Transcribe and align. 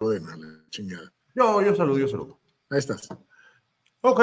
saluden 0.00 0.26
a 0.30 0.36
la 0.36 0.64
chingada. 0.70 1.12
Yo, 1.34 1.60
yo 1.60 1.76
saludo, 1.76 1.98
yo 1.98 2.08
saludo. 2.08 2.40
Ahí 2.70 2.78
estás. 2.78 3.06
Ok, 4.00 4.20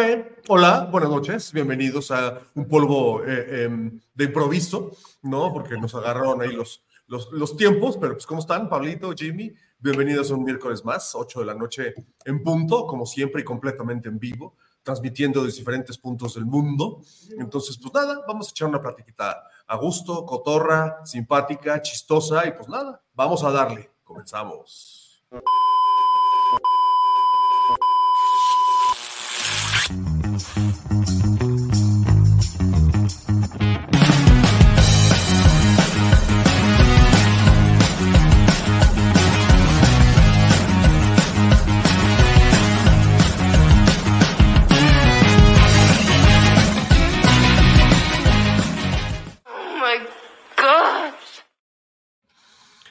hola, 0.47 0.89
buenas 0.91 1.11
noches, 1.11 1.53
bienvenidos 1.53 2.09
a 2.09 2.41
un 2.55 2.67
polvo 2.67 3.23
eh, 3.23 3.65
em, 3.65 3.99
de 4.15 4.23
improviso, 4.23 4.93
¿no? 5.21 5.53
Porque 5.53 5.77
nos 5.77 5.93
agarraron 5.93 6.41
ahí 6.41 6.51
los, 6.51 6.83
los, 7.05 7.31
los 7.31 7.55
tiempos, 7.55 7.95
pero 7.97 8.13
pues 8.13 8.25
¿cómo 8.25 8.39
están, 8.39 8.67
Pablito, 8.67 9.13
Jimmy? 9.15 9.53
Bienvenidos 9.77 10.31
a 10.31 10.33
un 10.33 10.45
miércoles 10.45 10.83
más, 10.83 11.13
8 11.13 11.41
de 11.41 11.45
la 11.45 11.53
noche 11.53 11.93
en 12.25 12.41
punto, 12.41 12.87
como 12.87 13.05
siempre 13.05 13.41
y 13.41 13.43
completamente 13.43 14.09
en 14.09 14.17
vivo, 14.17 14.55
transmitiendo 14.81 15.41
de 15.41 15.51
diferentes 15.51 15.99
puntos 15.99 16.33
del 16.33 16.47
mundo. 16.47 17.01
Entonces, 17.37 17.77
pues 17.77 17.93
nada, 17.93 18.23
vamos 18.27 18.47
a 18.47 18.49
echar 18.49 18.67
una 18.67 18.81
platiquita 18.81 19.43
a 19.67 19.75
gusto, 19.75 20.25
cotorra, 20.25 21.05
simpática, 21.05 21.79
chistosa 21.83 22.47
y 22.47 22.53
pues 22.53 22.67
nada, 22.67 22.99
vamos 23.13 23.43
a 23.43 23.51
darle. 23.51 23.91
Comenzamos. 24.03 25.06
Oh 25.31 25.41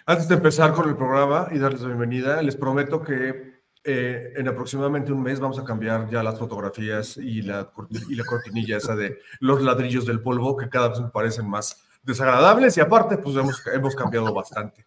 Antes 0.06 0.28
de 0.28 0.34
empezar 0.36 0.72
con 0.72 0.88
el 0.88 0.96
programa 0.96 1.48
y 1.50 1.58
darles 1.58 1.80
la 1.82 1.88
bienvenida, 1.88 2.40
les 2.42 2.54
prometo 2.56 3.02
que 3.02 3.56
eh, 3.82 4.32
en 4.36 4.48
aproximadamente 4.48 5.12
un 5.12 5.22
mes 5.22 5.40
vamos 5.40 5.58
a 5.58 5.64
cambiar 5.64 6.08
ya 6.08 6.22
las 6.22 6.38
fotografías 6.38 7.16
y 7.16 7.42
la, 7.42 7.70
corti- 7.72 8.04
y 8.08 8.14
la 8.14 8.24
cortinilla 8.24 8.76
esa 8.76 8.94
de 8.94 9.18
los 9.40 9.62
ladrillos 9.62 10.06
del 10.06 10.20
polvo 10.20 10.56
que 10.56 10.68
cada 10.68 10.88
vez 10.88 11.00
me 11.00 11.08
parecen 11.08 11.48
más 11.48 11.82
desagradables 12.04 12.76
y 12.76 12.80
aparte 12.80 13.18
pues 13.18 13.34
hemos, 13.36 13.60
hemos 13.72 13.94
cambiado 13.96 14.32
bastante. 14.32 14.84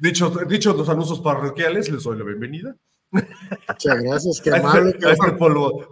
Dicho, 0.00 0.30
dicho 0.48 0.72
los 0.74 0.88
anuncios 0.88 1.20
parroquiales, 1.20 1.90
les 1.90 2.02
doy 2.02 2.16
la 2.18 2.24
bienvenida 2.24 2.74
Muchas 3.12 4.00
gracias, 4.02 4.40
qué 4.40 4.50
a 4.50 4.56
amable. 4.58 4.90
este, 4.90 5.08
a 5.08 5.12
este 5.12 5.32
polvo. 5.32 5.88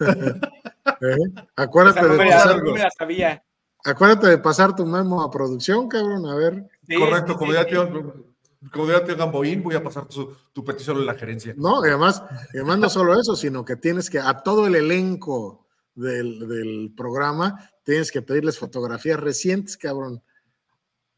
¿eh? 0.00 1.16
Acuérdate, 1.56 2.00
no 2.02 2.08
de 2.14 2.18
pasar, 2.30 2.62
no 2.64 2.72
me 2.72 2.78
la 2.80 2.90
sabía. 2.90 3.42
acuérdate 3.84 4.26
de 4.28 4.38
pasar 4.38 4.74
tu 4.74 4.86
memo 4.86 5.22
a 5.22 5.30
producción, 5.30 5.88
cabrón. 5.88 6.24
A 6.26 6.34
ver. 6.34 6.64
Sí, 6.86 6.96
Correcto, 6.96 7.32
sí, 7.32 7.38
como 7.38 7.52
sí, 7.52 7.56
ya 7.56 7.64
sí. 7.64 7.70
tío, 7.70 8.24
como 8.72 8.88
ya 8.90 9.04
tío 9.04 9.16
Gamboín, 9.16 9.62
voy 9.62 9.74
a 9.74 9.82
pasar 9.82 10.06
tu, 10.06 10.34
tu 10.52 10.64
petición 10.64 10.98
en 10.98 11.06
la 11.06 11.14
gerencia. 11.14 11.54
No, 11.56 11.84
y 11.84 11.88
además, 11.88 12.22
y 12.52 12.58
además 12.58 12.78
no 12.78 12.90
solo 12.90 13.18
eso, 13.18 13.36
sino 13.36 13.64
que 13.64 13.76
tienes 13.76 14.10
que, 14.10 14.18
a 14.18 14.42
todo 14.42 14.66
el 14.66 14.74
elenco 14.74 15.66
del, 15.94 16.48
del 16.48 16.92
programa, 16.96 17.70
tienes 17.84 18.10
que 18.10 18.22
pedirles 18.22 18.58
fotografías 18.58 19.18
recientes, 19.20 19.76
cabrón. 19.76 20.22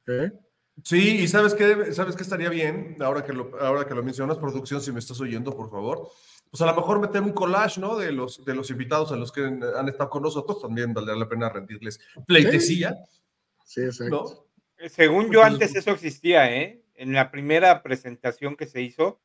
¿Eh? 0.07 0.33
Sí, 0.83 1.19
y 1.19 1.29
sabes 1.29 1.55
qué, 1.55 1.93
sabes 1.93 2.17
qué 2.17 2.23
estaría 2.25 2.49
bien, 2.49 2.97
ahora 3.01 3.25
que 3.25 3.33
lo, 3.33 3.51
ahora 3.61 3.87
que 3.87 3.95
lo 3.95 4.03
mencionas, 4.03 4.39
producción, 4.39 4.81
si 4.81 4.91
me 4.91 4.99
estás 4.99 5.21
oyendo, 5.21 5.57
por 5.57 5.71
favor, 5.71 6.09
pues 6.51 6.61
a 6.63 6.67
lo 6.67 6.75
mejor 6.75 7.01
meter 7.01 7.23
un 7.23 7.33
collage, 7.33 7.81
¿no? 7.81 7.97
De 7.97 8.11
los, 8.13 8.45
de 8.45 8.55
los 8.55 8.71
invitados 8.71 9.13
a 9.13 9.17
los 9.17 9.31
que 9.31 9.43
han 9.43 9.89
estado 9.89 10.11
con 10.11 10.23
nosotros, 10.23 10.61
también 10.61 10.93
valdría 10.93 11.17
la 11.17 11.29
pena 11.29 11.49
rendirles 11.49 12.01
pleitesía, 12.27 12.95
Sí, 13.65 13.83
exacto. 13.83 14.25
¿no? 14.25 14.44
Según 14.89 15.31
yo, 15.31 15.43
antes 15.43 15.75
eso 15.75 15.91
existía, 15.93 16.53
¿eh? 16.55 16.83
En 16.95 17.13
la 17.13 17.31
primera 17.31 17.83
presentación 17.83 18.57
que 18.57 18.67
se 18.67 18.81
hizo, 18.83 19.21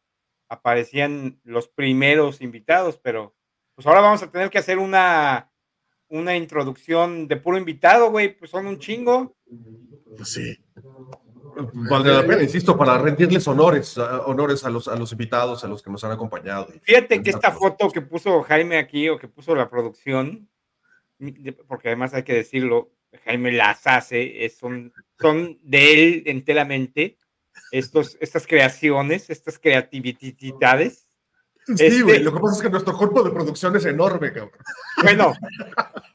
aparecían 0.47 1.39
los 1.43 1.67
primeros 1.67 2.41
invitados, 2.41 2.97
pero 2.97 3.35
pues 3.75 3.85
ahora 3.87 4.01
vamos 4.01 4.23
a 4.23 4.31
tener 4.31 4.49
que 4.49 4.57
hacer 4.57 4.77
una, 4.79 5.51
una 6.07 6.35
introducción 6.35 7.27
de 7.27 7.37
puro 7.37 7.57
invitado, 7.57 8.09
güey, 8.11 8.35
pues 8.37 8.51
son 8.51 8.65
un 8.67 8.79
chingo. 8.79 9.35
Pues 10.17 10.33
sí. 10.33 10.57
Valdría 11.73 12.15
la 12.21 12.25
pena, 12.27 12.41
insisto, 12.43 12.77
para 12.77 12.97
rendirles 12.97 13.47
honores, 13.47 13.97
a- 13.97 14.21
honores 14.25 14.63
a 14.63 14.69
los, 14.69 14.87
a 14.87 14.95
los 14.95 15.11
invitados, 15.11 15.63
a 15.63 15.67
los 15.67 15.83
que 15.83 15.91
nos 15.91 16.03
han 16.03 16.11
acompañado. 16.11 16.67
Fíjate 16.83 17.21
que 17.21 17.29
esta 17.31 17.51
foto 17.51 17.89
que 17.91 18.01
puso 18.01 18.41
Jaime 18.43 18.77
aquí, 18.77 19.09
o 19.09 19.17
que 19.19 19.27
puso 19.27 19.55
la 19.55 19.69
producción, 19.69 20.49
porque 21.67 21.89
además 21.89 22.13
hay 22.13 22.23
que 22.23 22.33
decirlo, 22.33 22.91
Jaime 23.25 23.51
las 23.51 23.85
hace, 23.87 24.45
es- 24.45 24.57
son, 24.57 24.93
son 25.19 25.59
de 25.63 25.93
él 25.93 26.23
enteramente, 26.27 27.17
estos, 27.71 28.17
estas 28.21 28.47
creaciones, 28.47 29.29
estas 29.29 29.59
creatividades. 29.59 31.07
Sí, 31.65 31.73
Este- 31.85 32.01
güey, 32.03 32.23
lo 32.23 32.33
que 32.33 32.39
pasa 32.39 32.55
es 32.55 32.61
que 32.63 32.69
nuestro 32.69 32.97
cuerpo 32.97 33.21
de 33.23 33.31
producción 33.31 33.75
es 33.75 33.85
enorme, 33.85 34.31
cabrón. 34.31 34.51
Bueno, 35.03 35.33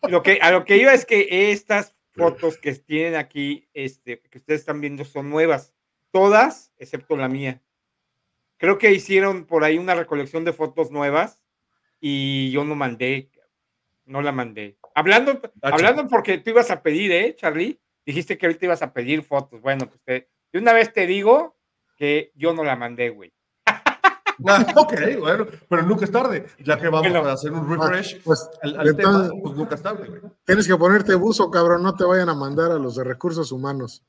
lo 0.09 0.23
que, 0.23 0.39
a 0.43 0.51
lo 0.51 0.65
que 0.65 0.77
iba 0.79 0.93
es 0.93 1.05
que 1.05 1.53
estas 1.53 1.95
fotos 2.13 2.57
que 2.59 2.75
tienen 2.75 3.15
aquí, 3.15 3.69
este, 3.75 4.21
que 4.21 4.39
ustedes 4.39 4.61
están 4.61 4.81
viendo, 4.81 5.05
son 5.05 5.31
nuevas. 5.31 5.73
Todas, 6.11 6.73
excepto 6.79 7.17
la 7.17 7.29
mía. 7.29 7.61
Creo 8.57 8.79
que 8.79 8.93
hicieron 8.93 9.45
por 9.47 9.65
ahí 9.65 9.79
una 9.79 9.95
recolección 9.95 10.45
de 10.45 10.53
fotos 10.53 10.91
nuevas 10.91 11.41
y 12.01 12.51
yo 12.51 12.65
no 12.65 12.75
mandé, 12.75 13.31
no 14.07 14.23
la 14.23 14.33
mandé. 14.33 14.77
Hablando, 14.95 15.41
Ah, 15.63 15.71
hablando 15.73 16.09
porque 16.09 16.39
tú 16.39 16.51
ibas 16.51 16.71
a 16.71 16.83
pedir, 16.83 17.11
¿eh, 17.13 17.35
Charlie? 17.37 17.81
Dijiste 18.07 18.37
que 18.39 18.47
ahorita 18.47 18.67
ibas 18.67 18.83
a 18.83 18.93
pedir 18.93 19.23
fotos. 19.23 19.61
Bueno, 19.61 19.87
pues 19.87 20.01
te- 20.05 20.29
de 20.53 20.59
una 20.59 20.73
vez 20.73 20.93
te 20.93 21.07
digo 21.07 21.57
que 21.97 22.33
yo 22.35 22.53
no 22.55 22.65
la 22.65 22.77
mandé, 22.77 23.11
güey. 23.11 23.33
Ah, 24.49 24.67
ok, 24.75 24.93
bueno, 25.21 25.47
pero 25.69 25.83
nunca 25.83 26.05
es 26.05 26.11
tarde, 26.11 26.47
ya 26.59 26.77
que 26.77 26.89
vamos 26.89 27.09
Bueno. 27.09 27.29
a 27.29 27.33
hacer 27.35 27.53
un 27.53 27.71
refresh 27.71 28.21
Pues 28.25 28.51
al, 28.63 28.81
al 28.81 28.89
entonces- 28.89 29.29
tema, 29.31 29.43
pues 29.43 29.55
nunca 29.57 29.75
es 29.77 29.83
tarde, 29.83 30.09
güey. 30.09 30.23
tienes 30.45 30.67
que 30.67 30.77
ponerte 30.77 31.15
buzo, 31.15 31.51
cabrón. 31.53 31.85
No 31.85 31.95
te 31.95 32.03
vayan 32.05 32.29
a 32.29 32.35
mandar 32.35 32.73
a 32.73 32.79
los 32.81 32.97
de 32.97 33.05
recursos 33.05 33.53
humanos. 33.53 34.03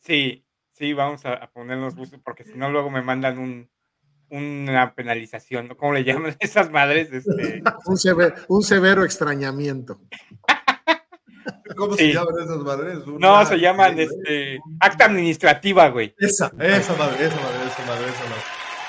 Sí, 0.00 0.46
sí, 0.72 0.92
vamos 0.92 1.24
a, 1.26 1.34
a 1.34 1.50
ponernos 1.50 1.96
bustos 1.96 2.20
porque 2.24 2.44
si 2.44 2.54
no 2.54 2.70
luego 2.70 2.88
me 2.88 3.02
mandan 3.02 3.38
un, 3.38 3.68
una 4.30 4.94
penalización, 4.94 5.66
¿no? 5.68 5.76
¿Cómo 5.76 5.92
le 5.94 6.04
llaman 6.04 6.36
esas 6.40 6.70
madres? 6.70 7.12
Este, 7.12 7.62
Un, 7.86 7.96
seve- 7.96 8.32
un 8.48 8.62
severo 8.62 9.04
extrañamiento. 9.04 10.00
¿Cómo 11.78 11.94
Sí. 11.96 12.08
se 12.08 12.12
llaman 12.14 12.34
esas 12.42 12.58
madres? 12.58 12.98
no, 13.06 13.46
se 13.46 13.56
llaman 13.58 13.98
este, 13.98 14.58
acta 14.80 15.04
administrativa, 15.06 15.88
güey. 15.88 16.12
Esa, 16.18 16.52
esa 16.58 16.94
madre, 16.96 17.26
esa 17.26 17.36
madre, 17.36 17.66
esa 17.66 17.86
madre, 17.86 18.06
esa 18.08 18.24
madre. 18.24 18.42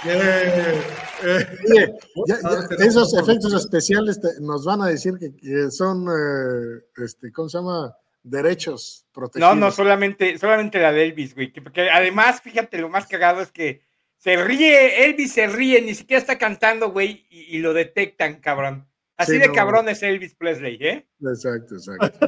Eh, 0.05 0.81
eh, 1.23 1.93
ya- 2.27 2.37
Ah, 2.43 2.67
ya- 2.79 2.85
esos 2.85 3.13
efectos 3.17 3.53
especiales 3.53 4.19
te- 4.21 4.39
nos 4.41 4.63
van 4.65 4.81
a 4.81 4.87
decir 4.87 5.15
que, 5.19 5.35
que 5.35 5.69
son, 5.71 6.07
eh, 6.07 6.81
este, 7.03 7.31
¿cómo 7.31 7.49
se 7.49 7.57
llama? 7.57 7.93
Derechos 8.23 9.05
protegidos. 9.13 9.55
No, 9.55 9.59
no, 9.67 9.71
solamente, 9.71 10.37
solamente 10.37 10.79
la 10.79 10.91
de 10.91 11.03
Elvis, 11.03 11.35
güey. 11.35 11.51
Que, 11.51 11.61
porque 11.61 11.89
además, 11.89 12.41
fíjate, 12.41 12.77
lo 12.79 12.89
más 12.89 13.07
cagado 13.07 13.41
es 13.41 13.51
que 13.51 13.81
se 14.17 14.35
ríe, 14.37 15.05
Elvis 15.05 15.33
se 15.33 15.47
ríe, 15.47 15.81
ni 15.81 15.93
siquiera 15.95 16.19
está 16.19 16.37
cantando, 16.37 16.91
güey, 16.91 17.25
y, 17.29 17.57
y 17.57 17.59
lo 17.59 17.73
detectan, 17.73 18.39
cabrón. 18.41 18.85
Así 19.17 19.33
Sí, 19.33 19.37
de 19.39 19.47
no. 19.49 19.53
cabrón 19.53 19.89
es 19.89 20.01
Elvis 20.01 20.33
Presley, 20.35 20.77
¿eh? 20.79 21.05
Exacto, 21.21 21.75
exacto. 21.75 22.27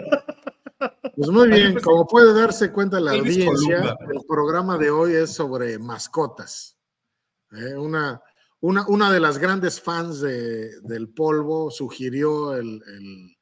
Pues 1.22 1.30
muy 1.30 1.50
bien, 1.50 1.80
como 1.82 2.08
puede 2.08 2.34
darse 2.34 2.72
cuenta 2.72 3.00
la 3.00 3.12
audiencia, 3.12 3.96
el 4.12 4.22
programa 4.28 4.76
de 4.80 4.90
hoy 4.90 5.14
es 5.14 5.30
sobre 5.32 5.78
mascotas. 5.78 6.80
¿eh? 7.52 7.76
Una, 7.78 8.20
una, 8.59 8.88
una 8.88 9.12
de 9.14 9.20
las 9.20 9.38
grandes 9.38 9.80
fans 9.80 10.20
de- 10.20 10.82
del 10.82 11.09
polvo 11.09 11.70
sugirió 11.70 12.56
el, 12.56 12.82
el- 12.88 13.38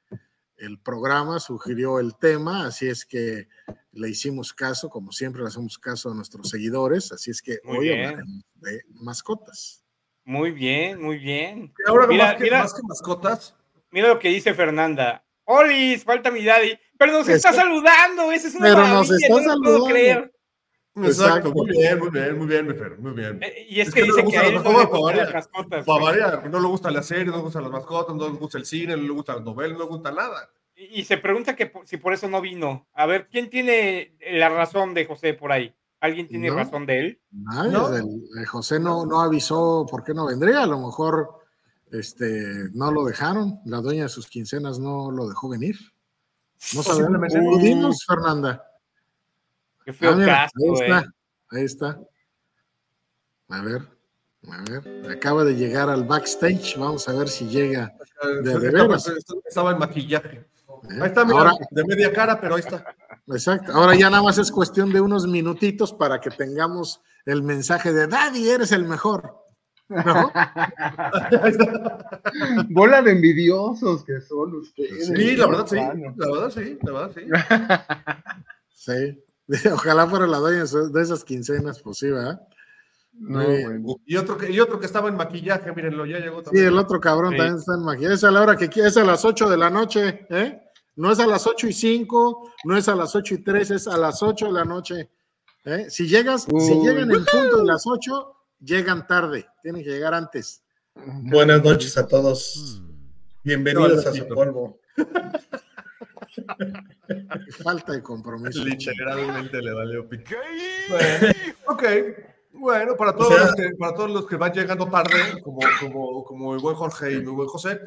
el 0.58 0.78
programa, 0.82 1.40
sugirió 1.40 2.00
el 2.00 2.18
tema, 2.18 2.66
así 2.68 2.90
es 2.90 3.06
que 3.06 3.48
le 3.94 4.10
hicimos 4.10 4.52
caso, 4.52 4.90
como 4.90 5.14
siempre 5.14 5.42
le 5.42 5.48
hacemos 5.48 5.78
caso 5.78 6.12
a 6.12 6.14
nuestros 6.14 6.50
seguidores, 6.50 7.14
así 7.14 7.32
es 7.32 7.42
que 7.42 7.60
Muy 7.64 7.78
hoy 7.78 7.84
bien. 7.86 8.00
hablaremos 8.08 8.44
de 8.56 8.82
mascotas. 8.90 9.86
Muy 10.26 10.52
bien, 10.52 11.02
muy 11.02 11.18
bien. 11.18 11.74
y 11.80 11.90
ahora 11.90 12.08
Mira, 12.08 12.26
más, 12.26 12.36
que, 12.36 12.44
mira. 12.44 12.60
más 12.62 12.74
que 12.74 12.82
mascotas, 12.86 13.56
Mira 13.92 14.10
lo 14.10 14.20
que 14.20 14.28
dice 14.28 14.54
Fernanda. 14.54 15.24
Olis, 15.52 16.04
falta 16.04 16.30
mi 16.30 16.44
daddy. 16.46 16.78
Pero 16.98 17.14
nos 17.14 17.28
está 17.28 17.50
Está- 17.50 17.62
saludando, 17.64 18.32
esa 18.32 18.48
es 18.50 18.56
una 18.56 18.66
Pero 18.66 18.88
nos 18.88 19.10
está 19.10 19.28
no 19.30 19.36
lo 19.36 19.42
puedo 19.42 19.50
saludando. 19.50 19.86
creer. 19.88 20.34
exacto, 20.96 21.52
muy 21.54 21.70
bien, 21.72 21.98
muy 22.00 22.10
bien, 22.10 22.38
muy 22.38 22.48
bien, 22.48 22.68
mi 22.68 22.74
Fer, 22.74 22.98
muy 23.00 23.14
bien. 23.14 23.40
Eh, 23.42 23.66
Y 23.70 23.80
es, 23.80 23.88
Es 23.88 23.94
que, 23.94 24.04
dice 24.04 24.22
le 24.22 24.30
que 24.30 24.38
a 24.38 24.44
él 24.48 24.56
no 24.56 24.64
le 24.64 24.70
mascotas, 24.70 25.00
gustan 25.00 25.18
las 25.18 25.34
mascotas. 25.34 25.86
Para 25.86 26.04
variar, 26.04 26.50
no 26.50 26.60
le 26.60 26.68
gustan 26.68 26.94
las 26.94 27.06
series, 27.08 27.28
no 27.28 27.38
le 27.38 27.42
gustan 27.44 27.64
las 27.64 27.72
mascotas, 27.72 28.16
no 28.16 28.30
le 28.30 28.36
gusta 28.36 28.58
el 28.60 28.66
cine, 28.66 28.96
no 28.96 29.02
le 29.04 29.10
gustan 29.10 29.38
las 29.38 29.46
novelas, 29.46 29.78
no 29.78 29.84
le 29.86 29.90
gusta 29.90 30.12
nada. 30.12 30.50
Y, 30.76 31.00
y 31.00 31.04
se 31.06 31.18
pregunta 31.18 31.56
que 31.56 31.66
por- 31.66 31.88
si 31.88 31.98
por 31.98 32.14
eso 32.14 32.28
no 32.28 32.42
vino. 32.42 32.88
A 32.94 33.06
ver, 33.08 33.28
¿quién 33.32 33.50
tiene 33.50 34.16
la 34.32 34.50
razón 34.50 34.94
de 34.94 35.06
José 35.06 35.34
por 35.34 35.52
ahí? 35.52 35.74
¿Alguien 36.00 36.28
tiene 36.28 36.50
No. 36.50 36.56
razón 36.58 36.86
de 36.86 37.00
él? 37.00 37.22
Ay, 37.52 37.72
¿No? 37.72 37.96
el- 37.96 38.06
el 38.38 38.46
José 38.46 38.80
no, 38.80 39.06
no 39.06 39.20
avisó 39.22 39.86
por 39.90 40.04
qué 40.04 40.14
no 40.14 40.28
vendría, 40.28 40.64
a 40.64 40.68
lo 40.68 40.80
mejor 40.80 41.30
este, 41.92 42.70
no 42.74 42.92
lo 42.92 43.06
dejaron, 43.06 43.60
la 43.66 43.78
dueña 43.82 44.04
de 44.04 44.10
sus 44.10 44.28
quincenas 44.28 44.80
no 44.80 45.12
lo 45.12 45.28
dejó 45.28 45.50
venir. 45.50 45.78
No 46.76 46.84
sabemos. 46.84 47.20
Posiblemente. 47.20 47.40
Tú 47.40 47.58
dinos, 47.60 48.06
Fernanda. 48.06 48.64
Qué 49.86 49.94
feo 49.94 50.12
Ah, 50.12 50.16
mira, 50.16 50.36
caso, 50.36 50.54
ahí 50.58 50.70
eh. 50.70 50.74
está, 50.84 51.14
ahí 51.52 51.64
está. 51.64 52.00
A 53.50 53.62
ver, 53.62 53.82
a 54.48 54.64
ver. 54.70 55.12
Acaba 55.12 55.44
de 55.44 55.56
llegar 55.56 55.90
al 55.90 56.04
backstage. 56.06 56.78
Vamos 56.78 57.08
a 57.10 57.14
ver 57.14 57.30
si 57.30 57.48
llega. 57.48 57.94
De- 58.24 58.42
de 58.60 58.68
estaba, 58.68 58.88
veras. 58.88 59.12
estaba 59.48 59.72
en 59.72 59.80
maquillaje. 59.80 60.30
¿eh? 60.38 60.46
Ahí 61.02 61.08
está, 61.08 61.26
mira, 61.26 61.40
Ahora, 61.40 61.54
de 61.72 61.84
media 61.86 62.14
cara, 62.14 62.40
pero 62.40 62.56
ahí 62.56 62.62
está. 62.62 62.86
exacto. 63.28 63.72
Ahora 63.74 63.96
ya 63.96 64.10
nada 64.10 64.22
más 64.24 64.38
es 64.38 64.52
cuestión 64.52 64.92
de 64.94 65.02
unos 65.02 65.26
minutitos 65.28 65.94
para 65.94 66.20
que 66.22 66.30
tengamos 66.30 67.02
el 67.26 67.42
mensaje 67.44 67.92
de 67.94 68.08
Daddy, 68.08 68.50
eres 68.50 68.72
el 68.72 68.86
mejor. 68.86 69.36
¿No? 69.90 70.32
Bola 72.70 73.02
de 73.02 73.12
envidiosos 73.12 74.04
que 74.04 74.22
son 74.22 74.56
ustedes. 74.56 75.08
Sí, 75.08 75.36
la 75.36 75.48
verdad 75.48 75.68
sí. 75.68 75.76
La 75.76 75.94
verdad 76.32 76.50
sí, 76.52 76.78
la 76.84 76.92
verdad 76.92 77.12
sí. 77.16 77.22
Sí. 78.80 79.24
Ojalá 79.74 80.08
fuera 80.08 80.28
la 80.28 80.38
dueña 80.38 80.64
de 80.64 81.02
esas 81.02 81.24
quincenas, 81.24 81.82
pues 81.82 81.98
sí, 81.98 82.10
¿verdad? 82.10 82.42
No, 83.14 83.42
Sí. 83.42 83.64
bueno. 83.66 83.96
Y 84.06 84.16
otro, 84.16 84.38
que, 84.38 84.50
y 84.52 84.60
otro 84.60 84.80
que 84.80 84.86
estaba 84.86 85.10
en 85.10 85.16
maquillaje, 85.18 85.72
mírenlo, 85.74 86.06
ya 86.06 86.20
llegó 86.20 86.40
Sí, 86.40 86.46
también. 86.46 86.68
el 86.68 86.78
otro 86.78 87.00
cabrón 87.02 87.32
Sí. 87.32 87.38
también 87.38 87.58
está 87.58 87.74
en 87.74 87.84
maquillaje. 87.84 88.14
Es 88.16 88.24
a 88.24 88.32
la 88.32 88.42
hora 88.42 88.56
que 88.56 88.70
es 88.82 88.96
a 88.98 89.04
las 89.04 89.26
8 89.26 89.50
de 89.50 89.58
la 89.58 89.70
noche, 89.70 90.26
¿eh? 90.30 90.62
No 90.96 91.12
es 91.12 91.20
a 91.20 91.28
las 91.28 91.46
8 91.48 91.68
y 91.68 91.74
5, 91.74 92.52
no 92.66 92.78
es 92.78 92.88
a 92.88 92.96
las 92.96 93.16
8 93.16 93.34
y 93.36 93.44
3, 93.44 93.72
es 93.72 93.88
a 93.88 93.98
las 93.98 94.22
8 94.24 94.46
de 94.48 94.52
la 94.54 94.64
noche. 94.66 95.10
¿eh? 95.66 95.88
Si 95.90 96.08
llegas, 96.08 96.44
si 96.44 96.76
llegan 96.80 97.12
en 97.12 97.26
punto 97.26 97.58
de 97.58 97.66
las 97.66 97.86
8, 97.86 98.36
llegan 98.60 99.08
tarde, 99.08 99.48
tienen 99.62 99.84
que 99.84 99.90
llegar 99.90 100.14
antes. 100.14 100.64
Buenas 100.96 101.64
noches 101.64 101.98
a 101.98 102.08
todos. 102.08 102.82
Bienvenidos 103.44 104.06
a 104.06 104.14
su 104.14 104.28
polvo. 104.28 104.80
Falta 107.64 107.94
de 107.94 108.04
compromiso. 108.04 108.64
Literalmente 108.64 109.62
le 109.62 109.74
valió 109.74 110.08
pico. 110.08 110.36
Bueno, 110.90 111.34
ok. 111.68 111.84
Bueno, 112.52 112.96
para 112.98 113.14
todos, 113.16 113.32
O 113.32 113.36
sea- 113.36 113.46
los 113.46 113.56
que, 113.56 113.70
para 113.78 113.94
todos 113.96 114.12
los 114.12 114.28
que 114.28 114.36
van 114.36 114.52
llegando 114.52 114.88
tarde, 114.90 115.42
como, 115.42 115.60
como, 115.80 116.24
como 116.26 116.54
el 116.56 116.60
buen 116.60 116.76
Jorge 116.76 117.14
y 117.14 117.20
mi 117.20 117.32
buen 117.32 117.48
José, 117.48 117.80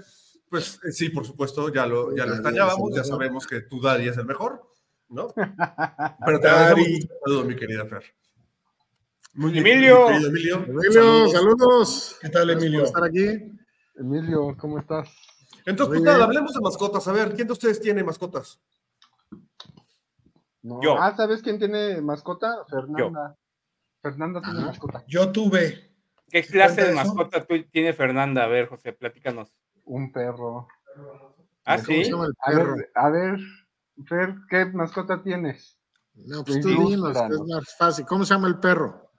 pues 0.49 0.81
eh, 0.85 0.93
sí, 0.93 1.11
por 1.11 1.27
supuesto, 1.27 1.71
ya 1.73 1.87
lo, 1.87 2.17
ya 2.17 2.25
lo 2.25 2.91
ya 2.91 3.05
sabemos 3.05 3.47
que 3.47 3.63
tu 3.63 3.81
Daddy 3.81 4.09
es 4.09 4.17
el 4.17 4.25
mejor, 4.25 4.63
¿no? 5.09 5.29
Pero 6.27 6.41
te 6.41 6.49
agradecemos 6.49 7.45
mi 7.45 7.57
querida 7.57 7.85
Fer. 7.87 8.03
Muy 9.35 9.59
Emilio. 9.59 10.11
Emilio. 10.11 10.65
Emilio, 10.65 11.29
saludos. 11.29 12.19
¿Qué 12.21 12.29
tal, 12.29 12.49
por 12.49 12.57
Emilio? 12.63 12.85
estar 12.85 13.05
aquí. 13.05 13.51
Emilio, 13.97 14.57
¿cómo 14.59 14.79
estás? 14.79 15.09
Entonces, 15.65 15.89
pues 15.89 16.03
nada, 16.03 16.25
hablemos 16.25 16.53
de 16.53 16.61
mascotas. 16.61 17.07
A 17.09 17.13
ver, 17.13 17.35
¿quién 17.35 17.47
de 17.47 17.53
ustedes 17.53 17.81
tiene 17.81 18.03
mascotas? 18.05 18.61
No. 20.63 20.81
Yo. 20.83 20.97
Ah, 21.01 21.15
¿sabes 21.17 21.43
quién 21.43 21.59
tiene 21.59 22.01
mascota? 22.01 22.65
Fernanda. 22.69 23.37
Fernanda 24.03 24.41
tiene 24.43 24.59
Ajá. 24.59 24.67
mascota. 24.69 25.05
Yo 25.07 25.33
tuve. 25.33 25.93
¿Qué 26.29 26.43
clase 26.45 26.83
de 26.83 26.87
eso? 26.89 26.97
mascota 26.97 27.45
tú- 27.45 27.65
tiene 27.71 27.93
Fernanda? 27.93 28.45
A 28.45 28.49
ver, 28.49 28.69
José, 28.69 28.93
platícanos. 28.93 29.55
Un 29.85 30.13
perro. 30.13 30.69
¿Ah, 31.65 31.77
¿Cómo 31.77 31.87
sí? 31.87 32.05
se 32.05 32.11
llama 32.11 32.27
el 32.27 32.33
A 32.41 32.51
perro? 32.51 32.77
ver, 32.77 32.91
a 32.95 33.11
ver, 33.11 33.39
Fer, 34.07 34.35
¿qué 34.49 34.65
mascota 34.67 35.23
tienes? 35.23 35.79
No, 36.15 36.45
pues 36.45 36.61
tú 36.61 36.69
dinos, 36.69 37.17
es 37.17 37.41
más 37.41 37.77
fácil. 37.79 38.05
¿Cómo 38.07 38.25
se 38.25 38.35
llama 38.35 38.49
el 38.49 38.59
perro? 38.59 39.12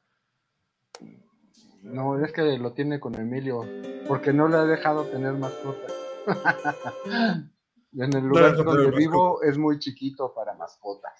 No, 1.83 2.17
es 2.23 2.31
que 2.31 2.57
lo 2.57 2.71
tiene 2.71 2.99
con 2.99 3.13
Emilio, 3.15 3.65
porque 4.07 4.31
no 4.31 4.47
le 4.47 4.55
ha 4.55 4.63
dejado 4.63 5.03
tener 5.05 5.33
mascota. 5.33 5.93
en 7.93 8.15
el 8.15 8.23
lugar 8.25 8.55
donde 8.55 8.89
vivo 8.91 9.43
es 9.43 9.57
muy 9.57 9.79
chiquito 9.79 10.33
para 10.33 10.53
mascotas. 10.55 11.11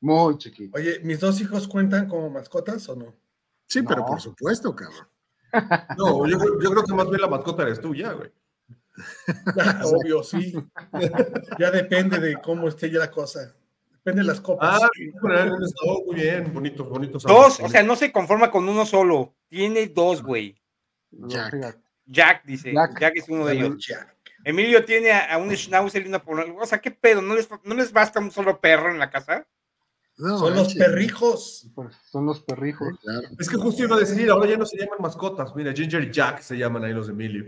Muy 0.00 0.36
chiquito. 0.38 0.76
Oye, 0.76 0.98
¿mis 1.04 1.20
dos 1.20 1.40
hijos 1.40 1.68
cuentan 1.68 2.08
como 2.08 2.28
mascotas 2.30 2.88
o 2.88 2.96
no? 2.96 3.14
Sí, 3.68 3.82
pero 3.82 4.04
por 4.04 4.20
supuesto, 4.20 4.74
cabrón. 4.74 5.08
No, 5.98 6.26
yo, 6.26 6.38
yo 6.60 6.70
creo 6.70 6.82
que 6.82 6.94
más 6.94 7.08
bien 7.10 7.20
la 7.20 7.28
mascota 7.28 7.62
eres 7.62 7.78
tú 7.78 7.94
ya, 7.94 8.12
güey. 8.12 8.32
Obvio, 9.84 10.22
sí. 10.22 10.54
ya 11.58 11.70
depende 11.70 12.18
de 12.18 12.40
cómo 12.40 12.68
esté 12.68 12.90
ya 12.90 12.98
la 13.00 13.10
cosa. 13.10 13.54
Depende 14.04 14.22
de 14.22 14.28
las 14.28 14.40
copas. 14.40 14.80
Ah, 14.82 14.88
oh, 15.86 16.02
muy 16.06 16.16
bien, 16.16 16.52
bonito, 16.52 16.84
bonito. 16.84 17.18
Dos, 17.18 17.60
o 17.60 17.68
sea, 17.68 17.82
no 17.84 17.94
se 17.94 18.10
conforma 18.10 18.50
con 18.50 18.68
uno 18.68 18.84
solo. 18.84 19.34
Tiene 19.48 19.86
dos, 19.86 20.22
güey. 20.22 20.60
Jack. 21.10 21.78
Jack 22.04 22.44
dice. 22.44 22.72
Jack, 22.72 22.98
Jack. 23.00 23.16
es 23.16 23.28
uno 23.28 23.46
de 23.46 23.54
ellos. 23.54 23.76
Jack. 23.86 24.16
Emilio 24.44 24.84
tiene 24.84 25.12
a, 25.12 25.34
a 25.34 25.38
un 25.38 25.54
schnauzer 25.54 26.02
y 26.04 26.08
una 26.08 26.20
pol- 26.20 26.56
O 26.60 26.66
sea, 26.66 26.80
¿qué 26.80 26.90
pedo? 26.90 27.22
¿No 27.22 27.36
les, 27.36 27.48
¿No 27.62 27.74
les 27.76 27.92
basta 27.92 28.18
un 28.18 28.32
solo 28.32 28.60
perro 28.60 28.90
en 28.90 28.98
la 28.98 29.08
casa? 29.08 29.46
No, 30.18 30.36
Son 30.36 30.54
los 30.54 30.74
perrijos. 30.74 31.70
Pues 31.74 31.96
son 32.10 32.26
los 32.26 32.42
perrijos. 32.42 32.88
Claro. 33.02 33.28
Es 33.38 33.48
que 33.48 33.56
justo 33.56 33.84
iba 33.84 33.94
a 33.96 34.00
decir, 34.00 34.28
ahora 34.30 34.50
ya 34.50 34.56
no 34.56 34.66
se 34.66 34.76
llaman 34.78 34.98
mascotas. 35.00 35.54
Mira, 35.54 35.72
Ginger 35.72 36.02
y 36.02 36.10
Jack 36.10 36.40
se 36.40 36.56
llaman 36.58 36.82
ahí 36.84 36.92
los 36.92 37.06
de 37.06 37.12
Emilio. 37.12 37.44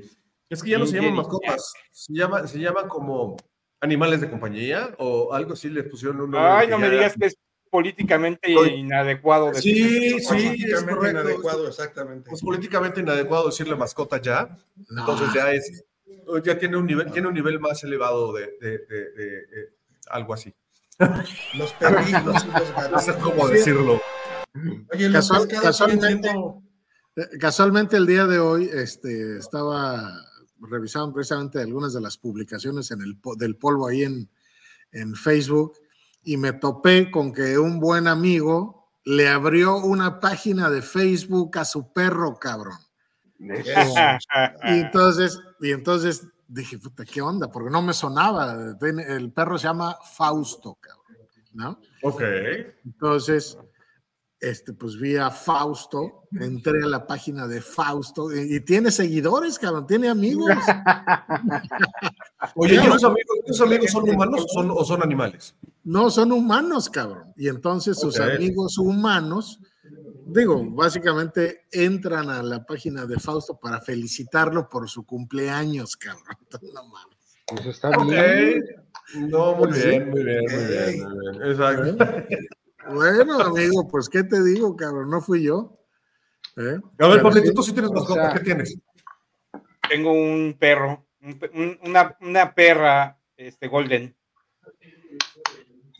Es 0.48 0.62
que 0.62 0.70
ya 0.70 0.78
no 0.78 0.86
se 0.86 0.96
llaman 0.96 1.14
mascotas, 1.16 1.72
se, 1.90 2.12
llama, 2.12 2.46
se 2.46 2.58
llaman 2.60 2.86
como 2.86 3.36
animales 3.84 4.20
de 4.20 4.30
compañía 4.30 4.94
o 4.98 5.32
algo 5.32 5.52
así, 5.52 5.68
les 5.68 5.84
pusieron 5.84 6.16
un 6.20 6.30
nombre 6.30 6.40
Ay, 6.40 6.68
no 6.68 6.78
me 6.78 6.90
digas 6.90 7.14
que 7.18 7.26
es 7.26 7.36
políticamente 7.70 8.50
inadecuado. 8.50 9.50
decir 9.52 9.76
Sí, 9.76 10.06
eso. 10.16 10.34
sí, 10.34 10.38
es 10.38 10.44
Políticamente 10.48 10.94
correcto. 10.94 11.20
inadecuado, 11.20 11.68
exactamente. 11.68 12.30
Es 12.32 12.40
políticamente 12.40 13.00
inadecuado 13.00 13.46
decirle 13.46 13.76
mascota 13.76 14.20
ya, 14.20 14.56
No. 14.88 15.00
entonces 15.00 15.28
ya 15.34 15.52
es, 15.52 15.84
ya 16.44 16.58
tiene 16.58 16.76
un 16.76 16.86
nivel, 16.86 17.10
tiene 17.12 17.28
un 17.28 17.34
nivel 17.34 17.60
más 17.60 17.82
elevado 17.84 18.32
de, 18.32 18.52
de- 18.60 18.78
de- 18.78 19.10
de- 19.12 19.46
de 19.46 19.68
algo 20.08 20.34
así. 20.34 20.54
Los 21.58 21.72
perrijos 21.74 22.12
y 22.12 22.12
los 22.26 22.46
No 22.46 22.52
gatos. 22.76 23.04
sé 23.04 23.14
cómo 23.20 23.48
decirlo. 23.48 24.00
Oye, 24.92 25.10
Casual- 25.10 25.48
casualmente- 25.48 26.28
siendo- 26.30 26.62
Eh, 27.16 27.38
Casualmente 27.38 27.96
el 27.96 28.06
día 28.06 28.24
de 28.26 28.38
hoy 28.40 28.68
este, 28.72 29.38
estaba 29.38 30.10
revisando 30.68 31.12
precisamente 31.12 31.60
algunas 31.60 31.92
de 31.92 32.00
las 32.00 32.16
publicaciones 32.18 32.90
en 32.90 33.02
el, 33.02 33.18
del 33.36 33.56
polvo 33.56 33.88
ahí 33.88 34.02
en, 34.02 34.28
en 34.92 35.14
Facebook 35.14 35.74
y 36.22 36.36
me 36.36 36.52
topé 36.52 37.10
con 37.10 37.32
que 37.32 37.58
un 37.58 37.78
buen 37.78 38.08
amigo 38.08 38.84
le 39.04 39.28
abrió 39.28 39.76
una 39.76 40.20
página 40.20 40.70
de 40.70 40.82
Facebook 40.82 41.58
a 41.58 41.64
su 41.64 41.92
perro, 41.92 42.38
cabrón. 42.38 42.78
Y 43.38 44.78
entonces, 44.80 45.38
y 45.60 45.72
entonces 45.72 46.26
dije, 46.48 46.78
puta, 46.78 47.04
¿qué 47.04 47.20
onda? 47.20 47.50
Porque 47.50 47.70
no 47.70 47.82
me 47.82 47.92
sonaba. 47.92 48.74
El 48.80 49.32
perro 49.32 49.58
se 49.58 49.66
llama 49.66 49.98
Fausto, 50.16 50.78
cabrón, 50.80 51.28
¿no? 51.52 51.80
Ok. 52.02 52.22
Entonces, 52.84 53.58
este, 54.44 54.72
pues 54.72 54.98
vi 54.98 55.16
a 55.16 55.30
Fausto, 55.30 56.26
entré 56.32 56.82
a 56.82 56.86
la 56.86 57.06
página 57.06 57.46
de 57.46 57.60
Fausto 57.60 58.34
y, 58.34 58.56
y 58.56 58.60
tiene 58.60 58.90
seguidores, 58.90 59.58
cabrón, 59.58 59.86
tiene 59.86 60.08
amigos. 60.08 60.50
Oye, 62.54 62.74
¿y 62.74 62.78
esos 62.78 63.04
amigos, 63.04 63.36
esos 63.46 63.66
amigos 63.66 63.90
son 63.90 64.08
humanos 64.08 64.44
o 64.44 64.48
son, 64.48 64.70
o 64.70 64.84
son 64.84 65.02
animales? 65.02 65.54
No, 65.84 66.10
son 66.10 66.32
humanos, 66.32 66.90
cabrón. 66.90 67.32
Y 67.36 67.48
entonces 67.48 67.98
sus 67.98 68.18
amigos 68.20 68.78
humanos, 68.78 69.60
digo, 70.26 70.64
básicamente 70.70 71.62
entran 71.72 72.30
a 72.30 72.42
la 72.42 72.64
página 72.64 73.06
de 73.06 73.18
Fausto 73.18 73.58
para 73.58 73.80
felicitarlo 73.80 74.68
por 74.68 74.88
su 74.88 75.04
cumpleaños, 75.06 75.96
cabrón. 75.96 76.24
No 76.74 76.88
mames. 76.88 77.14
Pues 77.46 77.66
está 77.66 77.90
bien. 78.04 78.64
No, 79.28 79.54
muy 79.54 79.68
Pues 79.68 79.84
bien, 79.84 80.10
muy 80.10 80.24
bien, 80.24 80.44
muy 80.50 80.64
bien, 80.64 81.02
muy 81.02 81.38
bien. 81.38 81.50
Exacto. 81.50 81.96
Bueno, 82.92 83.40
amigo, 83.40 83.88
pues, 83.88 84.08
¿qué 84.08 84.24
te 84.24 84.42
digo, 84.42 84.76
cabrón? 84.76 85.10
No 85.10 85.20
fui 85.20 85.42
yo. 85.42 85.78
¿Eh? 86.56 86.78
A 87.00 87.08
ver, 87.08 87.22
Pablito, 87.22 87.52
tú 87.52 87.62
sí 87.62 87.72
tienes 87.72 87.90
o 87.90 87.94
mascota, 87.94 88.22
sea- 88.30 88.34
¿qué 88.34 88.40
tienes? 88.40 88.78
Tengo 89.88 90.12
un 90.12 90.56
perro, 90.58 91.06
un 91.20 91.38
pe- 91.38 91.50
un- 91.54 91.78
una, 91.82 92.16
una 92.20 92.54
perra 92.54 93.18
este, 93.36 93.68
golden. 93.68 94.14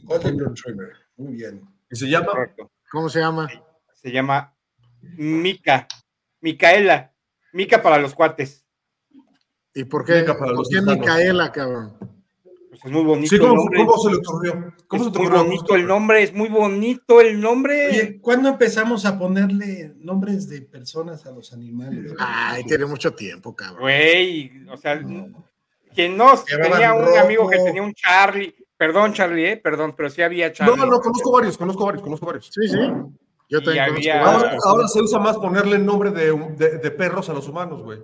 Golden 0.05 0.39
Retriever. 0.39 0.93
Muy 1.17 1.35
bien. 1.35 1.63
¿Y 1.91 1.97
se 1.97 2.09
llama? 2.09 2.27
Correcto. 2.27 2.71
¿Cómo 2.91 3.09
se 3.09 3.21
llama? 3.21 3.49
Se 3.95 4.11
llama 4.13 4.55
Mica. 5.01 5.87
Micaela. 6.41 7.13
Mica 7.53 7.83
para 7.83 7.99
los 7.99 8.15
cuates. 8.15 8.65
¿Y 9.75 9.85
por 9.85 10.05
qué, 10.05 10.21
Mica 10.21 10.35
para 10.35 10.47
¿por 10.53 10.59
los 10.59 10.69
qué. 10.69 10.81
Micaela, 10.83 11.51
cabrón? 11.53 11.99
Pues 12.81 12.85
es 12.87 12.91
muy 12.93 13.05
bonito 13.05 13.29
Sí, 13.31 13.39
¿cómo, 13.39 13.63
se 13.99 14.11
le 14.11 14.17
ocurrió? 14.17 14.75
¿Cómo 14.89 15.03
es 15.05 15.13
se 15.13 15.19
muy 15.19 15.27
ocurrió? 15.27 15.45
bonito 15.45 15.75
el 15.77 15.87
nombre, 15.87 16.23
es 16.23 16.35
muy 16.35 16.49
bonito 16.49 17.21
el 17.21 17.41
nombre. 17.41 17.89
Oye, 17.89 18.21
¿cuándo 18.21 18.49
empezamos 18.49 19.05
a 19.07 19.19
ponerle 19.19 19.95
nombres 19.99 20.49
de 20.49 20.63
personas 20.63 21.25
a 21.27 21.31
los 21.31 21.53
animales? 21.53 22.13
Ay, 22.19 22.65
tiene 22.65 22.87
mucho 22.87 23.13
tiempo, 23.15 23.55
cabrón. 23.55 23.83
Güey, 23.83 24.67
o 24.69 24.77
sea, 24.77 25.01
quien 25.95 26.17
no 26.17 26.35
tenía 26.45 26.93
un 26.95 27.05
rojo. 27.05 27.19
amigo 27.19 27.49
que 27.49 27.59
tenía 27.59 27.83
un 27.83 27.95
Charlie. 27.95 28.55
Perdón, 28.77 29.13
Charlie, 29.13 29.47
eh, 29.53 29.57
perdón, 29.57 29.95
pero 29.97 30.11
sí 30.11 30.21
había 30.23 30.53
Charlie. 30.53 30.77
No, 30.77 30.87
no, 30.87 30.99
conozco 31.01 31.31
varios, 31.31 31.57
conozco 31.57 31.85
varios, 31.87 32.03
conozco 32.03 32.27
varios. 32.27 32.47
Sí, 32.53 32.67
sí. 32.69 32.77
Yo 33.49 33.63
también 33.63 33.85
había- 33.85 34.21
conozco 34.21 34.47
Ahora, 34.47 34.59
ahora 34.65 34.89
se 34.89 35.01
usa 35.01 35.19
más 35.21 35.37
ponerle 35.37 35.77
el 35.77 35.87
nombre 35.87 36.11
de, 36.11 36.33
de- 36.57 36.79
de 36.79 36.91
perros 36.91 37.29
a 37.29 37.33
los 37.35 37.47
humanos, 37.49 37.83
güey. 37.83 38.01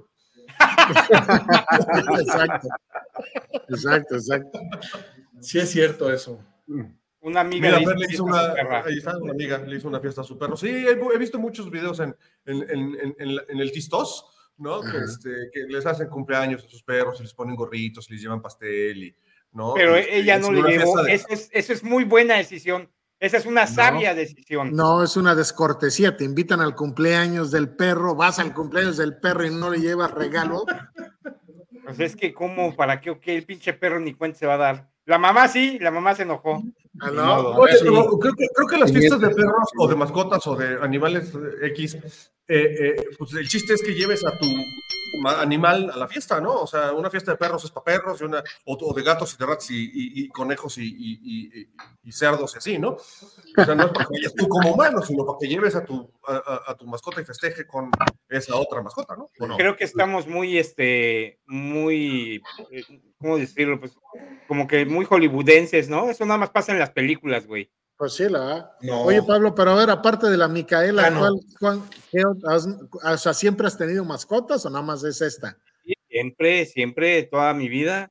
Exacto. 2.20 2.68
Exacto, 3.68 4.14
exacto. 4.16 4.60
Sí 5.40 5.58
es 5.58 5.70
cierto 5.70 6.12
eso. 6.12 6.38
Una 7.22 7.40
amiga 7.40 7.78
Mira, 7.78 7.94
le 7.94 8.06
hizo 8.10 8.24
le 8.24 8.32
una, 8.32 8.48
su 8.48 8.54
perra. 8.54 8.84
ahí 8.86 8.96
está, 8.98 9.16
una 9.18 9.32
amiga, 9.32 9.58
le 9.58 9.76
hizo 9.76 9.88
una 9.88 10.00
fiesta 10.00 10.22
a 10.22 10.24
su 10.24 10.38
perro. 10.38 10.56
Sí, 10.56 10.68
he, 10.68 10.90
he 10.92 11.18
visto 11.18 11.38
muchos 11.38 11.70
videos 11.70 12.00
en, 12.00 12.16
en, 12.46 12.62
en, 12.62 12.70
en- 13.00 13.16
en 13.18 13.34
la- 13.36 13.42
en 13.48 13.58
el 13.58 13.72
Tistos, 13.72 14.24
¿no? 14.56 14.80
Que, 14.80 14.98
este, 14.98 15.28
que 15.52 15.60
les 15.68 15.84
hacen 15.86 16.08
cumpleaños 16.08 16.64
a 16.64 16.68
sus 16.68 16.82
perros 16.82 17.20
y 17.20 17.24
les 17.24 17.34
ponen 17.34 17.56
gorritos 17.56 18.08
y 18.08 18.14
les 18.14 18.22
llevan 18.22 18.40
pastel 18.40 19.04
y, 19.04 19.16
¿no? 19.52 19.74
Pero 19.74 19.96
Este, 19.96 20.16
ella 20.18 20.38
no 20.38 20.50
le 20.52 20.62
llevó. 20.62 21.02
de- 21.02 21.12
Eso 21.14 21.26
es, 21.28 21.50
eso 21.52 21.72
es 21.74 21.82
muy 21.82 22.04
buena 22.04 22.36
decisión. 22.36 22.88
Esa 23.20 23.36
es 23.36 23.44
una 23.46 23.66
sabia 23.66 24.14
decisión. 24.14 24.74
No, 24.74 25.02
es 25.04 25.16
una 25.16 25.34
descortesía. 25.34 26.16
Te 26.16 26.24
invitan 26.24 26.60
al 26.60 26.74
cumpleaños 26.74 27.50
del 27.50 27.68
perro, 27.68 28.14
vas 28.16 28.38
al 28.38 28.54
cumpleaños 28.54 28.96
del 28.96 29.18
perro 29.18 29.46
y 29.46 29.50
no 29.50 29.68
le 29.70 29.78
llevas 29.80 30.10
regalo. 30.10 30.64
Pues 31.84 32.00
es 32.00 32.16
que, 32.16 32.32
¿cómo? 32.32 32.74
¿Para 32.74 33.00
qué? 33.00 33.10
Ok, 33.10 33.22
el 33.26 33.44
pinche 33.44 33.74
perro 33.74 34.00
ni 34.00 34.14
cuenta 34.14 34.38
se 34.38 34.46
va 34.46 34.54
a 34.54 34.58
dar. 34.58 34.90
La 35.04 35.18
mamá 35.18 35.48
sí, 35.48 35.78
la 35.80 35.90
mamá 35.90 36.14
se 36.14 36.22
enojó. 36.22 36.62
Ah, 37.00 37.10
no. 37.10 37.48
Oye, 37.56 37.74
Sí. 37.76 37.84
creo, 37.84 38.18
que, 38.36 38.46
creo 38.54 38.66
que 38.68 38.76
las 38.78 38.92
fiestas 38.92 39.20
de 39.20 39.28
es- 39.28 39.34
perros 39.36 39.68
o 39.78 39.88
de 39.88 39.96
mascotas 39.96 40.46
o 40.46 40.56
de 40.56 40.78
animales 40.82 41.32
eh, 41.34 41.66
X, 41.68 41.94
eh, 41.96 42.14
eh, 42.48 42.94
pues 43.18 43.32
el 43.34 43.46
chiste 43.48 43.74
es 43.74 43.82
que 43.82 43.94
lleves 43.94 44.24
a 44.24 44.30
tu 44.38 44.46
animal 45.24 45.90
a 45.92 45.96
la 45.96 46.08
fiesta, 46.08 46.40
¿no? 46.40 46.54
O 46.54 46.66
sea, 46.66 46.92
una 46.92 47.10
fiesta 47.10 47.32
de 47.32 47.36
perros 47.36 47.64
es 47.64 47.70
para 47.70 47.84
perros 47.84 48.20
y 48.20 48.24
una, 48.24 48.42
o, 48.64 48.94
de 48.94 49.02
gatos 49.02 49.34
y 49.34 49.36
de 49.38 49.46
ratos 49.46 49.66
y, 49.70 50.28
conejos 50.28 50.78
y, 50.78 51.20
cerdos 52.10 52.54
y 52.54 52.58
así, 52.58 52.78
¿no? 52.78 52.90
O 52.90 53.64
sea, 53.64 53.74
no 53.74 53.86
es 53.86 53.92
para 53.92 54.06
que 54.06 54.14
vayas 54.14 54.34
tú 54.34 54.48
como 54.48 54.72
humano, 54.72 55.02
sino 55.02 55.24
para 55.26 55.38
que 55.38 55.48
lleves 55.48 55.74
a 55.74 55.84
tu, 55.84 56.10
a, 56.26 56.74
tu 56.76 56.86
mascota 56.86 57.20
y 57.20 57.24
festeje 57.24 57.66
con 57.66 57.90
esa 58.28 58.56
otra 58.56 58.82
mascota, 58.82 59.16
¿no? 59.16 59.30
¿O 59.38 59.46
no? 59.46 59.56
Creo 59.56 59.76
que 59.76 59.84
estamos 59.84 60.26
muy, 60.26 60.58
este, 60.58 61.40
muy, 61.46 62.42
eh, 62.70 62.84
¿cómo 63.18 63.38
decirlo? 63.38 63.78
Pues 63.80 63.96
como 64.48 64.66
que 64.66 64.84
muy 64.86 65.04
hollywoodenses, 65.04 65.88
¿no? 65.88 66.10
Eso 66.10 66.24
nada 66.26 66.38
más 66.38 66.50
pasa 66.50 66.72
en 66.72 66.78
las 66.78 66.90
películas, 66.90 67.46
güey. 67.46 67.70
Pues 68.00 68.14
sí, 68.14 68.30
la 68.30 68.72
No. 68.80 69.02
Oye, 69.02 69.22
Pablo, 69.22 69.54
pero 69.54 69.72
a 69.72 69.74
ver, 69.74 69.90
aparte 69.90 70.28
de 70.30 70.38
la 70.38 70.48
Micaela, 70.48 71.08
Ah, 71.08 71.10
no. 71.10 71.18
¿cuál, 71.20 71.34
cuál- 71.60 71.80
qué 72.10 72.20
ot- 72.20 72.48
has- 72.50 72.66
o 73.14 73.16
sea, 73.18 73.34
¿siempre 73.34 73.66
has 73.66 73.76
tenido 73.76 74.06
mascotas 74.06 74.64
o 74.64 74.70
nada 74.70 74.80
más 74.82 75.04
es 75.04 75.20
esta? 75.20 75.58
Siempre, 76.08 76.64
siempre, 76.64 77.24
toda 77.24 77.52
mi 77.52 77.68
vida. 77.68 78.10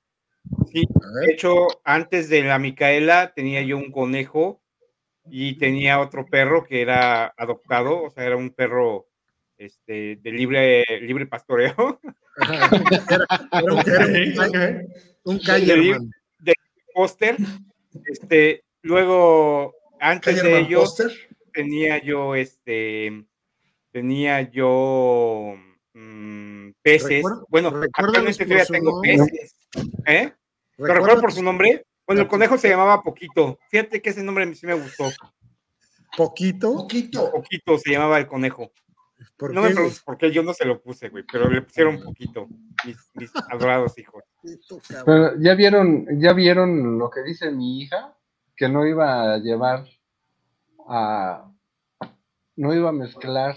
Sí, 0.72 0.84
de 1.25 1.34
hecho, 1.34 1.65
antes 1.84 2.29
de 2.29 2.43
la 2.43 2.60
Micaela 2.60 3.34
tenía 3.36 3.63
yo 3.63 3.77
un 3.77 3.91
conejo 3.91 4.62
y 5.25 5.58
tenía 5.58 6.00
otro 6.00 6.27
perro 6.27 6.63
que 6.63 6.84
era 6.84 7.34
adoptado, 7.36 8.03
o 8.03 8.12
sea, 8.12 8.25
era 8.25 8.38
un 8.38 8.51
perro 8.51 9.08
este, 9.58 10.17
de 10.22 10.31
libre, 10.31 10.84
libre 11.01 11.25
pastoreo. 11.25 12.00
ajá, 12.38 12.69
era, 13.10 13.25
era 13.63 13.74
un, 13.74 13.79
era 13.89 14.05
un, 14.46 15.34
un 15.34 15.39
Kylerman. 15.39 16.12
póster. 16.93 17.38
Este, 18.05 18.63
luego, 18.84 19.75
antes 20.00 20.41
de 20.41 20.60
ellos, 20.60 20.96
Poster. 20.96 21.12
tenía 21.53 22.01
yo, 22.01 22.36
este, 22.36 23.25
tenía 23.91 24.41
yo 24.50 25.56
mm, 25.94 26.70
peces. 26.82 27.10
Recuerda- 27.24 27.44
bueno, 27.50 27.68
actualmente 27.94 28.46
ya 28.46 28.65
su 28.65 28.74
tengo 28.74 29.01
peces. 29.01 29.56
¿Eh? 30.06 30.34
¿Lo 30.77 30.86
recuerdo 30.86 31.22
por 31.22 31.32
¿Recuerdas 31.32 31.36
su 31.36 31.44
nombre? 31.44 31.86
Bueno, 32.08 32.22
el 32.24 32.27
conejo 32.27 32.58
se 32.58 32.70
llamaba 32.70 33.03
Poquito. 33.03 33.60
Fíjate 33.70 34.01
que 34.01 34.10
ese 34.10 34.24
nombre 34.24 34.53
sí 34.56 34.65
me 34.65 34.74
gustó. 34.74 35.12
Poquito. 36.18 36.74
Poquito. 36.74 37.32
Poquito 37.32 37.77
se 37.77 37.91
llamaba 37.91 38.18
el 38.18 38.27
conejo. 38.27 38.72
¿Por 39.38 39.53
No 39.53 39.62
me 39.62 39.72
preguntes 39.72 40.00
por 40.01 40.18
qué, 40.18 40.32
yo 40.32 40.44
no 40.44 40.53
se 40.53 40.65
lo 40.65 40.82
puse, 40.82 41.10
güey, 41.10 41.24
pero 41.32 41.50
le 41.50 41.62
pusieron 41.62 42.01
Poquito. 42.01 42.48
Mis, 42.86 42.98
mis 43.13 43.32
adorados 43.50 43.98
hijos. 43.98 44.24
Pero 45.06 45.39
ya 45.39 45.53
vieron, 45.56 46.08
ya 46.20 46.34
vieron 46.34 46.98
lo 46.98 47.10
que 47.10 47.22
dice 47.24 47.51
mi 47.51 47.82
hija, 47.82 48.15
que 48.60 48.68
no 48.68 48.86
iba 48.86 49.34
a 49.34 49.38
llevar 49.38 49.86
a, 50.88 51.50
no 52.58 52.74
iba 52.74 52.89
a 52.89 52.92
mezclar 52.94 53.56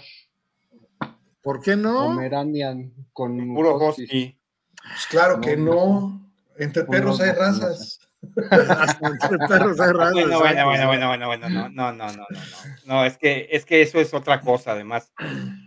¿Por 1.41 1.59
qué 1.59 1.75
no? 1.75 2.05
Pomeranian 2.05 2.93
con 3.11 3.53
Puro 3.53 3.75
Husky. 3.75 4.39
Pues 4.81 5.05
claro 5.09 5.41
que 5.41 5.57
No. 5.57 6.21
Entre 6.57 6.85
perros 6.85 7.19
no, 7.19 7.25
hay 7.25 7.31
razas. 7.31 7.99
Entre 8.21 9.37
perros 9.49 9.77
hay 9.81 9.91
razas, 9.91 10.13
Bueno, 10.13 10.39
bueno, 10.39 10.65
bueno, 10.65 10.87
bueno, 10.87 11.07
bueno, 11.07 11.27
bueno, 11.27 11.49
no, 11.49 11.69
no, 11.69 11.91
no, 11.91 11.91
no, 11.91 12.07
no, 12.07 12.13
no. 12.15 12.39
No, 12.85 13.03
es 13.05 13.17
que, 13.17 13.49
es 13.51 13.65
que 13.65 13.81
eso 13.81 13.99
es 13.99 14.13
otra 14.13 14.39
cosa, 14.39 14.71
además. 14.71 15.11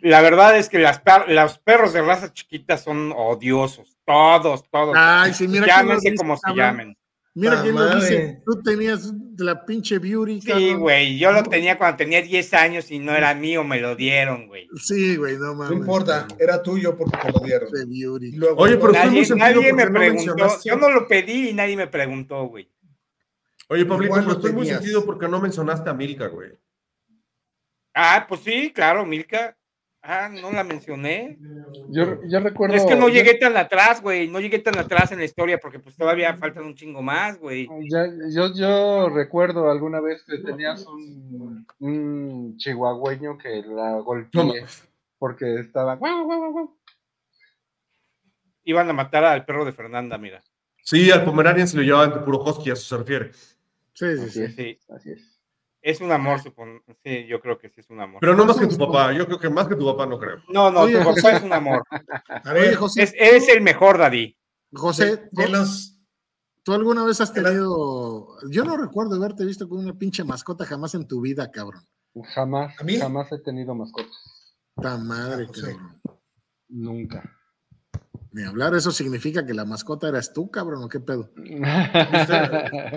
La 0.01 0.23
verdad 0.23 0.57
es 0.57 0.71
que 0.71 0.79
las 0.79 1.01
per- 1.01 1.29
los 1.31 1.59
perros 1.59 1.93
de 1.93 2.01
raza 2.01 2.33
chiquita 2.33 2.79
son 2.79 3.13
odiosos. 3.15 3.99
Todos, 4.07 4.67
todos. 4.71 4.95
Ay, 4.97 5.35
sí, 5.35 5.47
mira 5.47 5.67
Llámense 5.67 6.15
como 6.15 6.39
se 6.39 6.55
llamen. 6.55 6.97
Mira 7.37 7.61
quién 7.63 7.75
lo 7.75 7.95
dice. 7.97 8.43
Tú 8.47 8.63
tenías 8.63 9.13
la 9.37 9.65
pinche 9.67 9.99
beauty, 9.99 10.41
Sí, 10.41 10.73
güey, 10.73 11.19
yo 11.19 11.31
lo 11.33 11.43
tenía 11.43 11.77
cuando 11.77 11.99
tenía 11.99 12.23
10 12.23 12.55
años 12.55 12.91
y 12.91 12.99
no 12.99 13.15
era 13.15 13.35
mío, 13.35 13.63
me 13.63 13.79
lo 13.79 13.95
dieron, 13.95 14.49
güey. 14.49 14.67
Sí, 14.77 15.17
güey, 15.17 15.37
no 15.37 15.55
mames. 15.55 15.71
No 15.73 15.77
importa, 15.77 16.27
era 16.39 16.63
tuyo 16.63 16.97
porque 16.97 17.19
te 17.19 17.33
lo 17.33 17.41
dieron. 17.41 17.71
De 17.71 17.85
beauty. 17.85 18.29
Y 18.29 18.33
luego- 18.33 18.57
Oye, 18.63 18.79
pero 18.79 18.93
estoy 18.93 19.11
muy 19.11 19.15
Nadie, 19.21 19.25
sentido 19.27 19.49
nadie 19.61 19.73
me 19.75 19.85
no 19.85 19.93
preguntó, 19.93 20.49
yo 20.65 20.77
no 20.77 20.91
lo 20.91 21.07
pedí 21.07 21.51
y 21.51 21.53
nadie 21.53 21.77
me 21.77 21.87
preguntó, 21.87 22.47
güey. 22.47 22.71
Oye, 23.69 23.85
Pablito, 23.85 24.15
pero 24.15 24.33
estoy 24.33 24.53
muy 24.53 24.67
sentido 24.67 25.05
porque 25.05 25.29
no 25.29 25.39
mencionaste 25.39 25.91
a 25.91 25.93
Milka, 25.95 26.29
güey. 26.29 26.53
Ah, 27.95 28.25
pues 28.29 28.41
sí, 28.43 28.73
claro, 28.75 29.05
Milka. 29.05 29.57
Ah, 30.07 30.29
no 30.29 30.53
la 30.53 30.63
mencioné. 30.63 31.39
Yo, 31.89 32.21
yo 32.29 32.41
recuerdo. 32.41 32.75
Es 32.77 32.85
que 32.85 32.95
no 32.97 33.09
llegué 33.09 33.35
tan 33.35 33.57
atrás, 33.57 34.01
güey. 34.01 34.29
No 34.29 34.41
llegué 34.41 34.59
tan 34.61 34.79
atrás 34.79 35.13
en 35.13 35.19
la 35.19 35.25
historia 35.25 35.59
porque 35.59 35.79
pues 35.79 35.97
todavía 35.97 36.37
faltan 36.37 36.65
un 36.65 36.75
chingo 36.75 37.03
más, 37.03 37.39
güey. 37.39 37.69
Ya- 37.91 38.07
yo, 38.31 38.53
yo 38.55 39.09
recuerdo 39.09 39.71
alguna 39.71 40.01
vez 40.01 40.25
que 40.25 40.39
tenías 40.39 40.87
un, 40.87 41.67
un 41.81 42.57
chihuahueño 42.57 43.37
que 43.39 43.63
la 43.67 43.99
golpeé 44.01 44.65
porque 45.19 45.57
estaba. 45.61 45.97
guau, 45.97 46.25
guau, 46.25 46.39
guau, 46.39 46.53
guau. 46.53 46.77
Iban 48.65 48.89
a 48.91 48.93
matar 48.93 49.25
al 49.25 49.45
perro 49.45 49.65
de 49.65 49.73
Fernanda, 49.73 50.19
mira. 50.19 50.43
Sí, 50.83 51.11
al 51.11 51.25
Pomeranian 51.25 51.67
se 51.69 51.77
lo 51.77 51.83
llevaban 51.83 52.13
de 52.13 52.21
puro 52.21 52.43
husky, 52.43 52.71
a 52.71 52.73
eso 52.75 52.83
se 52.83 52.97
refiere. 52.97 53.33
Sí, 53.93 54.07
sí, 54.17 54.23
Así 54.23 54.31
sí. 54.31 54.43
es, 54.43 54.55
Sí, 54.55 54.79
así 54.89 55.11
es. 55.13 55.36
Es 55.91 56.01
un 56.01 56.11
amor, 56.11 56.41
supongo. 56.41 56.81
Sí, 57.05 57.27
yo 57.29 57.41
creo 57.41 57.59
que 57.59 57.69
sí 57.71 57.81
es 57.81 57.89
un 57.91 58.01
amor. 58.01 58.21
Pero 58.21 58.35
no 58.35 58.45
más 58.45 58.59
que 58.59 58.67
tu 58.67 58.77
papá, 58.77 59.13
yo 59.13 59.25
creo 59.27 59.39
que 59.39 59.49
más 59.49 59.69
que 59.69 59.77
tu 59.77 59.85
papá 59.87 60.05
no 60.07 60.19
creo. 60.19 60.39
No, 60.49 60.71
no, 60.71 60.81
Oye, 60.81 60.99
tu 60.99 61.05
José. 61.05 61.23
papá 61.23 61.37
es 61.37 61.43
un 61.45 61.53
amor. 61.53 61.83
A 61.91 62.51
Oye, 62.51 62.61
ver, 62.61 62.75
José, 62.75 63.03
Es, 63.05 63.15
eres 63.17 63.49
el 63.49 63.61
mejor, 63.63 63.99
Daddy. 63.99 64.37
José, 64.73 65.17
de, 65.17 65.29
de 65.31 65.49
los. 65.49 65.93
¿tú 66.65 66.73
alguna 66.75 67.05
vez 67.05 67.21
has 67.21 67.33
tenido... 67.33 68.27
Yo 68.51 68.65
no 68.65 68.77
recuerdo 68.77 69.15
haberte 69.15 69.45
visto 69.45 69.69
con 69.69 69.79
una 69.79 69.95
pinche 69.95 70.25
mascota 70.25 70.65
jamás 70.65 70.95
en 70.97 71.07
tu 71.07 71.21
vida, 71.21 71.49
cabrón. 71.53 71.85
Jamás, 72.35 72.75
¿A 72.81 72.83
mí? 72.85 72.97
jamás 72.99 73.31
he 73.31 73.39
tenido 73.39 73.73
mascotas. 73.75 74.57
Ta 74.83 74.97
madre, 74.99 75.47
cabrón. 75.47 76.01
Nunca. 76.69 77.36
Ni 78.37 78.43
hablar, 78.43 78.75
eso 78.75 78.93
significa 78.93 79.47
que 79.47 79.55
la 79.55 79.65
mascota 79.65 80.11
eras 80.11 80.31
tú, 80.31 80.51
cabrón, 80.51 80.85
¿o 80.85 80.91
qué 80.91 81.01
pedo? 81.01 81.31
¿Viste? 81.37 82.35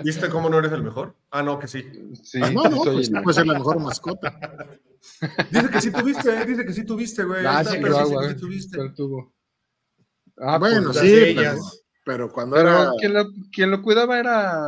¿Viste 0.04 0.28
cómo 0.28 0.50
no 0.50 0.58
eres 0.58 0.70
el 0.70 0.82
mejor? 0.82 1.16
Ah, 1.30 1.42
no, 1.42 1.58
que 1.58 1.66
sí. 1.66 1.82
Sí, 2.22 2.42
Ah, 2.44 2.50
no, 2.50 2.64
no, 2.68 2.76
pues 2.76 2.88
el 2.88 3.04
sí 3.06 3.12
puede 3.22 3.34
ser 3.34 3.46
la 3.46 3.54
mejor 3.54 3.80
mascota. 3.80 4.38
Dice 5.50 5.70
que 5.70 5.80
sí 5.80 5.92
tuviste, 5.92 6.44
dice 6.44 6.66
que 6.66 6.74
sí 6.74 6.84
tuviste, 6.84 7.24
güey. 7.24 7.46
Ah, 7.46 7.64
sí, 7.64 7.78
pero 7.80 7.94
sí, 7.94 8.02
Chihuahua, 8.02 8.28
sí 8.28 8.36
tuviste. 8.36 8.76
pero 8.76 8.92
tuvo. 8.92 9.32
Ah, 10.36 10.58
bueno, 10.58 10.92
pues, 10.92 10.98
sí, 10.98 11.34
pero, 11.34 11.54
pero 12.04 12.30
cuando 12.30 12.56
Pero 12.56 12.68
era... 12.68 12.90
quien 12.98 13.14
lo, 13.14 13.24
quien 13.50 13.70
lo 13.70 13.80
cuidaba 13.80 14.18
era 14.18 14.60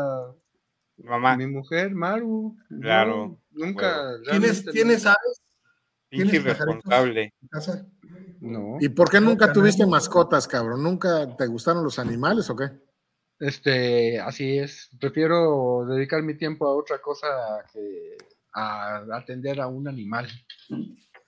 Mamá, 0.97 1.37
mi 1.37 1.49
mujer, 1.49 1.95
Maru. 1.95 2.57
Claro, 2.81 3.38
nunca. 3.50 4.17
¿Tienes, 4.23 4.64
realmente 4.64 4.73
¿tienes 4.73 5.05
aves 5.05 5.43
pinche 6.09 6.41
¿tienes 6.41 6.59
en 6.61 7.31
casa? 7.50 7.87
No. 8.42 8.76
¿Y 8.80 8.88
por 8.88 9.08
qué 9.08 9.20
nunca 9.20 9.46
No, 9.46 9.52
tuviste 9.52 9.87
mascotas, 9.87 10.49
cabrón? 10.49 10.82
¿Nunca 10.82 11.37
te 11.37 11.46
gustaron 11.46 11.84
los 11.84 12.00
animales 12.00 12.50
o 12.50 12.56
qué? 12.56 12.70
Este, 13.38 14.18
así 14.18 14.58
es. 14.58 14.90
Prefiero 15.00 15.87
dedicar 15.87 16.22
mi 16.22 16.37
tiempo 16.37 16.66
a 16.66 16.75
otra 16.75 17.00
cosa 17.00 17.28
que 17.72 18.16
a 18.54 19.04
atender 19.12 19.61
a 19.61 19.68
un 19.68 19.87
animal. 19.87 20.26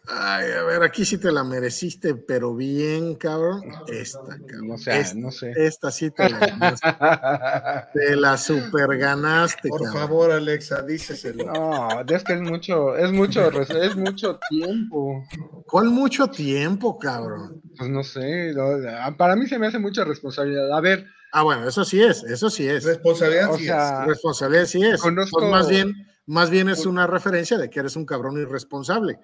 Ay, 0.06 0.50
a 0.52 0.62
ver, 0.64 0.82
aquí 0.82 1.04
sí 1.06 1.16
te 1.16 1.32
la 1.32 1.44
mereciste, 1.44 2.14
pero 2.14 2.54
bien, 2.54 3.14
cabrón. 3.14 3.62
Esta, 3.86 4.36
cabrón. 4.46 4.68
No 4.68 4.76
sé, 4.78 5.00
esta, 5.00 5.18
no 5.18 5.30
sé. 5.30 5.52
esta 5.56 5.90
sí 5.90 6.10
te 6.10 6.28
la 6.28 6.38
ganaste. 6.40 7.98
Te 7.98 8.16
la 8.16 8.36
super 8.36 8.98
ganaste, 8.98 9.68
Por 9.70 9.82
cabrón. 9.84 10.00
favor, 10.02 10.32
Alexa, 10.32 10.82
díceselo. 10.82 11.46
No, 11.46 12.00
es 12.02 12.22
que 12.22 12.34
es 12.34 12.40
mucho, 12.42 12.94
es 12.96 13.12
mucho, 13.12 13.48
es 13.50 13.96
mucho 13.96 14.38
tiempo. 14.50 15.24
¿Cuál 15.66 15.86
mucho 15.86 16.26
tiempo, 16.28 16.98
cabrón? 16.98 17.62
Pues 17.78 17.88
no 17.88 18.04
sé, 18.04 18.52
no, 18.52 19.16
para 19.16 19.36
mí 19.36 19.46
se 19.46 19.58
me 19.58 19.68
hace 19.68 19.78
mucha 19.78 20.04
responsabilidad. 20.04 20.70
A 20.76 20.80
ver, 20.80 21.06
Ah, 21.36 21.42
bueno, 21.42 21.66
eso 21.68 21.84
sí 21.84 22.00
es, 22.00 22.22
eso 22.22 22.48
sí 22.48 22.68
es. 22.68 22.84
Responsabilidad 22.84 23.50
o 23.50 23.58
sí 23.58 23.64
sea, 23.64 24.04
Responsabilidad 24.04 24.66
sí 24.66 24.80
es. 24.84 25.00
Conozco- 25.02 25.40
Pues 25.40 25.50
más 25.50 25.68
bien, 25.68 25.92
más 26.26 26.48
bien 26.48 26.68
es 26.68 26.86
una 26.86 27.08
referencia 27.08 27.58
de 27.58 27.68
que 27.68 27.80
eres 27.80 27.96
un 27.96 28.06
cabrón 28.06 28.38
irresponsable. 28.40 29.18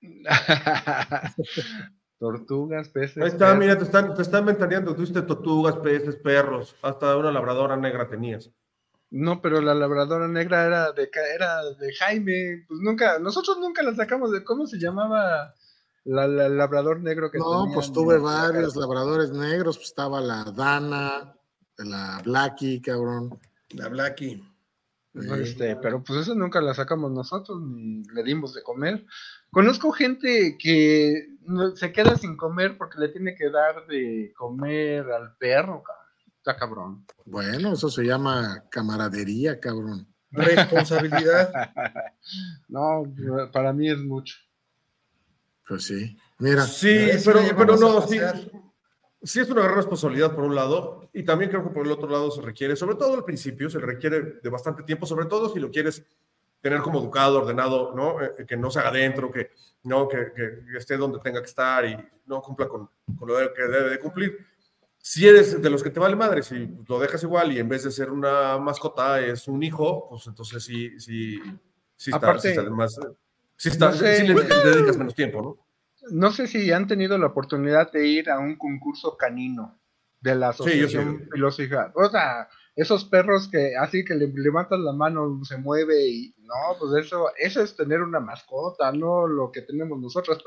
tortugas, 2.18 2.88
peces. 2.88 3.22
Ahí 3.22 3.28
está, 3.28 3.46
perros. 3.46 3.58
mira, 3.58 3.78
te 3.78 3.84
están, 3.84 4.14
te 4.14 4.22
están 4.22 4.46
ventaneando. 4.46 4.94
Tuviste 4.94 5.22
tortugas, 5.22 5.76
peces, 5.76 6.16
perros, 6.16 6.74
hasta 6.82 7.16
una 7.16 7.32
labradora 7.32 7.76
negra 7.76 8.08
tenías. 8.08 8.50
No, 9.10 9.40
pero 9.40 9.60
la 9.62 9.74
labradora 9.74 10.28
negra 10.28 10.66
era 10.66 10.92
de, 10.92 11.10
era 11.34 11.64
de 11.64 11.94
Jaime. 11.94 12.64
Pues 12.68 12.80
nunca, 12.80 13.18
nosotros 13.18 13.58
nunca 13.58 13.82
la 13.82 13.94
sacamos 13.94 14.30
de 14.32 14.44
cómo 14.44 14.66
se 14.66 14.78
llamaba 14.78 15.54
la, 16.04 16.28
la- 16.28 16.48
labrador 16.48 17.00
negro 17.00 17.30
que 17.30 17.38
No, 17.38 17.62
tenía 17.62 17.74
pues 17.74 17.92
tuve 17.92 18.18
varios 18.18 18.76
labradores 18.76 19.30
negros, 19.30 19.78
pues 19.78 19.88
estaba 19.88 20.20
la 20.20 20.44
Dana, 20.44 21.34
la 21.78 22.20
Blackie, 22.22 22.82
cabrón. 22.82 23.38
La 23.70 23.88
Blackie. 23.88 24.42
Este, 25.14 25.74
pero 25.76 26.04
pues 26.04 26.20
eso 26.20 26.34
nunca 26.34 26.60
la 26.60 26.74
sacamos 26.74 27.10
nosotros, 27.10 27.60
ni 27.62 28.04
le 28.12 28.22
dimos 28.22 28.54
de 28.54 28.62
comer. 28.62 29.04
Conozco 29.50 29.92
gente 29.92 30.56
que 30.58 31.28
se 31.74 31.92
queda 31.92 32.16
sin 32.16 32.36
comer 32.36 32.76
porque 32.76 32.98
le 32.98 33.08
tiene 33.08 33.34
que 33.34 33.50
dar 33.50 33.86
de 33.86 34.32
comer 34.36 35.10
al 35.10 35.36
perro, 35.36 35.82
cabrón. 35.82 36.06
Está 36.36 36.56
cabrón. 36.56 37.06
Bueno, 37.24 37.72
eso 37.72 37.88
se 37.90 38.04
llama 38.04 38.64
camaradería, 38.70 39.58
cabrón. 39.58 40.06
Responsabilidad. 40.30 41.50
No, 42.68 43.04
para 43.50 43.72
mí 43.72 43.90
es 43.90 43.98
mucho. 43.98 44.36
Pues 45.66 45.84
sí. 45.84 46.14
Mira, 46.38 46.62
Sí, 46.64 47.08
pero, 47.24 47.40
pero 47.56 47.76
no, 47.78 48.02
sí, 48.02 48.18
sí 49.22 49.40
es 49.40 49.48
una 49.48 49.62
gran 49.62 49.76
responsabilidad 49.76 50.34
por 50.34 50.44
un 50.44 50.54
lado, 50.54 51.08
y 51.12 51.22
también 51.24 51.50
creo 51.50 51.64
que 51.64 51.70
por 51.70 51.86
el 51.86 51.92
otro 51.92 52.08
lado 52.08 52.30
se 52.30 52.42
requiere, 52.42 52.76
sobre 52.76 52.96
todo 52.96 53.14
al 53.14 53.24
principio, 53.24 53.70
se 53.70 53.78
requiere 53.78 54.40
de 54.42 54.50
bastante 54.50 54.82
tiempo, 54.82 55.06
sobre 55.06 55.26
todo 55.26 55.48
si 55.48 55.58
lo 55.58 55.70
quieres 55.70 56.04
tener 56.60 56.80
como 56.80 56.98
educado, 57.00 57.40
ordenado, 57.42 57.94
¿no? 57.94 58.20
Eh, 58.22 58.46
que 58.46 58.56
no 58.56 58.70
se 58.70 58.78
haga 58.80 58.88
adentro, 58.90 59.30
que, 59.30 59.50
¿no? 59.84 60.08
Que, 60.08 60.32
esté 60.76 60.96
donde 60.96 61.20
tenga 61.20 61.40
que 61.40 61.46
estar 61.46 61.84
y 61.84 61.96
no 62.26 62.40
cumpla 62.42 62.68
con, 62.68 62.88
con 63.18 63.28
lo 63.28 63.36
que 63.54 63.62
debe 63.62 63.90
de 63.90 63.98
cumplir. 63.98 64.38
Si 64.98 65.26
eres 65.26 65.62
de 65.62 65.70
los 65.70 65.82
que 65.82 65.90
te 65.90 66.00
vale 66.00 66.16
madre, 66.16 66.42
si 66.42 66.68
lo 66.88 66.98
dejas 66.98 67.22
igual 67.22 67.52
y 67.52 67.58
en 67.58 67.68
vez 67.68 67.84
de 67.84 67.90
ser 67.90 68.10
una 68.10 68.58
mascota 68.58 69.20
es 69.20 69.46
un 69.48 69.62
hijo, 69.62 70.08
pues 70.10 70.26
entonces 70.26 70.62
sí, 70.62 70.98
sí, 70.98 71.38
sí 71.96 72.10
está, 72.10 72.16
Aparte, 72.26 72.52
sí 72.52 72.58
está 72.58 72.70
más, 72.70 72.98
sí, 73.56 73.68
está, 73.68 73.90
no 73.90 73.92
sé- 73.96 74.16
sí 74.16 74.26
le, 74.26 74.34
le 74.34 74.70
dedicas 74.70 74.98
menos 74.98 75.14
tiempo, 75.14 75.40
¿no? 75.40 75.68
No 76.10 76.32
sé 76.32 76.46
si 76.46 76.72
han 76.72 76.86
tenido 76.86 77.16
la 77.18 77.26
oportunidad 77.26 77.92
de 77.92 78.06
ir 78.06 78.30
a 78.30 78.38
un 78.38 78.56
concurso 78.56 79.16
canino 79.16 79.78
de 80.20 80.34
la 80.34 80.52
Sí, 80.52 80.64
sí. 80.64 80.70
Asociación 80.70 81.28
Filosofía. 81.30 81.92
O 81.94 82.08
sea, 82.08 82.48
esos 82.74 83.04
perros 83.04 83.48
que 83.50 83.76
así 83.76 84.04
que 84.04 84.14
le 84.14 84.28
levantas 84.28 84.78
la 84.80 84.92
mano, 84.92 85.40
se 85.44 85.58
mueve 85.58 86.08
y 86.08 86.34
no, 86.48 86.76
pues 86.78 87.04
eso, 87.06 87.26
eso 87.38 87.62
es 87.62 87.76
tener 87.76 88.00
una 88.00 88.18
mascota, 88.20 88.90
no 88.90 89.26
lo 89.26 89.52
que 89.52 89.62
tenemos 89.62 90.00
nosotros. 90.00 90.38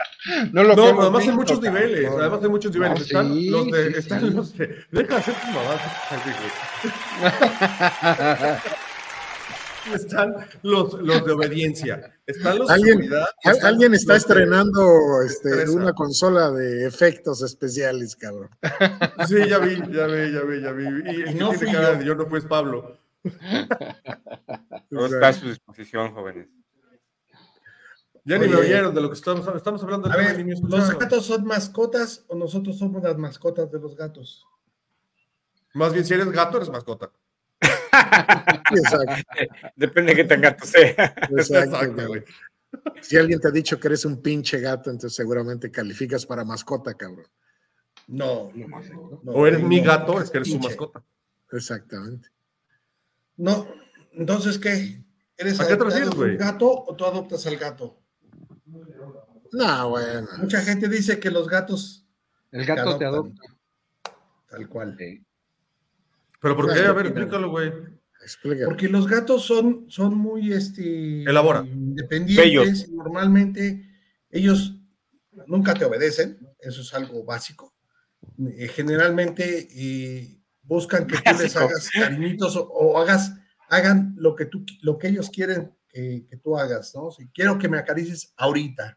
no 0.52 0.64
lo 0.64 0.74
que 0.74 0.80
No, 0.80 0.88
hemos 0.88 1.02
además 1.04 1.22
hay 1.28 1.32
muchos 1.32 1.60
cabrón. 1.60 1.74
niveles, 1.82 2.10
además 2.18 2.40
hay 2.42 2.48
muchos 2.48 2.72
niveles. 2.72 2.98
No, 2.98 3.04
están 3.04 3.32
sí, 3.34 3.50
los 3.50 3.66
de, 3.70 3.92
sí, 3.92 3.98
están 3.98 4.20
sí. 4.20 4.30
los 4.30 4.56
de, 4.58 4.66
deja 4.90 5.08
de 5.14 5.20
hacer 5.20 5.34
tus 5.34 5.44
mamadas. 5.54 5.80
Están 9.94 10.34
los, 10.62 10.92
los 10.92 11.24
de 11.24 11.32
obediencia, 11.32 12.14
están 12.26 12.58
los 12.58 12.68
de 12.68 12.74
Alguien- 12.74 13.12
al- 13.14 13.26
están 13.54 13.66
alguien 13.66 13.94
está 13.94 14.12
los 14.12 14.26
de- 14.26 14.28
estrenando 14.34 15.22
este, 15.26 15.70
una 15.70 15.94
consola 15.94 16.50
de 16.50 16.86
efectos 16.86 17.42
especiales, 17.42 18.14
cabrón. 18.14 18.50
Sí, 19.26 19.36
ya 19.48 19.58
vi, 19.58 19.76
ya 19.90 20.06
vi, 20.06 20.32
ya 20.32 20.42
vi, 20.42 20.60
ya 20.60 20.72
vi. 20.72 20.84
Y, 21.10 21.30
y 21.30 21.34
No 21.34 21.50
cara 21.52 21.92
yo. 21.94 21.98
de 21.98 22.04
yo 22.04 22.14
no 22.14 22.26
fui 22.26 22.38
es 22.40 22.44
Pablo. 22.44 22.98
Todo 24.90 25.06
está 25.06 25.28
a 25.28 25.32
su 25.32 25.48
disposición, 25.48 26.12
jóvenes. 26.14 26.48
Ya 28.24 28.38
ni 28.38 28.48
me 28.48 28.54
Oye. 28.56 28.66
oyeron 28.66 28.94
de 28.94 29.00
lo 29.00 29.08
que 29.08 29.14
estamos, 29.14 29.46
estamos 29.56 29.82
hablando 29.82 30.10
A 30.10 30.16
del 30.16 30.36
tema 30.36 30.46
ver, 30.46 30.58
¿los 30.62 30.98
gatos 30.98 31.26
son 31.26 31.44
mascotas 31.44 32.24
o 32.28 32.34
nosotros 32.34 32.78
somos 32.78 33.02
las 33.02 33.16
mascotas 33.16 33.70
de 33.70 33.78
los 33.80 33.96
gatos? 33.96 34.46
Más 35.74 35.92
bien, 35.92 36.04
si 36.04 36.14
eres 36.14 36.30
gato, 36.30 36.56
eres 36.58 36.68
mascota. 36.68 37.10
Exacto, 38.72 39.14
Depende 39.76 40.12
de 40.12 40.16
qué 40.16 40.24
tan 40.24 40.40
gato 40.40 40.64
sea. 40.66 41.14
exacto, 41.30 42.06
güey. 42.08 42.24
Si 43.00 43.16
alguien 43.16 43.40
te 43.40 43.48
ha 43.48 43.50
dicho 43.50 43.80
que 43.80 43.88
eres 43.88 44.04
un 44.04 44.20
pinche 44.22 44.60
gato, 44.60 44.90
entonces 44.90 45.16
seguramente 45.16 45.70
calificas 45.70 46.24
para 46.26 46.44
mascota, 46.44 46.94
cabrón. 46.94 47.26
No, 48.06 48.50
no, 48.54 48.66
no, 49.22 49.32
O 49.32 49.46
eres 49.46 49.62
mi 49.62 49.80
no. 49.80 49.86
gato, 49.86 50.20
es 50.20 50.30
que 50.30 50.38
eres 50.38 50.50
su 50.50 50.58
mascota. 50.58 51.02
Exactamente. 51.52 52.28
No, 53.40 53.66
entonces, 54.12 54.58
¿qué? 54.58 55.02
¿Eres 55.38 55.58
¿A 55.60 55.66
qué 55.66 55.74
güey? 56.14 56.36
gato 56.36 56.84
o 56.86 56.94
tú 56.94 57.06
adoptas 57.06 57.46
al 57.46 57.56
gato? 57.56 57.98
No, 59.52 59.88
bueno. 59.88 60.28
Mucha 60.38 60.60
gente 60.60 60.88
dice 60.88 61.18
que 61.18 61.30
los 61.30 61.48
gatos 61.48 62.06
El 62.52 62.66
gato 62.66 62.98
te 62.98 63.06
adopta. 63.06 63.40
tal 64.50 64.68
cual. 64.68 64.94
¿Pero 66.40 66.56
por 66.56 66.72
qué? 66.72 66.80
A 66.80 66.92
ver, 66.92 67.06
explícalo, 67.06 67.48
güey. 67.50 67.72
Explícalo. 68.22 68.66
Porque 68.68 68.88
los 68.90 69.08
gatos 69.08 69.46
son, 69.46 69.86
son 69.88 70.18
muy 70.18 70.52
este, 70.52 71.22
Elabora. 71.22 71.64
independientes 71.66 72.44
Bellos. 72.44 72.88
y 72.88 72.92
normalmente 72.92 73.88
ellos 74.30 74.76
nunca 75.46 75.72
te 75.72 75.86
obedecen, 75.86 76.38
eso 76.58 76.82
es 76.82 76.92
algo 76.92 77.24
básico. 77.24 77.72
Eh, 78.58 78.68
generalmente 78.68 79.66
eh, 79.72 80.39
buscan 80.70 81.04
que 81.04 81.16
tú 81.24 81.42
les 81.42 81.56
hagas 81.56 81.90
cariñitos 81.90 82.56
o, 82.56 82.62
o 82.62 82.98
hagas, 82.98 83.34
hagan 83.68 84.14
lo 84.16 84.36
que, 84.36 84.46
tú, 84.46 84.64
lo 84.82 84.96
que 84.96 85.08
ellos 85.08 85.28
quieren 85.28 85.74
que, 85.88 86.24
que 86.30 86.36
tú 86.36 86.56
hagas, 86.56 86.94
¿no? 86.94 87.10
Si 87.10 87.28
quiero 87.30 87.58
que 87.58 87.68
me 87.68 87.76
acaricies 87.76 88.32
ahorita, 88.36 88.96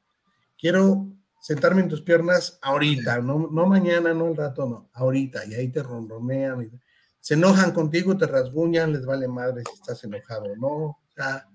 quiero 0.58 1.12
sentarme 1.42 1.82
en 1.82 1.90
tus 1.90 2.04
piernas 2.04 2.60
ahorita, 2.62 3.20
no, 3.20 3.50
no 3.52 3.66
mañana, 3.66 4.14
no 4.14 4.28
el 4.28 4.38
rato, 4.38 4.68
no, 4.68 4.90
ahorita, 4.94 5.46
y 5.46 5.56
ahí 5.56 5.70
te 5.70 5.82
ronronean, 5.82 6.62
y 6.62 6.80
se 7.20 7.34
enojan 7.34 7.72
contigo, 7.72 8.16
te 8.16 8.28
rasguñan, 8.28 8.94
les 8.94 9.06
vale 9.06 9.28
madre 9.28 9.64
si 9.66 9.74
estás 9.74 10.04
enojado, 10.04 10.56
no, 10.56 10.68
o 10.68 11.00
sea, 11.16 11.50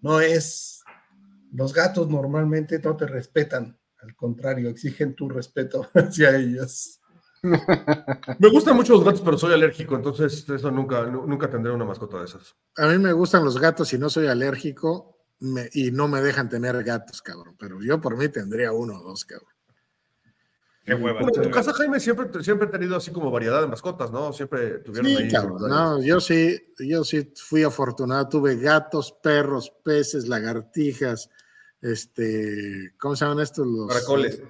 no 0.00 0.20
es, 0.20 0.82
los 1.52 1.74
gatos 1.74 2.08
normalmente 2.08 2.78
no 2.78 2.96
te 2.96 3.06
respetan, 3.06 3.76
al 4.00 4.14
contrario, 4.14 4.70
exigen 4.70 5.16
tu 5.16 5.28
respeto 5.28 5.90
hacia 5.94 6.36
ellos. 6.36 7.00
Me 8.38 8.48
gustan 8.50 8.76
mucho 8.76 8.94
los 8.94 9.04
gatos, 9.04 9.20
pero 9.22 9.38
soy 9.38 9.52
alérgico, 9.54 9.94
entonces 9.96 10.48
eso 10.48 10.70
nunca, 10.70 11.04
nu- 11.06 11.26
nunca 11.26 11.48
tendré 11.50 11.72
una 11.72 11.84
mascota 11.84 12.18
de 12.18 12.24
esas. 12.26 12.54
A 12.76 12.86
mí 12.88 12.98
me 12.98 13.12
gustan 13.12 13.44
los 13.44 13.58
gatos 13.60 13.92
y 13.92 13.98
no 13.98 14.08
soy 14.10 14.26
alérgico 14.26 15.18
me- 15.40 15.68
y 15.72 15.90
no 15.90 16.08
me 16.08 16.20
dejan 16.22 16.48
tener 16.48 16.82
gatos, 16.82 17.20
cabrón. 17.22 17.56
Pero 17.58 17.78
yo 17.82 18.00
por 18.00 18.16
mí 18.16 18.28
tendría 18.28 18.72
uno 18.72 18.98
o 18.98 19.02
dos, 19.02 19.24
cabrón. 19.24 19.50
Qué 20.84 20.94
hueva. 20.94 21.20
Bueno, 21.20 21.36
en 21.36 21.42
tu 21.42 21.50
casa, 21.50 21.72
Jaime, 21.72 21.98
siempre, 21.98 22.42
siempre 22.44 22.68
he 22.68 22.70
tenido 22.70 22.94
así 22.96 23.10
como 23.10 23.30
variedad 23.30 23.60
de 23.60 23.66
mascotas, 23.66 24.12
¿no? 24.12 24.32
Siempre 24.32 24.78
tuvieron 24.78 25.10
Sí, 25.10 25.16
ahí. 25.16 25.28
cabrón. 25.32 25.68
No, 25.68 26.00
yo 26.00 26.20
sí, 26.20 26.56
yo 26.78 27.02
sí 27.02 27.32
fui 27.34 27.64
afortunado. 27.64 28.28
Tuve 28.28 28.54
gatos, 28.56 29.12
perros, 29.20 29.72
peces, 29.82 30.28
lagartijas, 30.28 31.28
este, 31.80 32.94
¿cómo 32.98 33.16
se 33.16 33.24
llaman 33.24 33.42
estos? 33.42 33.66
Los 33.66 33.88
Caracoles. 33.88 34.40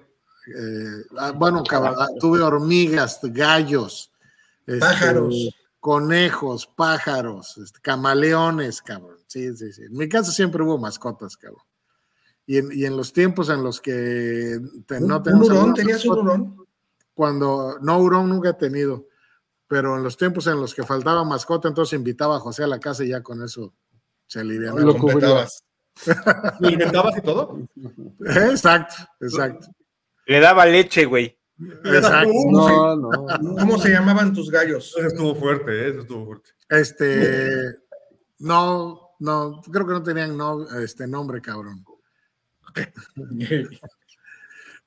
Eh, 0.46 1.04
ah, 1.18 1.32
bueno, 1.32 1.62
cabrón, 1.64 1.94
ah, 1.98 2.09
tuve 2.18 2.40
hormigas, 2.40 3.20
gallos, 3.22 4.12
este, 4.66 4.80
Pájaros. 4.80 5.35
conejos, 5.80 6.66
pájaros, 6.66 7.56
este, 7.59 7.80
camaleones, 7.80 8.82
cabrón. 8.82 9.18
Sí, 9.26 9.56
sí, 9.56 9.72
sí. 9.72 9.82
En 9.85 9.92
mi 9.96 10.09
casa 10.09 10.30
siempre 10.32 10.62
hubo 10.62 10.78
mascotas, 10.78 11.37
cabrón. 11.37 11.62
Y 12.46 12.59
en, 12.59 12.68
y 12.72 12.85
en 12.85 12.96
los 12.96 13.12
tiempos 13.12 13.48
en 13.48 13.62
los 13.64 13.80
que 13.80 14.61
te- 14.87 14.98
¿Un, 14.98 15.09
no 15.09 15.16
un 15.16 15.22
teníamos 15.22 15.48
hurón? 15.48 15.74
¿Tenías 15.74 16.04
un 16.04 16.18
hurón? 16.18 16.66
Cuando, 17.12 17.78
no, 17.80 17.98
hurón 17.98 18.28
nunca 18.28 18.50
he 18.50 18.54
tenido, 18.54 19.06
pero 19.66 19.96
en 19.96 20.04
los 20.04 20.16
tiempos 20.16 20.46
en 20.46 20.61
los 20.61 20.74
que 20.74 20.85
faltaba 20.85 21.24
mascota, 21.24 21.66
entonces 21.66 21.96
invitaba 21.98 22.37
a 22.37 22.40
José 22.40 22.62
a 22.62 22.68
la 22.68 22.78
casa 22.78 23.02
y 23.04 23.09
ya 23.09 23.22
con 23.22 23.42
eso 23.42 23.74
se 24.26 24.40
alivianaba. 24.40 24.80
Lo 24.82 24.96
completabas. 24.96 25.64
¿Lo 26.61 26.68
alimentabas 26.68 27.16
y 27.16 27.20
todo? 27.22 27.59
Exacto, 28.20 28.94
exacto. 29.20 29.68
Le 30.26 30.40
daba 30.40 30.66
leche, 30.66 31.04
güey. 31.06 31.38
exacto. 31.84 32.30
No, 32.50 32.96
no. 32.96 33.10
¿Cómo 33.58 33.78
se 33.78 33.90
llamaban 33.90 34.34
tus 34.34 34.50
gallos? 34.50 34.94
Eso 34.98 35.06
estuvo 35.08 35.34
fuerte, 35.34 35.70
¿eh? 35.72 35.88
eso 35.90 36.00
estuvo 36.00 36.26
fuerte. 36.26 36.50
Este, 36.68 37.76
no, 38.40 39.10
no, 39.20 39.62
creo 39.72 39.86
que 39.86 39.92
no 39.92 40.02
tenían 40.02 40.36
no, 40.36 40.68
este 40.80 41.06
nombre, 41.06 41.40
cabrón. 41.40 41.84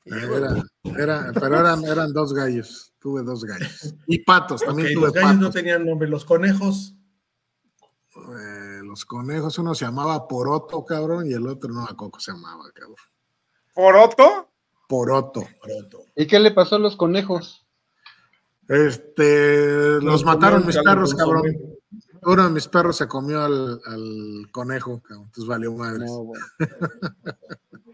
Era, 0.06 0.63
era- 0.97 1.32
pero 1.34 1.60
eran, 1.60 1.84
eran 1.86 2.13
dos 2.13 2.34
gallos. 2.34 2.93
Tuve 2.99 3.21
dos 3.23 3.43
gallos. 3.43 3.93
Y 4.08 4.19
patos, 4.23 4.62
también 4.62 4.88
Ok, 4.88 4.93
tuve 4.93 5.06
los 5.06 5.13
gallos 5.13 5.38
no 5.39 5.52
tenían 5.52 5.86
nombre, 5.86 6.08
los 6.10 6.25
conejos. 6.25 6.95
Eh, 8.15 8.82
los 8.84 9.06
conejos, 9.06 9.58
uno 9.60 9.75
se 9.75 9.86
llamaba 9.86 10.28
Poroto, 10.28 10.84
cabrón, 10.84 11.28
y 11.28 11.34
el 11.34 11.45
otro 11.47 11.71
no, 11.71 11.84
a 11.86 11.95
Coco 11.95 12.19
se 12.19 12.32
llamaba, 12.32 12.63
cabrón. 12.73 12.95
¿Poroto? 13.73 14.49
Poroto. 14.89 15.43
¿Y 16.15 16.25
qué 16.25 16.39
le 16.39 16.49
pasó 16.49 16.78
a 16.78 16.80
los 16.80 16.95
conejos? 16.95 17.63
Este, 18.67 20.02
los 20.02 20.25
mataron 20.25 20.65
mis 20.65 20.78
perros, 20.80 21.13
cabrón. 21.13 21.43
Uno 22.23 22.43
de 22.45 22.49
mis 22.49 22.67
perros 22.67 22.97
se 22.97 23.08
comió 23.08 23.39
al, 23.39 23.80
al 23.86 24.47
conejo, 24.52 24.99
cabrón. 25.04 25.25
Entonces 25.28 25.47
valió 25.47 25.73
madres. 25.73 26.10
No, 26.10 26.23
bueno. 26.23 26.45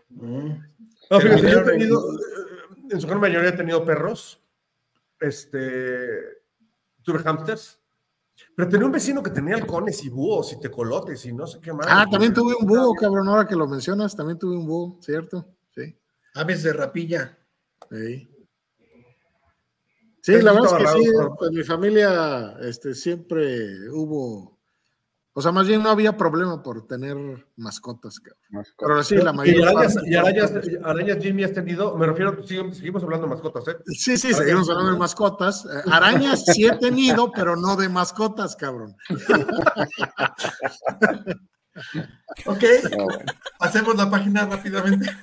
Mm. 0.09 0.49
No, 1.11 1.19
fíjate, 1.19 1.51
yo 1.51 1.59
he 1.59 1.63
tenido, 1.65 2.13
eh, 2.13 2.15
en 2.89 2.99
su 2.99 3.05
gran 3.05 3.19
mayoría 3.19 3.49
he 3.49 3.57
tenido 3.57 3.85
perros. 3.85 4.41
Este, 5.19 6.07
tuve 7.03 7.19
hamsters. 7.19 7.79
Pero 8.55 8.69
tenía 8.69 8.87
un 8.87 8.91
vecino 8.91 9.21
que 9.21 9.29
tenía 9.29 9.55
halcones 9.55 10.03
y 10.03 10.09
búhos 10.09 10.51
y 10.53 10.59
tecolotes 10.59 11.23
y 11.25 11.33
no 11.33 11.45
sé 11.45 11.59
qué 11.59 11.71
más. 11.73 11.85
Ah, 11.87 12.05
también 12.09 12.33
tuve 12.33 12.55
un 12.59 12.65
búho, 12.65 12.95
cabrón, 12.95 13.27
ahora 13.27 13.45
que 13.45 13.55
lo 13.55 13.67
mencionas, 13.67 14.15
también 14.15 14.39
tuve 14.39 14.57
un 14.57 14.65
búho, 14.65 14.97
¿cierto? 15.01 15.45
Aves 16.35 16.63
de 16.63 16.73
rapilla. 16.73 17.37
Sí, 20.21 20.41
la 20.41 20.53
verdad 20.53 20.71
es 20.71 20.73
que 20.73 20.87
sí, 21.03 21.11
cabrón. 21.11 21.37
en 21.41 21.53
mi 21.53 21.63
familia 21.63 22.57
este, 22.61 22.95
siempre 22.95 23.89
hubo, 23.91 24.57
o 25.33 25.41
sea, 25.41 25.51
más 25.51 25.67
bien 25.67 25.83
no 25.83 25.89
había 25.91 26.17
problema 26.17 26.63
por 26.63 26.87
tener 26.87 27.15
mascotas, 27.57 28.19
cabrón. 28.19 28.65
Pero 28.77 29.03
sí, 29.03 29.17
la 29.17 29.31
Y 29.31 29.35
mayoría. 29.35 29.69
arañas, 29.69 29.95
y 30.03 30.15
arañas, 30.15 30.51
arañas, 30.83 31.17
Jimmy, 31.21 31.43
has 31.43 31.53
tenido, 31.53 31.95
me 31.95 32.07
refiero, 32.07 32.41
seguimos, 32.43 32.77
seguimos 32.77 33.03
hablando 33.03 33.27
de 33.27 33.33
mascotas, 33.35 33.67
¿eh? 33.67 33.77
Sí, 33.85 34.17
sí, 34.17 34.33
seguimos 34.33 34.67
hablando 34.69 34.93
de 34.93 34.97
mascotas. 34.97 35.63
Eh, 35.65 35.81
Arañas 35.91 36.43
sí 36.45 36.65
he 36.65 36.75
tenido, 36.77 37.31
pero 37.31 37.55
no 37.55 37.75
de 37.75 37.87
mascotas, 37.89 38.55
cabrón. 38.55 38.95
Ok, 42.45 42.63
hacemos 43.59 43.95
la 43.95 44.09
página 44.09 44.45
rápidamente. 44.45 45.09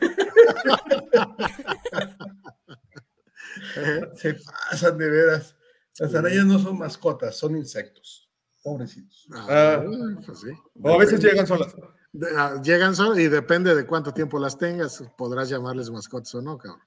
Se 4.14 4.34
pasan 4.70 4.98
de 4.98 5.10
veras. 5.10 5.56
Las 5.98 6.14
arañas 6.14 6.46
no 6.46 6.58
son 6.58 6.78
mascotas, 6.78 7.36
son 7.36 7.56
insectos. 7.56 8.30
Pobrecitos. 8.62 9.26
Ah. 9.30 9.82
pues 10.24 10.40
sí. 10.40 10.48
O 10.82 10.94
a 10.94 10.98
veces 10.98 11.20
llegan 11.20 11.46
solas. 11.46 11.74
De- 12.12 12.28
ah, 12.36 12.60
Llegan 12.62 12.94
solo 12.94 13.18
y 13.18 13.28
depende 13.28 13.74
de 13.74 13.86
cuánto 13.86 14.12
tiempo 14.12 14.38
las 14.38 14.58
tengas, 14.58 15.02
podrás 15.16 15.48
llamarles 15.48 15.90
mascotas 15.90 16.34
o 16.34 16.42
no, 16.42 16.58
cabrón. 16.58 16.80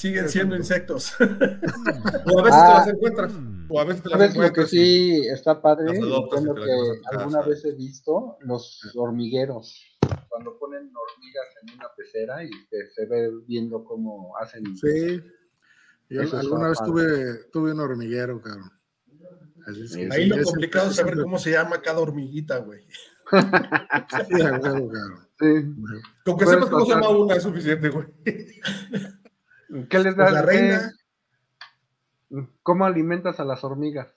Siguen 0.00 0.30
siendo 0.30 0.56
insectos. 0.56 1.12
O 2.32 2.40
a 2.40 2.42
veces 2.42 2.60
te 2.62 2.72
las 2.74 2.88
encuentras. 2.88 3.32
O 3.68 3.80
a 3.80 3.84
veces 3.84 4.02
te 4.02 4.08
las 4.08 4.18
¿Sabes 4.18 4.34
lo 4.34 4.40
que 4.40 4.46
encuentras. 4.48 4.72
y- 4.72 4.76
sí 4.78 5.28
está 5.28 5.60
padre? 5.60 6.00
Lo 6.00 6.28
que 6.28 7.16
alguna 7.16 7.42
vez 7.42 7.64
he 7.66 7.72
visto, 7.72 8.38
los 8.40 8.80
hormigueros. 8.96 9.84
Cuando 10.28 10.58
ponen 10.58 10.90
hormigas 10.96 11.46
en 11.62 11.74
una 11.74 11.88
pecera 11.94 12.42
y 12.42 12.48
que 12.70 12.86
se 12.94 13.04
ve 13.06 13.30
viendo 13.46 13.84
cómo 13.84 14.34
hacen. 14.38 14.64
Sí. 14.74 15.20
Yo 16.08 16.22
Eso 16.22 16.38
alguna 16.38 16.70
vez 16.70 16.78
tuve, 16.82 17.44
tuve 17.52 17.72
un 17.72 17.80
hormiguero, 17.80 18.40
cabrón. 18.40 18.70
Así 19.66 19.82
es 19.82 19.96
que 19.96 20.08
Ahí 20.10 20.22
sí, 20.24 20.28
lo 20.30 20.42
complicado 20.44 20.88
es 20.88 20.96
saber 20.96 21.20
cómo 21.20 21.38
se 21.38 21.50
llama 21.50 21.82
cada 21.82 22.00
hormiguita, 22.00 22.56
güey. 22.58 22.86
Sí, 24.28 24.34
huevo, 24.34 24.88
cabrón. 24.88 25.28
Sí. 25.38 25.46
Con 26.24 26.38
que 26.38 26.46
sepas 26.46 26.70
cómo 26.70 26.84
se 26.86 26.90
llama 26.92 27.10
una 27.10 27.34
es 27.36 27.42
suficiente, 27.42 27.90
güey. 27.90 28.06
¿Qué 29.88 29.98
les 29.98 30.14
Pues 30.14 30.16
das? 30.16 30.32
la 30.32 30.40
qué- 30.40 30.46
reina, 30.46 30.92
¿Cómo 32.62 32.84
alimentas 32.84 33.40
a 33.40 33.44
las 33.44 33.64
hormigas? 33.64 34.14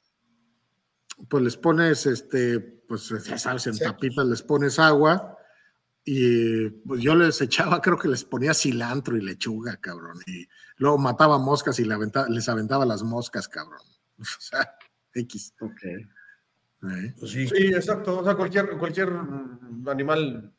Pues 1.29 1.43
les 1.43 1.57
pones, 1.57 2.05
este, 2.05 2.59
pues 2.59 3.09
ya 3.25 3.37
sabes, 3.39 3.65
en 3.67 3.73
Sí. 3.75 3.83
tapitas 3.83 4.25
les 4.27 4.43
pones 4.43 4.77
agua 4.79 5.35
y 6.05 6.69
pues 6.69 7.01
yo 7.01 7.15
les 7.15 7.41
echaba, 7.41 7.81
creo 7.81 7.97
que 7.97 8.07
les 8.07 8.23
ponía 8.23 8.53
cilantro 8.53 9.17
y 9.17 9.21
lechuga, 9.21 9.77
cabrón. 9.77 10.19
Y 10.27 10.47
luego 10.77 10.97
mataba 10.99 11.39
moscas 11.39 11.79
y 11.79 11.85
les 12.29 12.49
aventaba 12.49 12.85
las 12.85 13.03
moscas, 13.03 13.47
cabrón. 13.47 13.81
O 14.19 14.23
sea, 14.39 14.75
X. 15.15 15.53
Ok. 15.59 15.83
¿eh? 15.83 17.15
pues 17.19 17.31
sí. 17.31 17.47
Sí, 17.47 17.67
exacto. 17.73 18.19
O 18.19 18.23
sea, 18.23 18.35
cualquier, 18.35 18.77
cualquier 18.77 19.09
animal 19.87 20.53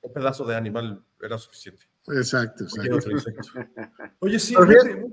o 0.00 0.12
pedazo 0.12 0.44
de 0.44 0.56
animal 0.56 1.02
era 1.22 1.38
suficiente. 1.38 1.84
Exacto, 2.12 2.64
exacto. 2.64 2.96
otro 2.96 3.10
insecto. 3.12 3.42
Oye, 4.20 4.38
sí, 4.38 4.54
fíjate, 4.54 5.04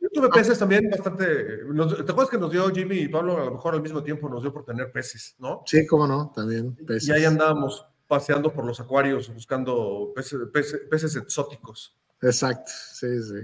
yo 0.00 0.08
tuve 0.12 0.28
peces 0.30 0.58
también 0.58 0.88
bastante. 0.90 1.58
nos- 1.72 1.96
¿Te 1.96 2.10
acuerdas 2.12 2.30
que 2.30 2.38
nos 2.38 2.50
dio 2.50 2.68
Jimmy 2.70 2.98
y 3.00 3.08
Pablo 3.08 3.36
a 3.40 3.44
lo 3.46 3.50
mejor 3.52 3.74
al 3.74 3.82
mismo 3.82 4.02
tiempo 4.02 4.28
nos 4.28 4.42
dio 4.42 4.52
por 4.52 4.64
tener 4.64 4.90
peces, 4.90 5.36
¿no? 5.38 5.62
Sí, 5.66 5.86
cómo 5.86 6.06
no, 6.06 6.32
también. 6.34 6.74
peces. 6.86 7.08
Y 7.08 7.12
ahí 7.12 7.24
andábamos 7.24 7.86
paseando 8.08 8.52
por 8.52 8.64
los 8.64 8.78
acuarios 8.80 9.32
buscando 9.32 10.12
peces, 10.14 10.40
peces, 10.52 10.80
peces 10.90 11.16
exóticos. 11.16 11.96
Exacto, 12.20 12.70
sí, 12.94 13.22
sí. 13.22 13.34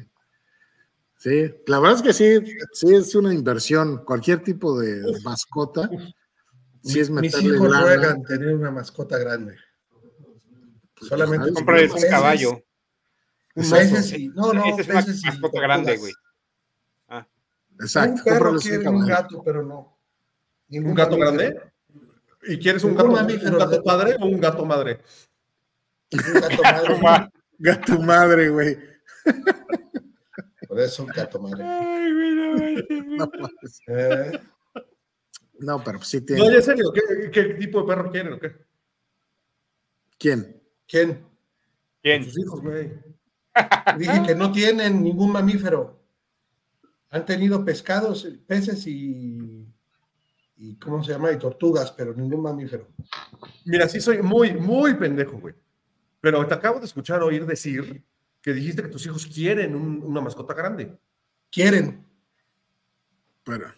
Sí, 1.16 1.52
la 1.66 1.80
verdad 1.80 1.96
es 1.96 2.02
que 2.02 2.12
sí, 2.12 2.56
sí 2.72 2.94
es 2.94 3.14
una 3.16 3.34
inversión. 3.34 4.04
Cualquier 4.04 4.40
tipo 4.44 4.78
de 4.78 5.02
mascota, 5.24 5.90
sí 6.82 7.00
es 7.00 7.11
Mis 7.11 7.22
meterle 7.34 7.56
hijos 7.56 7.70
lana. 7.70 7.82
juegan 7.82 8.22
tener 8.22 8.54
una 8.54 8.70
mascota 8.70 9.18
grande. 9.18 9.56
Solamente 11.00 11.44
pues, 11.46 11.54
Cómprales 11.54 11.90
un 11.90 11.94
peces, 11.96 12.11
caballo. 12.11 12.50
Un 13.54 13.70
peces 13.70 14.20
no, 14.34 14.52
no, 14.52 14.64
Esa 14.78 14.98
es 15.00 15.22
una 15.22 15.32
mascota 15.32 15.61
grande, 15.61 15.96
güey. 15.96 16.12
Exacto, 17.80 18.22
un 18.24 18.24
perro 18.24 18.56
quiere 18.58 18.88
un 18.88 19.06
gato, 19.06 19.42
pero 19.44 19.62
no. 19.62 19.96
Ningún 20.68 20.90
¿Un 20.90 20.94
gato 20.96 21.16
mamífero. 21.16 21.48
grande? 21.50 21.72
¿Y 22.48 22.58
quieres 22.58 22.82
un 22.84 22.94
gato, 22.96 23.08
mamífero 23.11 23.52
un 23.52 23.58
gato 23.58 23.70
de- 23.70 23.82
padre 23.82 24.16
o 24.20 24.26
un 24.26 24.40
gato 24.40 24.64
madre? 24.64 25.00
Un 26.12 26.40
gato 26.40 26.98
madre. 27.02 27.30
Gato 27.61 28.00
madre, 28.00 28.48
güey. 28.50 28.78
Por 30.68 30.78
eso 30.78 31.02
un 31.02 31.08
gato 31.08 31.40
madre. 31.40 31.64
Ay, 31.64 32.11
no 32.37 32.52
güey. 32.56 32.87
No, 33.16 33.30
mames. 33.37 33.80
Eh, 33.88 34.40
No, 35.58 35.82
pero 35.82 36.00
sí 36.02 36.18
No, 36.20 36.26
tiene. 36.26 36.46
en 36.56 36.62
serio, 36.62 36.92
¿qué, 36.92 37.30
qué 37.32 37.42
tipo 37.54 37.80
de 37.80 37.87
perro 37.88 38.11
quieren 38.12 38.32
o 38.34 38.38
qué? 38.38 38.56
¿Quién? 40.18 40.58
¿Quién? 40.88 41.24
¿Quién? 42.03 42.24
Sus 42.24 42.38
hijos, 42.38 42.61
güey. 42.62 42.92
Dije 43.98 44.22
que 44.27 44.35
no 44.35 44.51
tienen 44.51 45.03
ningún 45.03 45.31
mamífero. 45.33 46.01
Han 47.11 47.24
tenido 47.24 47.64
pescados, 47.64 48.27
peces 48.46 48.87
y, 48.87 49.66
y 50.57 50.77
¿cómo 50.77 51.03
se 51.03 51.12
llama? 51.12 51.33
Y 51.33 51.38
tortugas, 51.38 51.90
pero 51.92 52.12
ningún 52.14 52.42
mamífero. 52.42 52.87
Mira, 53.64 53.88
sí 53.88 54.01
soy 54.01 54.22
muy, 54.22 54.53
muy 54.55 54.94
pendejo, 54.94 55.38
güey. 55.38 55.55
Pero 56.20 56.46
te 56.46 56.55
acabo 56.55 56.79
de 56.81 56.87
escuchar 56.87 57.22
oír 57.22 57.46
decir 57.46 58.05
que 58.42 58.53
dijiste 58.53 58.83
que 58.83 58.88
tus 58.88 59.07
hijos 59.07 59.27
quieren 59.27 59.74
un- 59.74 60.03
una 60.05 60.20
mascota 60.20 60.53
grande. 60.55 60.98
Quieren. 61.51 62.05
Pero, 63.44 63.72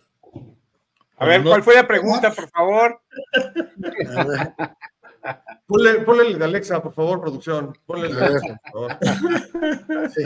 A 1.16 1.26
ver, 1.26 1.42
¿cuál 1.44 1.62
fue 1.62 1.74
la 1.74 1.86
pregunta, 1.86 2.32
por 2.32 2.48
favor? 2.48 3.00
a 4.16 4.24
ver, 4.24 4.54
Ponle, 5.66 6.00
ponle 6.00 6.26
el 6.28 6.38
de 6.38 6.44
Alexa, 6.44 6.82
por 6.82 6.92
favor, 6.94 7.20
producción. 7.20 7.76
Ponle 7.86 8.08
el 8.08 8.16
de 8.16 8.24
Alexa, 8.24 8.60
por 8.72 8.98
favor. 8.98 10.10
sí. 10.10 10.22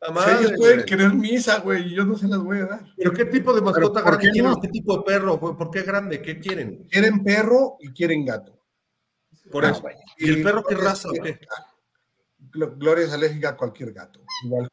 Sea, 0.00 0.10
madre, 0.12 0.34
ellos 0.40 0.52
pueden 0.56 0.84
querer 0.84 1.12
misa, 1.14 1.58
güey, 1.60 1.88
y 1.92 1.94
yo 1.96 2.04
no 2.04 2.16
se 2.16 2.28
las 2.28 2.38
voy 2.38 2.58
a 2.58 2.66
dar. 2.66 2.80
¿Pero 2.96 3.12
qué 3.12 3.24
tipo 3.24 3.52
de 3.52 3.60
mascota 3.60 4.02
¿por 4.02 4.12
grande 4.12 4.26
qué 4.26 4.30
quieren? 4.32 4.50
no? 4.50 4.60
¿Qué 4.60 4.68
tipo 4.68 4.96
de 4.96 5.02
perro? 5.02 5.38
¿Por 5.40 5.70
qué 5.70 5.82
grande? 5.82 6.22
¿Qué 6.22 6.38
quieren? 6.38 6.86
Quieren 6.90 7.22
perro 7.24 7.76
y 7.80 7.92
quieren 7.92 8.24
gato. 8.24 8.58
Por 9.50 9.64
Ah, 9.64 9.70
eso. 9.70 9.82
vaya. 9.82 9.98
¿Y 10.18 10.28
el 10.30 10.42
perro 10.42 10.62
qué 10.62 10.74
Gloria 10.74 10.90
raza 10.90 11.08
o 11.08 11.12
es- 11.14 11.20
qué? 11.20 11.40
Gloria 12.52 13.04
es 13.04 13.12
alérgica 13.12 13.50
a 13.50 13.56
cualquier 13.56 13.92
gato. 13.92 14.20
igual. 14.44 14.68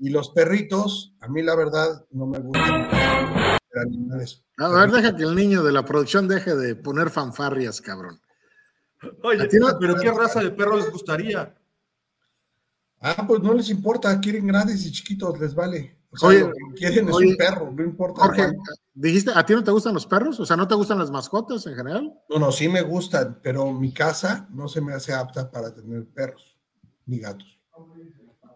Y 0.00 0.10
los 0.10 0.30
perritos, 0.30 1.14
a 1.20 1.28
mí 1.28 1.42
la 1.42 1.56
verdad, 1.56 2.04
no 2.10 2.26
me 2.26 2.38
gustan. 2.38 2.88
Animales. 3.74 4.44
A 4.56 4.68
ver, 4.68 4.90
deja 4.90 5.14
que 5.16 5.22
el 5.24 5.34
niño 5.34 5.62
de 5.62 5.72
la 5.72 5.84
producción 5.84 6.26
deje 6.26 6.54
de 6.56 6.74
poner 6.74 7.10
fanfarrias, 7.10 7.80
cabrón. 7.80 8.20
Oye, 9.22 9.42
¿A 9.42 9.48
ti 9.48 9.58
no- 9.58 9.78
¿pero 9.78 9.94
qué 9.96 10.10
raza 10.10 10.40
de 10.42 10.50
perro 10.50 10.76
les 10.76 10.90
gustaría? 10.90 11.54
Ah, 13.00 13.24
pues 13.26 13.40
no 13.42 13.54
les 13.54 13.68
importa, 13.70 14.18
quieren 14.20 14.46
grandes 14.46 14.84
y 14.84 14.90
chiquitos, 14.90 15.38
les 15.38 15.54
vale. 15.54 15.96
O 16.10 16.16
sea, 16.16 16.30
Oye, 16.30 16.40
lo 16.40 16.48
que 16.52 16.74
quieren 16.74 17.08
es 17.08 17.14
oye, 17.14 17.28
un 17.28 17.36
perro, 17.36 17.70
no 17.70 17.84
importa. 17.84 18.22
Jorge, 18.22 18.42
cuál. 18.42 18.56
dijiste, 18.94 19.30
¿a 19.34 19.44
ti 19.46 19.52
no 19.52 19.62
te 19.62 19.70
gustan 19.70 19.94
los 19.94 20.06
perros? 20.06 20.40
O 20.40 20.46
sea, 20.46 20.56
¿no 20.56 20.66
te 20.66 20.74
gustan 20.74 20.98
las 20.98 21.10
mascotas 21.10 21.64
en 21.66 21.76
general? 21.76 22.12
No, 22.28 22.38
no, 22.38 22.50
sí 22.50 22.68
me 22.68 22.80
gustan, 22.82 23.38
pero 23.42 23.70
mi 23.72 23.92
casa 23.92 24.48
no 24.50 24.66
se 24.66 24.80
me 24.80 24.94
hace 24.94 25.12
apta 25.12 25.48
para 25.50 25.72
tener 25.72 26.06
perros 26.08 26.58
ni 27.06 27.20
gatos. 27.20 27.60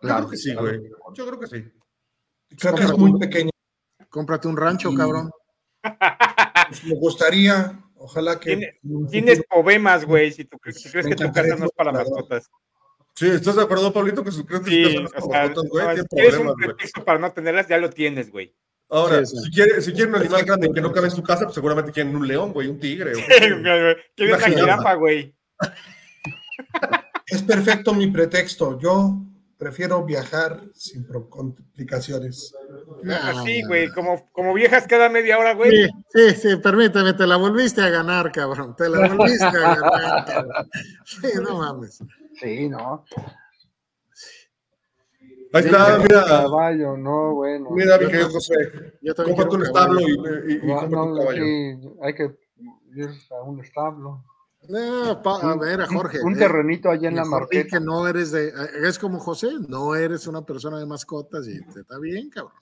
Creo 0.01 0.29
que 0.29 0.37
sí, 0.37 0.55
güey. 0.55 0.81
Yo 1.15 1.27
creo 1.27 1.39
que 1.39 1.47
sí. 1.47 1.73
Creo 2.59 2.75
que 2.75 2.83
es 2.85 2.99
muy 2.99 3.17
pequeño. 3.21 3.52
Cómprate 4.13 4.47
un 4.47 4.57
rancho, 4.57 4.91
Y- 4.93 4.97
cabrón. 4.97 5.31
Pues, 6.69 6.85
me 6.85 6.95
gustaría, 6.95 7.81
ojalá 7.97 8.39
que. 8.39 8.79
Tienes 9.11 9.39
futuro- 9.39 9.63
pobemas, 9.63 10.05
güey, 10.05 10.31
si 10.31 10.45
tú 10.45 10.59
cre- 10.59 10.73
si 10.73 10.89
crees 10.91 11.07
que 11.07 11.17
tu 11.17 11.33
casa 11.33 11.57
no 11.57 11.65
es 11.65 11.73
para 11.73 11.91
mascotas. 11.93 12.49
Sí, 13.17 13.29
¿estás 13.29 13.57
de 13.57 13.63
acuerdo, 13.63 13.93
Pablito? 13.93 14.23
Que 14.23 14.31
su 14.31 14.45
crees 14.47 14.63
que 14.63 14.71
Sí, 14.71 14.85
su 14.85 14.89
casa 14.89 15.01
no 15.01 15.07
es 15.07 15.13
para 15.13 15.23
sea, 15.27 15.47
mascotas, 15.49 15.71
güey. 15.71 15.85
no, 15.87 15.93
si 16.03 16.09
quieres 16.09 16.31
problemas, 16.31 16.39
un 16.41 16.47
güey. 16.61 16.67
pretexto 16.69 17.05
para 17.05 17.19
no 17.19 17.33
tenerlas, 17.33 17.69
ya 17.69 17.79
lo 17.79 17.91
tienes, 17.91 18.31
güey. 18.31 18.55
Ahora, 18.91 19.25
Sí, 19.25 19.37
sí. 19.37 19.45
si 19.45 19.51
quiere, 19.51 19.81
si 19.81 19.93
quiere 19.93 20.11
un 20.11 20.17
animal 20.17 20.45
grande 20.45 20.71
que 20.73 20.81
no 20.83 20.93
cabe 20.93 21.07
en 21.09 21.15
su 21.15 21.23
casa, 21.23 21.45
pues 21.45 21.55
seguramente 21.55 21.91
quieren 21.93 22.15
un 22.15 22.29
león, 22.29 22.53
güey, 22.53 22.69
un 22.69 22.79
tigre. 22.79 23.13
o- 23.17 23.97
¿Quieres 24.15 24.37
una 24.37 24.49
jirafa, 24.49 24.95
güey? 24.95 25.35
Es 27.27 27.43
perfecto 27.43 27.95
mi 27.95 28.09
pretexto. 28.09 28.79
Yo 28.79 29.17
prefiero 29.57 30.05
viajar 30.05 30.65
sin 30.75 31.07
pro- 31.07 31.31
complicaciones. 32.85 33.39
Así, 33.39 33.63
güey, 33.67 33.91
como, 33.93 34.31
como 34.33 34.55
viejas 34.55 34.87
cada 34.87 35.09
media 35.09 35.39
hora, 35.39 35.55
güey. 35.55 35.71
Sí, 35.71 35.89
sí, 36.15 36.31
sí, 36.51 36.57
permíteme, 36.57 37.13
te 37.15 37.27
la 37.27 37.37
volviste 37.37 37.81
a 37.83 37.89
ganar, 37.89 38.31
cabrón. 38.33 38.75
Te 38.77 38.89
la 38.89 39.09
volviste 39.09 39.45
a 39.45 39.51
ganar, 39.51 40.25
cabrón. 40.27 40.53
Sí, 41.05 41.29
no 41.43 41.59
mames. 41.59 41.99
Sí, 42.41 42.69
¿no? 42.69 43.05
Ahí 45.55 45.65
está, 45.67 45.97
Sí, 45.97 46.03
mira. 46.03 46.25
Caballo, 46.25 46.97
no, 46.97 47.35
bueno. 47.35 47.71
Mira, 47.73 47.99
mi 47.99 48.07
querido 48.07 48.31
José. 48.31 48.55
Yo 49.03 49.15
también 49.15 49.37
Cómprate 49.37 49.57
un 49.57 49.63
establo 49.67 50.01
y, 50.01 50.05
y, 50.05 50.53
y 50.55 50.67
No, 50.67 50.77
cómprate 50.81 50.87
un 50.87 50.91
no, 51.15 51.17
caballo. 51.21 51.45
sí, 51.45 51.97
hay 52.03 52.15
que 52.15 52.37
ir 52.97 53.11
a 53.31 53.43
un 53.43 53.61
establo. 53.61 54.25
No, 54.69 55.21
pa- 55.23 55.53
a 55.53 55.57
ver, 55.57 55.81
a 55.83 55.87
Jorge. 55.89 56.21
Un 56.23 56.35
eh, 56.37 56.39
terrenito 56.39 56.89
allá 56.89 57.09
en 57.09 57.17
la 57.17 57.25
marqueta. 57.25 57.79
que 57.79 57.85
no 57.85 58.07
eres 58.07 58.31
de. 58.31 58.49
eh, 58.49 58.53
Es 58.85 58.99
como 58.99 59.19
José, 59.19 59.49
no 59.69 59.95
eres 59.95 60.27
una 60.27 60.43
persona 60.47 60.79
de 60.79 60.87
mascotas 60.87 61.47
y 61.49 61.61
te 61.67 61.81
está 61.81 61.99
bien, 61.99 62.31
cabrón. 62.31 62.55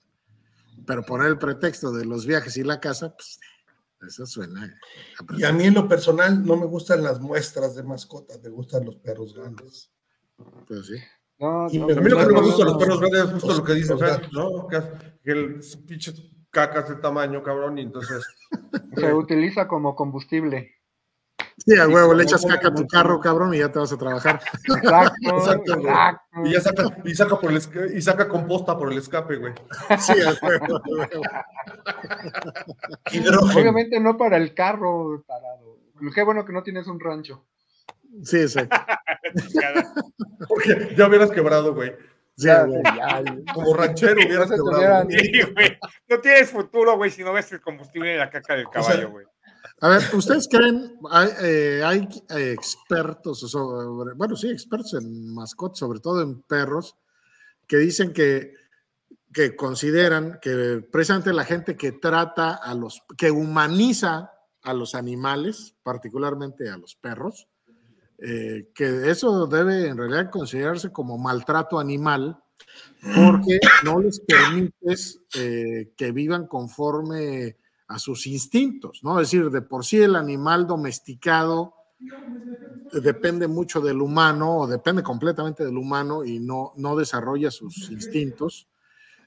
Pero 0.86 1.02
poner 1.02 1.28
el 1.28 1.38
pretexto 1.38 1.92
de 1.92 2.04
los 2.04 2.26
viajes 2.26 2.56
y 2.56 2.62
la 2.64 2.80
casa, 2.80 3.14
pues, 3.16 3.38
eso 4.06 4.26
suena. 4.26 4.64
a 5.18 5.36
Y 5.38 5.44
a 5.44 5.52
mí 5.52 5.64
en 5.64 5.74
lo 5.74 5.88
personal 5.88 6.44
no 6.44 6.56
me 6.56 6.66
gustan 6.66 7.02
las 7.02 7.20
muestras 7.20 7.74
de 7.74 7.82
mascotas, 7.82 8.40
me 8.42 8.48
gustan 8.50 8.84
los 8.84 8.96
perros 8.96 9.34
grandes. 9.34 9.90
Pues 10.66 10.86
sí. 10.86 10.96
No, 11.38 11.68
Y 11.70 11.78
no, 11.78 11.86
me- 11.86 11.92
A 11.94 12.00
mí 12.00 12.08
lo 12.10 12.18
que 12.18 12.26
no 12.26 12.32
me 12.32 12.40
gusta 12.40 12.58
de 12.58 12.64
los 12.64 12.72
no, 12.74 12.78
perros 12.78 13.00
grandes 13.00 13.20
es 13.24 13.30
justo 13.32 13.48
Los- 13.48 13.58
lo 13.58 13.64
que 13.64 13.74
dice 13.74 13.96
Fer. 13.96 14.28
¿no? 14.32 14.68
Que, 14.68 14.82
que 15.22 15.30
el 15.32 15.60
pinche 15.86 16.12
cacas 16.50 16.88
de 16.88 16.96
tamaño, 16.96 17.42
cabrón, 17.42 17.78
y 17.78 17.82
entonces. 17.82 18.24
Se 18.96 19.12
utiliza 19.14 19.68
como 19.68 19.94
combustible. 19.94 20.74
Sí, 21.66 21.78
a 21.78 21.86
huevo, 21.88 22.14
le 22.14 22.24
echas 22.24 22.44
caca 22.46 22.68
a 22.68 22.74
tu 22.74 22.86
carro, 22.86 23.20
cabrón, 23.20 23.52
y 23.54 23.58
ya 23.58 23.70
te 23.70 23.78
vas 23.78 23.92
a 23.92 23.98
trabajar. 23.98 24.40
Exacto, 24.64 25.14
Exacto. 25.38 25.80
Y 26.44 26.52
ya 26.52 26.60
saca, 26.60 26.84
y 27.04 27.14
saca 27.14 27.38
por 27.38 27.50
el 27.52 27.60
y 27.94 28.00
saca 28.02 28.28
composta 28.28 28.76
por 28.78 28.90
el 28.90 28.98
escape, 28.98 29.36
güey. 29.36 29.52
Sí, 29.98 30.14
a 30.22 30.32
huevo, 30.46 30.76
a 30.76 30.82
huevo. 30.88 31.22
Obviamente 33.54 34.00
no 34.00 34.16
para 34.16 34.36
el 34.36 34.54
carro 34.54 35.22
parado. 35.26 35.78
Qué 36.14 36.22
bueno 36.22 36.44
que 36.44 36.52
no 36.52 36.62
tienes 36.62 36.86
un 36.86 36.98
rancho. 36.98 37.44
Sí, 38.24 38.38
exacto. 38.40 38.76
Porque 40.48 40.94
ya 40.96 41.06
hubieras 41.06 41.30
quebrado, 41.30 41.74
güey. 41.74 41.94
Sí, 42.36 42.48
a 42.48 42.54
Ya, 42.54 42.64
huevo. 42.64 42.82
ya, 42.84 43.22
ya. 43.22 43.52
Como 43.54 43.74
ranchero 43.74 44.14
hubieras 44.26 44.48
No 44.50 44.56
quebrado. 44.64 45.06
Sí, 45.10 45.42
güey. 45.54 45.78
No 46.08 46.20
tienes 46.20 46.50
futuro, 46.50 46.96
güey, 46.96 47.10
si 47.10 47.22
no 47.22 47.32
ves 47.34 47.52
el 47.52 47.60
combustible 47.60 48.12
en 48.14 48.18
la 48.18 48.30
caca 48.30 48.54
del 48.56 48.68
caballo, 48.70 49.10
güey. 49.10 49.26
A 49.82 49.88
ver, 49.88 50.02
¿ustedes 50.14 50.46
creen, 50.46 50.98
hay, 51.10 51.28
eh, 51.42 51.82
hay, 51.82 52.08
eh, 52.36 52.52
expertos, 52.52 53.40
sobre, 53.40 54.12
bueno, 54.14 54.36
sí, 54.36 54.50
expertos 54.50 54.92
en 54.94 55.32
mascotas, 55.32 55.78
sobre 55.78 56.00
todo 56.00 56.20
en 56.20 56.42
perros, 56.42 56.96
que 57.66 57.78
dicen 57.78 58.12
que, 58.12 58.52
que 59.32 59.56
consideran 59.56 60.38
que 60.42 60.86
precisamente 60.92 61.32
la 61.32 61.46
gente 61.46 61.78
que 61.78 61.92
trata 61.92 62.56
a 62.56 62.74
los, 62.74 63.02
que 63.16 63.30
humaniza 63.30 64.32
a 64.62 64.74
los 64.74 64.94
animales, 64.94 65.74
particularmente 65.82 66.68
a 66.68 66.76
los 66.76 66.94
perros, 66.94 67.48
eh, 68.18 68.70
que 68.74 69.10
eso 69.10 69.46
debe 69.46 69.88
en 69.88 69.96
realidad 69.96 70.30
considerarse 70.30 70.92
como 70.92 71.16
maltrato 71.16 71.78
animal, 71.78 72.38
porque 73.16 73.58
no 73.82 73.98
les 73.98 74.20
permites 74.20 75.20
que 75.32 76.12
vivan 76.12 76.46
conforme 76.46 77.56
a 77.90 77.98
sus 77.98 78.28
instintos, 78.28 79.00
¿no? 79.02 79.20
Es 79.20 79.30
decir, 79.30 79.50
de 79.50 79.62
por 79.62 79.84
sí 79.84 80.00
el 80.00 80.14
animal 80.14 80.64
domesticado 80.64 81.74
depende 82.92 83.48
mucho 83.48 83.80
del 83.80 84.00
humano 84.00 84.58
o 84.58 84.66
depende 84.68 85.02
completamente 85.02 85.64
del 85.64 85.76
humano 85.76 86.24
y 86.24 86.38
no, 86.38 86.72
no 86.76 86.94
desarrolla 86.94 87.50
sus 87.50 87.90
instintos. 87.90 88.68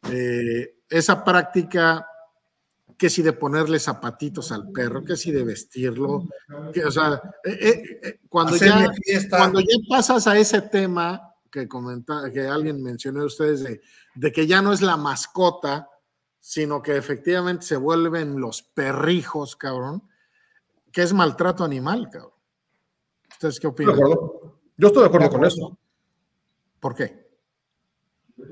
Eh, 0.09 0.77
esa 0.89 1.25
práctica, 1.25 2.07
que 2.97 3.09
si 3.09 3.21
de 3.21 3.33
ponerle 3.33 3.79
zapatitos 3.79 4.53
al 4.53 4.71
perro, 4.71 5.03
que 5.03 5.17
si 5.17 5.31
de 5.31 5.43
vestirlo, 5.43 6.29
que, 6.73 6.85
o 6.85 6.91
sea, 6.91 7.21
eh, 7.43 7.99
eh, 8.01 8.19
cuando, 8.29 8.55
ya, 8.55 8.89
cuando 9.29 9.59
ya 9.59 9.75
pasas 9.89 10.25
a 10.25 10.37
ese 10.37 10.61
tema 10.61 11.33
que, 11.51 11.67
comenta, 11.67 12.31
que 12.31 12.47
alguien 12.47 12.81
mencionó 12.81 13.19
de 13.19 13.25
ustedes, 13.25 13.61
de, 13.61 13.81
de 14.15 14.31
que 14.31 14.47
ya 14.47 14.61
no 14.61 14.71
es 14.71 14.81
la 14.81 14.95
mascota, 14.95 15.89
sino 16.45 16.81
que 16.81 16.97
efectivamente 16.97 17.65
se 17.65 17.77
vuelven 17.77 18.41
los 18.41 18.63
perrijos, 18.63 19.55
cabrón, 19.55 20.03
que 20.91 21.01
es 21.01 21.13
maltrato 21.13 21.63
animal, 21.63 22.09
cabrón. 22.11 22.33
¿Ustedes 23.31 23.61
qué 23.61 23.67
Estoy 23.67 23.85
de 23.85 23.91
opinan? 23.93 24.11
acuerdo. 24.11 24.59
Yo 24.75 24.87
estoy 24.87 25.03
de 25.03 25.07
acuerdo 25.07 25.29
con 25.29 25.45
eso. 25.45 25.77
¿Por 26.81 26.95
qué? 26.95 27.29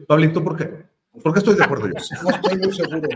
Pablito, 0.07 0.41
¿por 0.41 0.55
qué? 0.55 0.85
¿Por 1.21 1.33
qué 1.33 1.39
estoy 1.39 1.55
de 1.55 1.63
acuerdo 1.65 1.87
yo? 1.87 1.93
No 2.23 2.29
estoy 2.29 2.57
muy 2.59 2.71
seguro. 2.73 3.09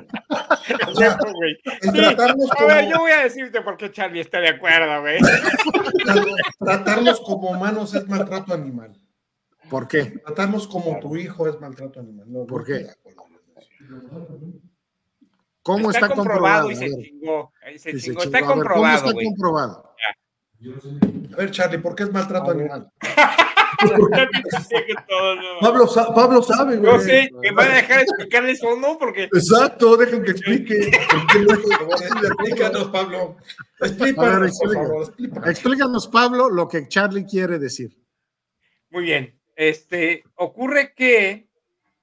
O 0.90 0.94
sea, 0.94 1.08
Exacto, 1.08 1.32
güey. 1.34 1.58
el 1.64 1.92
Sí, 1.92 1.92
tratarlos 1.92 2.50
A 2.58 2.66
ver, 2.66 2.84
yo 2.84 2.92
como, 2.92 3.04
voy 3.04 3.12
a 3.14 3.24
decirte 3.24 3.62
por 3.62 3.78
qué 3.78 3.92
Charlie 3.94 4.20
está 4.20 4.42
de 4.42 4.50
acuerdo, 4.50 5.00
güey. 5.00 5.20
tratarlos 6.60 7.22
como 7.22 7.52
humanos 7.52 7.94
es 7.96 8.06
maltrato 8.10 8.54
animal. 8.54 9.00
¿Por 9.70 9.88
qué? 9.88 10.20
Tratarlos 10.26 10.68
como 10.68 11.00
tu 11.00 11.16
hijo 11.16 11.48
es 11.48 11.62
maltrato 11.62 12.02
animal. 12.02 12.26
No, 12.30 12.46
¿Por 12.46 12.66
qué? 12.66 12.74
de 12.74 12.92
acuerdo. 12.92 13.25
¿Cómo 15.64 15.90
está, 15.92 16.10
comprobado? 16.10 16.70
y 16.72 16.76
se 16.76 16.90
chingó. 16.90 17.52
Se 17.64 17.72
y 17.74 17.80
se 17.80 17.90
chingó. 18.00 18.22
chingó. 18.22 18.24
Está 18.24 18.38
A 18.38 18.42
ver, 18.42 18.48
¿cómo 18.48 18.62
comprobado, 18.62 19.10
está? 19.10 19.20
A 21.34 21.38
ver, 21.38 21.52
Charlie, 21.52 21.78
¿por 21.80 21.96
qué 21.96 22.04
es 22.04 22.12
maltrato 22.12 22.52
animal? 22.52 22.90
Pablo, 25.62 25.88
sa- 25.88 26.14
Pablo 26.14 26.42
sabe, 26.42 26.78
güey. 26.78 26.92
No 26.94 27.00
sé, 27.00 27.30
¿me 27.42 27.52
van 27.52 27.72
a 27.72 27.76
dejar 27.76 28.02
explicarles 28.02 28.64
o 28.64 28.76
no? 28.78 28.98
Porque 28.98 29.24
Exacto, 29.26 29.96
dejen 29.98 30.24
que 30.24 30.32
explique. 30.32 30.88
Explícanos, 30.88 32.88
Pablo. 32.90 33.38
Explícanos, 33.82 34.32
ver, 34.32 34.40
por 34.40 34.48
explica. 34.48 34.82
favor, 34.82 35.04
explícanos. 35.04 35.50
Explícanos, 35.50 36.08
Pablo, 36.08 36.50
lo 36.50 36.68
que 36.68 36.88
Charlie 36.88 37.26
quiere 37.26 37.60
decir. 37.60 37.96
Muy 38.90 39.04
bien. 39.04 39.40
Este, 39.56 40.24
ocurre 40.36 40.94
que 40.96 41.48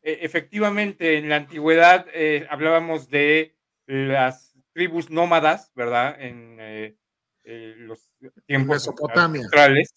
eh, 0.02 0.18
efectivamente 0.22 1.16
en 1.18 1.28
la 1.28 1.36
antigüedad 1.36 2.06
eh, 2.12 2.46
hablábamos 2.50 3.08
de 3.08 3.56
las 3.86 4.54
tribus 4.72 5.10
nómadas, 5.10 5.72
¿verdad? 5.74 6.20
En 6.20 6.56
eh, 6.60 6.96
eh, 7.44 7.74
los 7.76 8.10
tiempos 8.46 8.76
Mesopotamia. 8.76 9.40
ancestrales. 9.40 9.94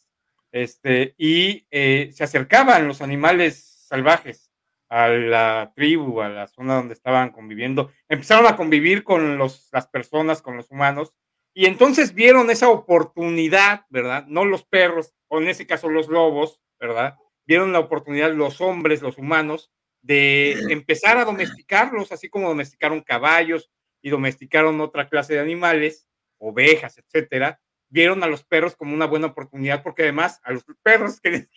Este, 0.52 1.16
y 1.18 1.68
eh, 1.70 2.12
se 2.14 2.24
acercaban 2.24 2.88
los 2.88 3.02
animales 3.02 3.86
salvajes 3.88 4.52
a 4.88 5.10
la 5.10 5.74
tribu, 5.76 6.22
a 6.22 6.30
la 6.30 6.48
zona 6.48 6.76
donde 6.76 6.94
estaban 6.94 7.32
conviviendo. 7.32 7.92
Empezaron 8.08 8.46
a 8.48 8.56
convivir 8.56 9.04
con 9.04 9.38
los, 9.38 9.68
las 9.72 9.88
personas, 9.88 10.42
con 10.42 10.56
los 10.56 10.72
humanos, 10.72 11.14
y 11.54 11.66
entonces 11.66 12.14
vieron 12.14 12.50
esa 12.50 12.70
oportunidad, 12.70 13.86
¿verdad? 13.90 14.26
No 14.28 14.46
los 14.46 14.64
perros, 14.64 15.14
o 15.28 15.42
en 15.42 15.50
ese 15.50 15.68
caso 15.68 15.90
los 15.90 16.08
lobos, 16.08 16.62
¿verdad? 16.80 17.18
Vieron 17.46 17.74
la 17.74 17.80
oportunidad 17.80 18.34
los 18.34 18.62
hombres, 18.62 19.02
los 19.02 19.18
humanos, 19.18 19.72
de 20.06 20.52
empezar 20.72 21.18
a 21.18 21.26
domesticarlos, 21.26 22.12
así 22.12 22.30
como 22.30 22.50
domesticaron 22.50 23.02
caballos 23.02 23.72
y 24.04 24.12
domesticaron 24.12 24.80
otra 24.80 25.10
clase 25.10 25.34
de 25.34 25.40
animales, 25.40 26.08
ovejas, 26.38 27.00
etcétera. 27.00 27.60
Vieron 27.90 28.24
a 28.24 28.28
los 28.28 28.44
perros 28.44 28.76
como 28.76 28.94
una 28.94 29.08
buena 29.08 29.28
oportunidad, 29.28 29.82
porque 29.82 30.04
además 30.04 30.40
a 30.44 30.52
los 30.52 30.64
perros 30.84 31.20
que 31.20 31.48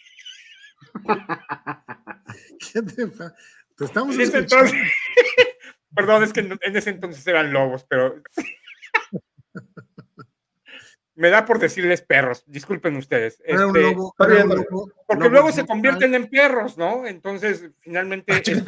¿Qué 2.73 2.83
te, 2.83 3.07
te 3.77 3.85
estamos 3.85 4.15
en 4.15 4.21
ese 4.23 4.39
entonces, 4.39 4.75
perdón, 5.95 6.23
es 6.23 6.33
que 6.33 6.41
en 6.41 6.77
ese 6.77 6.91
entonces 6.91 7.27
eran 7.27 7.53
lobos, 7.53 7.85
pero 7.89 8.23
me 11.19 11.31
da 11.31 11.45
por 11.45 11.59
decirles 11.59 12.01
perros, 12.03 12.45
disculpen 12.47 12.97
ustedes. 12.97 13.41
Un 13.41 13.45
Este, 13.47 13.81
lobo, 13.83 14.15
un 14.19 14.29
lobo- 14.29 14.93
porque 15.07 15.25
lobo 15.25 15.33
luego 15.33 15.53
se 15.53 15.67
convierten 15.67 16.15
en 16.15 16.29
perros, 16.29 16.79
¿no? 16.79 17.05
Entonces, 17.07 17.69
finalmente, 17.81 18.33
es, 18.41 18.65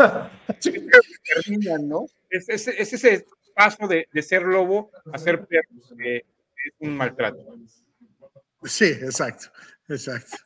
Terminan, 1.34 1.88
¿no? 1.88 2.06
es- 2.28 2.48
es- 2.48 2.66
es 2.68 2.92
ese 2.92 3.24
paso 3.54 3.86
de, 3.86 4.08
de 4.12 4.22
ser 4.22 4.42
lobo 4.42 4.90
a 5.12 5.18
ser 5.18 5.46
perro, 5.46 5.68
que 5.96 6.16
es 6.16 6.24
un 6.80 6.96
maltrato. 6.96 7.38
Sí, 8.64 8.86
exacto, 8.86 9.46
exacto. 9.88 10.36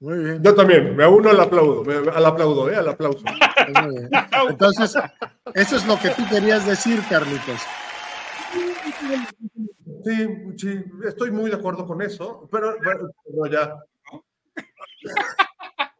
Muy 0.00 0.18
bien. 0.18 0.42
Yo 0.42 0.54
también, 0.54 0.94
me 0.94 1.06
uno 1.06 1.30
al 1.30 1.40
aplaudo, 1.40 1.82
me- 1.84 2.10
al 2.10 2.26
aplaudo, 2.26 2.70
¿eh? 2.70 2.76
Al 2.76 2.88
aplauso. 2.88 3.24
muy 3.82 3.96
bien. 3.96 4.10
Entonces, 4.50 4.94
eso 5.54 5.76
es 5.76 5.86
lo 5.86 5.98
que 5.98 6.10
tú 6.10 6.22
querías 6.28 6.64
decir, 6.66 7.00
Carlitos. 7.08 7.60
Sí, 10.04 10.28
sí, 10.58 10.84
estoy 11.06 11.30
muy 11.30 11.50
de 11.50 11.56
acuerdo 11.56 11.86
con 11.86 12.02
eso, 12.02 12.48
pero, 12.50 12.76
pero- 12.82 13.10
pero 13.24 13.46
ya. 13.46 13.74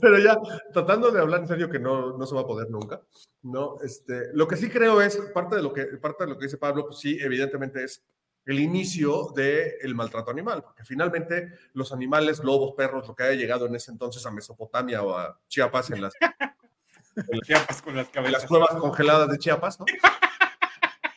Pero 0.00 0.18
ya, 0.18 0.38
tratando 0.72 1.10
de 1.10 1.20
hablar 1.20 1.40
en 1.40 1.46
serio, 1.46 1.68
que 1.68 1.78
no, 1.78 2.16
no 2.16 2.26
se 2.26 2.34
va 2.34 2.40
a 2.40 2.46
poder 2.46 2.70
nunca, 2.70 3.02
¿no? 3.42 3.76
Este, 3.82 4.32
lo 4.32 4.48
que 4.48 4.56
sí 4.56 4.70
creo 4.70 5.00
es, 5.02 5.16
parte 5.34 5.56
de 5.56 5.62
lo 5.62 5.74
que, 5.74 5.84
parte 5.98 6.24
de 6.24 6.30
lo 6.30 6.38
que 6.38 6.46
dice 6.46 6.56
Pablo, 6.56 6.86
pues 6.86 6.98
sí, 7.00 7.18
evidentemente 7.20 7.84
es 7.84 8.02
el 8.46 8.60
inicio 8.60 9.32
del 9.34 9.94
maltrato 9.94 10.30
animal, 10.30 10.62
porque 10.62 10.84
finalmente 10.84 11.52
los 11.74 11.92
animales, 11.92 12.42
lobos, 12.42 12.72
perros, 12.76 13.06
lo 13.06 13.14
que 13.14 13.24
haya 13.24 13.34
llegado 13.38 13.66
en 13.66 13.74
ese 13.74 13.90
entonces 13.90 14.24
a 14.24 14.30
Mesopotamia 14.30 15.02
o 15.02 15.16
a 15.16 15.38
Chiapas, 15.48 15.90
en 15.90 16.00
las, 16.00 16.14
Chiapas 17.44 17.82
con 17.82 17.94
las 17.94 18.08
en 18.14 18.32
las 18.32 18.46
cuevas 18.46 18.70
congeladas 18.76 19.28
de 19.30 19.38
Chiapas, 19.38 19.78
¿no? 19.80 19.86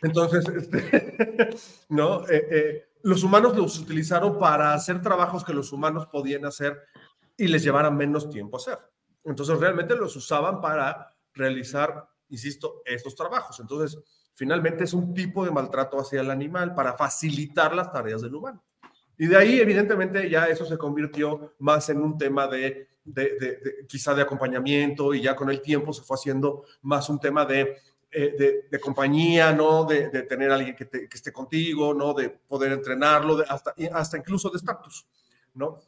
Entonces, 0.02 0.48
este, 0.50 1.50
¿no? 1.90 2.28
Eh, 2.28 2.48
eh, 2.52 2.84
los 3.04 3.24
humanos 3.24 3.56
los 3.56 3.80
utilizaron 3.80 4.38
para 4.38 4.74
hacer 4.74 5.02
trabajos 5.02 5.44
que 5.44 5.54
los 5.54 5.72
humanos 5.72 6.08
podían 6.08 6.46
hacer 6.46 6.78
y 7.38 7.48
les 7.48 7.64
llevara 7.64 7.90
menos 7.92 8.30
tiempo 8.30 8.58
hacer. 8.58 8.78
Entonces 9.24 9.58
realmente 9.60 9.96
los 9.96 10.16
usaban 10.16 10.62
para 10.62 11.16
realizar, 11.34 12.08
insisto, 12.30 12.82
estos 12.86 13.16
trabajos. 13.16 13.60
Entonces, 13.60 14.00
finalmente 14.34 14.84
es 14.84 14.94
un 14.94 15.14
tipo 15.14 15.46
de 15.46 15.52
maltrato 15.52 16.00
hacia 16.00 16.22
el 16.22 16.32
animal 16.32 16.74
para 16.74 16.94
facilitar 16.94 17.76
las 17.76 17.92
tareas 17.92 18.22
del 18.22 18.36
humano. 18.36 18.64
Y 19.18 19.28
de 19.28 19.36
ahí, 19.38 19.60
evidentemente, 19.60 20.30
ya 20.30 20.46
eso 20.46 20.66
se 20.66 20.78
convirtió 20.78 21.54
más 21.60 21.90
en 21.90 22.02
un 22.02 22.18
tema 22.18 22.48
de, 22.48 22.88
de, 23.04 23.24
de- 23.40 23.58
de- 23.58 23.86
quizá 23.88 24.14
de 24.14 24.22
acompañamiento 24.22 25.14
y 25.14 25.22
ya 25.22 25.36
con 25.36 25.50
el 25.50 25.62
tiempo 25.62 25.92
se 25.94 26.04
fue 26.04 26.16
haciendo 26.16 26.64
más 26.84 27.10
un 27.10 27.20
tema 27.20 27.46
de, 27.46 27.78
eh, 28.12 28.36
de, 28.38 28.68
de 28.72 28.80
compañía, 28.80 29.52
¿no? 29.52 29.86
De, 29.86 30.10
de 30.10 30.24
tener 30.24 30.52
a 30.52 30.56
alguien 30.56 30.76
que, 30.76 30.86
te- 30.86 31.08
que 31.10 31.18
esté 31.18 31.32
contigo, 31.32 31.94
¿no? 31.94 32.14
De 32.14 32.30
poder 32.30 32.72
entrenarlo, 32.72 33.36
de 33.38 33.46
hasta, 33.48 33.74
hasta 33.94 34.18
incluso 34.18 34.50
de 34.50 34.58
estatus, 34.58 35.06
¿no? 35.54 35.80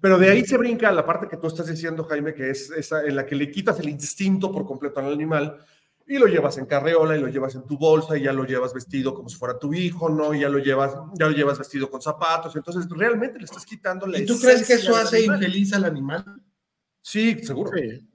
Pero 0.00 0.18
de 0.18 0.30
ahí 0.30 0.44
se 0.44 0.56
brinca 0.58 0.92
la 0.92 1.04
parte 1.04 1.26
que 1.28 1.36
tú 1.38 1.46
estás 1.46 1.66
diciendo, 1.66 2.04
Jaime, 2.04 2.34
que 2.34 2.50
es 2.50 2.70
esa 2.70 3.02
en 3.04 3.16
la 3.16 3.24
que 3.26 3.34
le 3.34 3.50
quitas 3.50 3.80
el 3.80 3.88
instinto 3.88 4.52
por 4.52 4.66
completo 4.66 5.00
al 5.00 5.12
animal 5.12 5.58
y 6.06 6.18
lo 6.18 6.26
llevas 6.26 6.58
en 6.58 6.66
carreola 6.66 7.16
y 7.16 7.20
lo 7.20 7.26
llevas 7.28 7.54
en 7.56 7.64
tu 7.66 7.76
bolsa 7.78 8.16
y 8.16 8.22
ya 8.22 8.32
lo 8.32 8.44
llevas 8.44 8.72
vestido 8.72 9.14
como 9.14 9.28
si 9.28 9.36
fuera 9.36 9.58
tu 9.58 9.72
hijo, 9.74 10.08
¿no? 10.08 10.32
Y 10.34 10.40
ya 10.40 10.48
lo 10.48 10.58
llevas, 10.58 10.94
ya 11.14 11.26
lo 11.26 11.32
llevas 11.32 11.58
vestido 11.58 11.90
con 11.90 12.00
zapatos. 12.00 12.54
Entonces, 12.54 12.86
realmente 12.88 13.38
le 13.38 13.46
estás 13.46 13.64
quitando 13.66 14.06
la 14.06 14.18
¿Y 14.18 14.26
tú 14.26 14.38
crees 14.38 14.66
que 14.66 14.74
eso 14.74 14.94
hace 14.94 15.16
animal. 15.16 15.42
infeliz 15.42 15.72
al 15.72 15.84
animal? 15.86 16.42
Sí, 17.00 17.42
seguro. 17.42 17.72
Sí, 17.74 18.06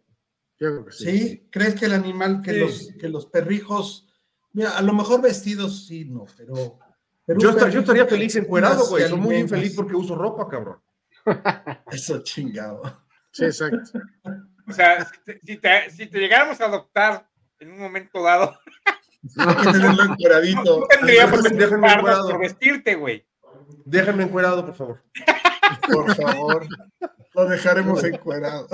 yo 0.62 0.70
creo 0.70 0.86
que 0.86 0.92
sí. 0.92 1.06
¿Sí? 1.06 1.48
¿Crees 1.50 1.74
que 1.74 1.88
el 1.88 1.94
animal, 1.94 2.44
que, 2.44 2.52
Sí. 2.52 2.60
los, 2.60 2.90
que 3.00 3.10
los 3.10 3.26
perrijos, 3.26 4.08
mira, 4.54 4.78
a 4.78 4.82
lo 4.84 4.94
mejor 4.94 5.20
vestidos 5.20 5.88
sí, 5.88 6.06
no, 6.06 6.28
pero... 6.38 6.78
pero 7.26 7.40
Yo, 7.40 7.80
estaría 7.80 8.06
feliz 8.06 8.36
encuerado, 8.36 8.86
güey. 8.88 9.10
Soy 9.10 9.20
muy 9.20 9.38
infeliz 9.38 9.74
porque 9.76 9.96
uso 9.96 10.14
ropa, 10.14 10.48
cabrón. 10.48 10.80
Eso 11.92 12.22
chingado. 12.22 12.84
Sí, 13.32 13.46
exacto. 13.46 14.00
O 14.68 14.72
sea, 14.72 15.10
si 15.44 15.58
te, 15.58 15.90
si 15.90 16.06
llegáramos 16.06 16.62
a 16.62 16.66
adoptar 16.66 17.28
en 17.60 17.72
un 17.72 17.80
momento 17.80 18.22
dado, 18.22 18.56
que 19.64 19.72
tenerlo 19.72 20.04
encueradito. 20.04 20.80
no 21.02 21.08
preocuparnos 21.32 21.52
encuerado. 21.52 22.30
por 22.30 22.40
vestirte, 22.40 22.94
güey. 22.94 23.26
Déjenme 23.84 24.24
encuerado, 24.24 24.64
por 24.64 24.76
favor. 24.76 25.04
Por 25.92 26.16
favor, 26.16 26.68
lo 27.34 27.46
dejaremos 27.46 28.04
encuerado. 28.04 28.68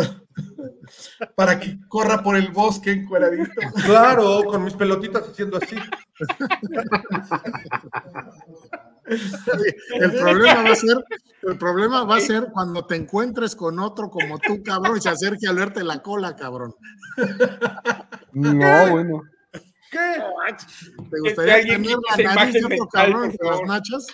Para 1.36 1.60
que 1.60 1.78
corra 1.88 2.24
por 2.24 2.36
el 2.36 2.52
bosque 2.52 2.92
encueradito. 2.92 3.52
Claro, 3.86 4.44
con 4.46 4.64
mis 4.64 4.74
pelotitas 4.74 5.30
haciendo 5.30 5.58
así. 5.58 5.76
El 10.00 10.12
problema 10.12 10.64
va 10.64 10.72
a 10.72 10.76
ser, 10.76 10.98
el 11.44 11.58
problema 11.58 12.04
va 12.04 12.18
a 12.18 12.22
ser 12.22 12.48
cuando 12.52 12.86
te 12.86 12.96
encuentres 12.96 13.56
con 13.56 13.80
otro 13.80 14.10
como 14.10 14.38
tú, 14.40 14.62
cabrón, 14.64 14.98
y 14.98 15.02
se 15.02 15.10
acerque 15.10 15.48
a 15.48 15.54
verte 15.54 15.84
la 15.84 16.02
cola, 16.02 16.36
cabrón. 16.36 16.76
No, 18.34 18.92
bueno. 18.92 19.22
¿Qué? 19.90 20.22
¿Te 21.10 21.20
gustaría 21.22 21.56
alguien 21.56 21.84
tener 21.84 21.98
la 22.26 22.36
nariz 22.36 22.54
de 22.54 22.66
otro 22.66 22.88
cabrón 22.88 23.32
entre 23.32 23.48
las 23.48 23.62
nachas? 23.62 24.06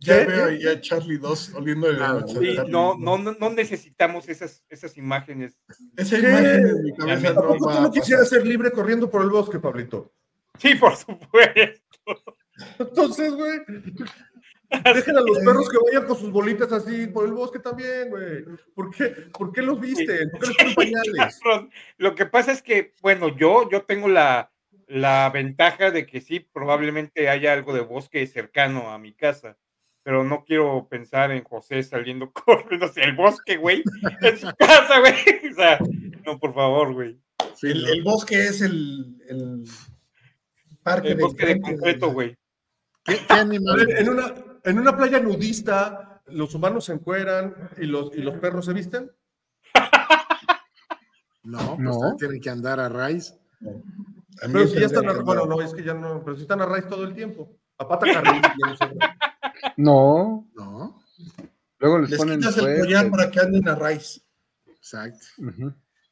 Ya 0.00 0.18
¿Qué? 0.20 0.24
veo 0.26 0.46
ahí 0.46 0.66
a 0.66 0.80
Charlie 0.80 1.18
2 1.18 1.54
oliendo 1.54 1.88
de 1.88 1.94
la 1.94 2.10
Ah, 2.10 2.12
noche. 2.20 2.38
Sí, 2.38 2.54
Charlie 2.56 2.70
no, 2.72 2.88
2. 2.90 2.98
no, 3.00 3.18
no, 3.18 3.36
no 3.38 3.50
necesitamos 3.50 4.28
esas, 4.28 4.64
esas 4.68 4.96
imágenes. 4.96 5.58
Esa 5.96 6.20
¿Qué? 6.20 6.28
imagen 6.28 6.68
en 6.68 6.82
mi 6.84 6.94
cabeza 6.94 7.28
¿A 7.30 7.32
no 7.34 7.56
tú 7.56 7.68
no 7.82 7.90
quisieras 7.90 8.28
ser 8.28 8.46
libre 8.46 8.70
corriendo 8.70 9.10
por 9.10 9.22
el 9.22 9.30
bosque, 9.30 9.58
Pablito? 9.58 10.12
Sí, 10.58 10.74
por 10.76 10.94
supuesto. 10.96 11.82
Entonces, 12.78 13.32
güey, 13.34 13.58
dejen 14.94 15.16
a 15.16 15.20
los 15.20 15.38
perros 15.38 15.68
que 15.68 15.78
vayan 15.84 16.06
con 16.06 16.16
sus 16.18 16.30
bolitas 16.30 16.72
así 16.72 17.06
por 17.06 17.24
el 17.26 17.32
bosque 17.32 17.58
también, 17.58 18.10
güey. 18.10 18.44
¿Por 18.74 18.94
qué, 18.94 19.08
¿Por 19.36 19.52
qué 19.52 19.62
los 19.62 19.80
visten? 19.80 20.30
¿Por 20.30 20.40
qué 20.56 20.64
les 20.64 20.74
ponen 20.74 20.92
pañales? 21.14 21.40
Lo 21.96 22.14
que 22.14 22.26
pasa 22.26 22.52
es 22.52 22.62
que, 22.62 22.94
bueno, 23.02 23.36
yo, 23.36 23.68
yo 23.70 23.82
tengo 23.82 24.08
la, 24.08 24.52
la 24.86 25.30
ventaja 25.30 25.90
de 25.90 26.06
que 26.06 26.20
sí, 26.20 26.40
probablemente 26.40 27.28
haya 27.28 27.52
algo 27.52 27.72
de 27.72 27.80
bosque 27.80 28.26
cercano 28.26 28.90
a 28.90 28.98
mi 28.98 29.12
casa, 29.14 29.56
pero 30.08 30.24
no 30.24 30.42
quiero 30.42 30.88
pensar 30.88 31.32
en 31.32 31.44
José 31.44 31.82
saliendo 31.82 32.32
corriendo 32.46 32.86
hacia 32.86 33.04
el 33.04 33.14
bosque, 33.14 33.58
güey, 33.58 33.82
en 34.22 34.38
su 34.38 34.46
casa, 34.56 35.00
güey. 35.00 35.12
O 35.52 35.54
sea, 35.54 35.78
no, 36.24 36.38
por 36.38 36.54
favor, 36.54 36.94
güey. 36.94 37.20
Sí, 37.54 37.66
El, 37.66 37.82
¿no? 37.82 37.88
el 37.88 38.02
bosque 38.04 38.46
es 38.46 38.62
el, 38.62 39.20
el 39.28 39.64
parque 40.82 41.10
El 41.10 41.18
bosque 41.20 41.44
de 41.44 41.60
concreto, 41.60 42.10
güey. 42.10 42.34
¿Qué, 43.04 43.18
animal? 43.28 43.86
en 43.98 44.08
una, 44.08 44.34
en 44.64 44.78
una 44.78 44.96
playa 44.96 45.20
nudista, 45.20 46.22
los 46.28 46.54
humanos 46.54 46.86
se 46.86 46.94
encueran 46.94 47.54
y 47.76 47.84
los, 47.84 48.16
y 48.16 48.22
los 48.22 48.38
perros 48.38 48.64
se 48.64 48.72
visten. 48.72 49.10
No, 51.44 51.58
pues 51.76 51.78
No. 51.80 52.16
tienen 52.16 52.40
que 52.40 52.48
andar 52.48 52.80
a 52.80 52.88
raíz. 52.88 53.34
A 54.42 54.46
mí 54.46 54.52
Pero 54.54 54.66
si 54.68 54.74
ya 54.74 54.86
es 54.86 54.92
están, 54.92 55.06
a, 55.06 55.12
bueno, 55.20 55.44
no. 55.44 55.56
no, 55.56 55.60
es 55.62 55.74
que 55.74 55.82
ya 55.84 55.92
no, 55.92 56.22
pero 56.24 56.34
si 56.36 56.42
están 56.42 56.62
a 56.62 56.66
raíz 56.66 56.86
todo 56.88 57.04
el 57.04 57.14
tiempo. 57.14 57.58
A 57.76 57.86
pata 57.86 58.06
carril. 58.10 58.40
No. 59.76 60.48
No. 60.54 61.02
Luego 61.78 61.98
les, 62.00 62.10
Les 62.10 62.18
ponen 62.18 62.38
quitas 62.40 62.56
el 62.58 62.80
collar 62.80 63.10
para 63.10 63.30
que 63.30 63.40
anden 63.40 63.68
a 63.68 63.74
raíz. 63.74 64.20
exacto. 64.66 65.26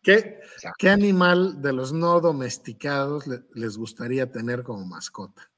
¿Qué, 0.02 0.38
qué 0.78 0.88
animal 0.90 1.60
de 1.60 1.72
los 1.72 1.92
no 1.92 2.20
domesticados 2.20 3.26
le- 3.26 3.42
les 3.54 3.76
gustaría 3.76 4.30
tener 4.30 4.62
como 4.62 4.84
mascota? 4.86 5.50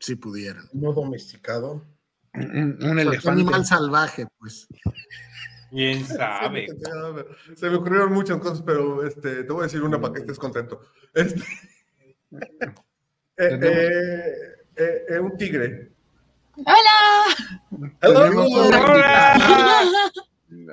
Si 0.00 0.16
pudieran. 0.16 0.68
No 0.72 0.92
domesticado. 0.92 1.84
Un, 2.34 2.42
un 2.42 2.74
O 2.74 2.80
sea, 2.80 2.94
¿qué 2.94 3.00
elefante. 3.02 3.28
animal 3.30 3.64
salvaje, 3.66 4.26
pues. 4.38 4.66
¿Quién 5.70 6.04
sabe? 6.06 6.66
Se 7.56 7.68
me 7.70 7.76
ocurrieron 7.76 8.12
muchas 8.12 8.38
cosas, 8.38 8.62
pero 8.62 9.06
este, 9.06 9.44
te 9.44 9.52
voy 9.52 9.60
a 9.60 9.64
decir 9.64 9.82
una 9.82 10.00
para 10.00 10.14
que 10.14 10.20
estés 10.20 10.38
contento. 10.38 10.80
Este, 11.12 11.40
eh, 13.36 13.58
eh, 13.62 14.22
eh, 14.76 15.02
eh, 15.08 15.18
un 15.20 15.36
tigre. 15.36 15.90
¡Hola! 16.56 17.90
Tenemos 18.00 18.46
¡Hola! 18.52 19.36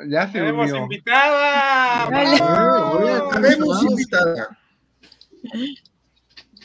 Ya 0.07 0.27
se 0.27 0.33
¡Tenemos 0.33 0.69
unió. 0.69 0.83
invitada! 0.83 2.07
Hola. 2.07 3.23
Vamos. 3.57 3.83
invitada. 3.83 4.57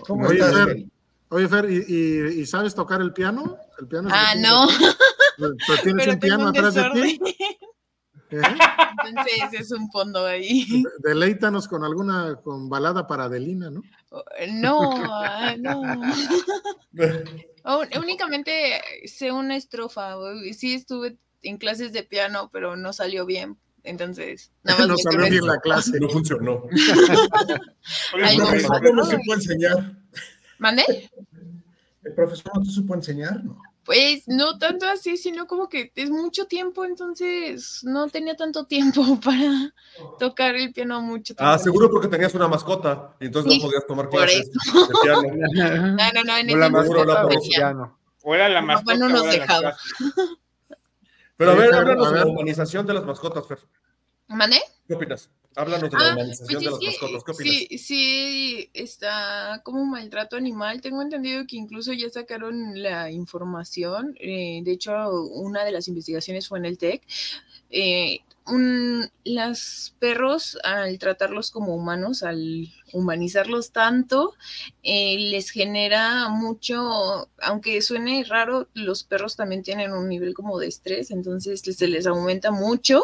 ¿Cómo 0.06 0.26
Oye, 0.26 0.38
estás? 0.38 0.64
Fer? 0.66 0.84
Oye, 1.30 1.48
Fer, 1.48 1.70
¿y, 1.70 1.84
y- 1.88 2.40
y 2.42 2.46
sabes 2.46 2.74
tocar 2.74 3.00
el 3.00 3.12
piano? 3.12 3.56
¿El 3.80 3.88
piano 3.88 4.08
Ah, 4.12 4.32
el 4.34 4.42
no, 4.42 4.66
tienes- 4.68 4.96
Pero 5.38 5.54
tienes 5.82 6.04
pero 6.04 6.12
un 6.12 6.20
piano 6.20 6.42
un 6.44 6.48
atrás 6.50 6.74
de 6.74 6.90
ti. 6.90 7.20
¿Eh? 8.30 8.40
Entonces 9.08 9.60
es 9.60 9.70
un 9.72 9.90
fondo 9.90 10.24
ahí. 10.26 10.66
De- 10.82 11.10
Deleítanos 11.10 11.68
con 11.68 11.84
alguna 11.84 12.36
con 12.42 12.68
balada 12.68 13.06
para 13.06 13.24
Adelina, 13.24 13.70
¿no? 13.70 13.82
No, 14.52 14.92
ah, 15.12 15.54
no. 15.58 15.82
Oh, 17.64 17.82
Únicamente 18.00 18.80
sé 19.06 19.32
una 19.32 19.56
estrofa. 19.56 20.14
Sí 20.56 20.74
estuve 20.74 21.18
en 21.42 21.58
clases 21.58 21.92
de 21.92 22.02
piano, 22.02 22.48
pero 22.52 22.76
no 22.76 22.92
salió 22.92 23.26
bien. 23.26 23.58
Entonces, 23.82 24.50
nada 24.64 24.80
más 24.80 24.88
no 24.88 24.96
salió 24.98 25.30
bien 25.30 25.46
la 25.46 25.58
clase. 25.58 26.00
No 26.00 26.08
funcionó. 26.08 26.64
El 28.16 28.36
profesor 28.36 28.82
no 28.82 28.92
nos 28.92 29.10
supo 29.10 29.34
enseñar. 29.34 29.96
¿Mande? 30.58 31.10
El 32.02 32.14
profesor 32.14 32.52
no 32.56 32.62
te 32.62 32.70
supo 32.70 32.94
enseñar, 32.94 33.44
¿no? 33.44 33.60
Pues 33.86 34.24
no 34.26 34.58
tanto 34.58 34.84
así, 34.86 35.16
sino 35.16 35.46
como 35.46 35.68
que 35.68 35.92
es 35.94 36.10
mucho 36.10 36.46
tiempo, 36.46 36.84
entonces 36.84 37.82
no 37.84 38.08
tenía 38.08 38.34
tanto 38.34 38.66
tiempo 38.66 39.02
para 39.24 39.72
tocar 40.18 40.56
el 40.56 40.72
piano 40.72 41.00
mucho 41.00 41.34
tiempo. 41.34 41.44
Ah, 41.44 41.56
seguro 41.58 41.88
porque 41.88 42.08
tenías 42.08 42.34
una 42.34 42.48
mascota 42.48 43.14
y 43.20 43.26
entonces 43.26 43.52
Sí, 43.52 43.58
no 43.60 43.64
podías 43.66 43.86
tomar 43.86 44.08
por 44.10 44.18
clases 44.20 44.50
de 44.50 44.94
piano. 45.02 45.22
No, 45.96 46.12
no, 46.12 46.24
no, 46.24 46.36
en 46.36 46.50
O 46.50 46.56
la 46.56 46.68
mascota 46.68 47.28
piano. 47.48 47.98
O 48.24 48.34
era 48.34 48.48
la 48.48 48.60
Mi 48.60 48.66
papá 48.68 48.82
mascota. 48.82 48.98
no 48.98 49.08
nos 49.08 49.30
dejaba. 49.30 49.76
Pero 51.36 51.50
a 51.50 51.54
ver, 51.54 51.72
háblanos 51.74 52.12
de 52.12 52.18
la 52.18 52.26
humanización 52.26 52.86
de 52.86 52.94
las 52.94 53.04
mascotas, 53.04 53.46
Fer. 53.46 53.60
¿Mande? 54.26 54.60
¿Qué 54.88 54.94
opinas? 54.94 55.30
Háblanos 55.56 55.90
de 55.90 55.98
la 55.98 56.08
Ah, 56.08 56.12
humanización 56.12 56.62
Pues 56.62 56.64
de 56.64 56.70
las 56.70 56.78
que 56.80 56.86
mascotas. 56.86 57.24
¿Qué 57.24 57.30
opinas? 57.32 57.66
sí, 57.68 57.78
sí 57.78 58.70
está 58.74 59.60
como 59.64 59.80
un 59.82 59.90
maltrato 59.90 60.36
animal. 60.36 60.80
Tengo 60.80 61.02
entendido 61.02 61.44
que 61.46 61.56
incluso 61.56 61.92
ya 61.92 62.08
sacaron 62.10 62.82
la 62.82 63.10
información. 63.10 64.14
eh, 64.20 64.60
de 64.64 64.72
hecho, 64.72 64.92
una 65.32 65.64
de 65.64 65.72
las 65.72 65.88
investigaciones 65.88 66.48
fue 66.48 66.58
en 66.58 66.66
el 66.66 66.78
TEC. 66.78 67.02
Eh, 67.70 68.20
un, 68.46 69.10
los 69.24 69.94
perros, 69.98 70.56
al 70.62 70.98
tratarlos 71.00 71.50
como 71.50 71.74
humanos, 71.74 72.22
al 72.22 72.68
humanizarlos 72.92 73.72
tanto, 73.72 74.34
eh, 74.84 75.16
les 75.18 75.50
genera 75.50 76.28
mucho, 76.28 77.28
aunque 77.42 77.82
suene 77.82 78.24
raro, 78.24 78.68
los 78.74 79.02
perros 79.04 79.34
también 79.36 79.62
tienen 79.64 79.92
un 79.92 80.08
nivel 80.08 80.32
como 80.34 80.58
de 80.60 80.68
estrés, 80.68 81.10
entonces 81.10 81.60
se 81.62 81.88
les 81.88 82.06
aumenta 82.06 82.52
mucho 82.52 83.02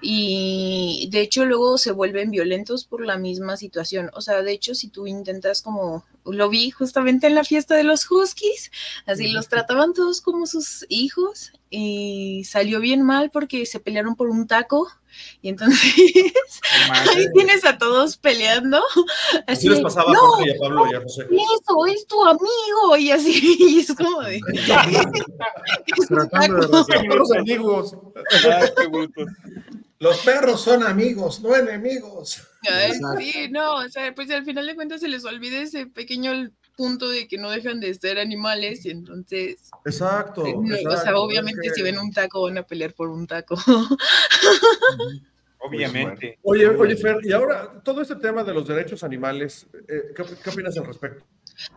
y 0.00 1.08
de 1.10 1.20
hecho 1.20 1.44
luego 1.44 1.78
se 1.78 1.92
vuelven 1.92 2.30
violentos 2.30 2.84
por 2.84 3.04
la 3.04 3.16
misma 3.16 3.56
situación. 3.56 4.10
O 4.14 4.20
sea, 4.20 4.42
de 4.42 4.52
hecho, 4.52 4.74
si 4.74 4.88
tú 4.88 5.06
intentas 5.06 5.62
como, 5.62 6.04
lo 6.24 6.48
vi 6.48 6.70
justamente 6.70 7.26
en 7.26 7.34
la 7.34 7.44
fiesta 7.44 7.74
de 7.74 7.84
los 7.84 8.10
Huskies, 8.10 8.70
así 9.06 9.28
los 9.28 9.48
trataban 9.48 9.94
todos 9.94 10.20
como 10.20 10.46
sus 10.46 10.84
hijos 10.88 11.52
y 11.70 12.42
salió 12.44 12.80
bien 12.80 13.02
mal 13.02 13.30
porque 13.30 13.64
se 13.64 13.78
pelearon 13.78 14.16
por 14.16 14.28
un 14.28 14.48
taco 14.48 14.88
y 15.40 15.48
entonces 15.48 15.80
ahí 16.90 17.26
tienes 17.34 17.64
a 17.64 17.78
todos 17.78 18.16
peleando. 18.16 18.82
Así 19.46 19.68
les 19.68 19.78
de, 19.78 19.84
pasaba 19.84 20.10
a 20.10 20.14
"No, 20.14 20.20
Jorge 20.20 20.48
y 20.48 20.50
a 20.50 20.58
Pablo 20.58 20.86
y 20.90 20.94
a 20.94 21.00
José. 21.00 21.26
eso 21.30 21.86
es 21.86 22.06
tu 22.06 22.22
amigo 22.24 22.96
y 22.98 23.10
así 23.12 23.56
y 23.60 23.80
es 23.80 23.94
como 23.94 24.20
de 24.22 24.40
los 27.16 27.32
amigos. 27.32 27.96
Qué. 28.30 28.72
Los 30.00 30.18
perros 30.20 30.62
son 30.62 30.82
amigos, 30.82 31.40
no 31.42 31.54
enemigos. 31.54 32.42
Ay, 32.68 32.92
sí, 33.18 33.48
no, 33.50 33.74
o 33.76 33.88
sea, 33.90 34.14
pues 34.14 34.30
al 34.30 34.44
final 34.46 34.66
de 34.66 34.74
cuentas 34.74 35.00
se 35.00 35.08
les 35.08 35.26
olvida 35.26 35.58
ese 35.60 35.84
pequeño 35.86 36.50
punto 36.80 37.10
de 37.10 37.28
que 37.28 37.36
no 37.36 37.50
dejan 37.50 37.78
de 37.78 37.92
ser 37.92 38.18
animales 38.18 38.86
y 38.86 38.90
entonces, 38.90 39.70
Exacto. 39.84 40.46
eh, 40.46 40.54
no, 40.56 40.90
o 40.90 40.96
sea, 40.96 41.18
obviamente 41.18 41.60
es 41.66 41.72
que- 41.72 41.74
si 41.74 41.82
ven 41.82 41.98
un 41.98 42.10
taco 42.10 42.40
van 42.44 42.56
a 42.56 42.62
pelear 42.62 42.94
por 42.94 43.10
un 43.10 43.26
taco. 43.26 43.54
Obviamente. 45.58 46.38
Oye, 46.42 46.68
oye, 46.68 46.96
Fer, 46.96 47.18
y 47.22 47.32
ahora 47.32 47.82
todo 47.84 48.00
este 48.00 48.16
tema 48.16 48.42
de 48.44 48.54
los 48.54 48.66
derechos 48.66 49.04
animales, 49.04 49.66
eh, 49.74 50.14
¿qué, 50.16 50.24
qué 50.42 50.48
opinas 50.48 50.74
al 50.78 50.86
respecto? 50.86 51.22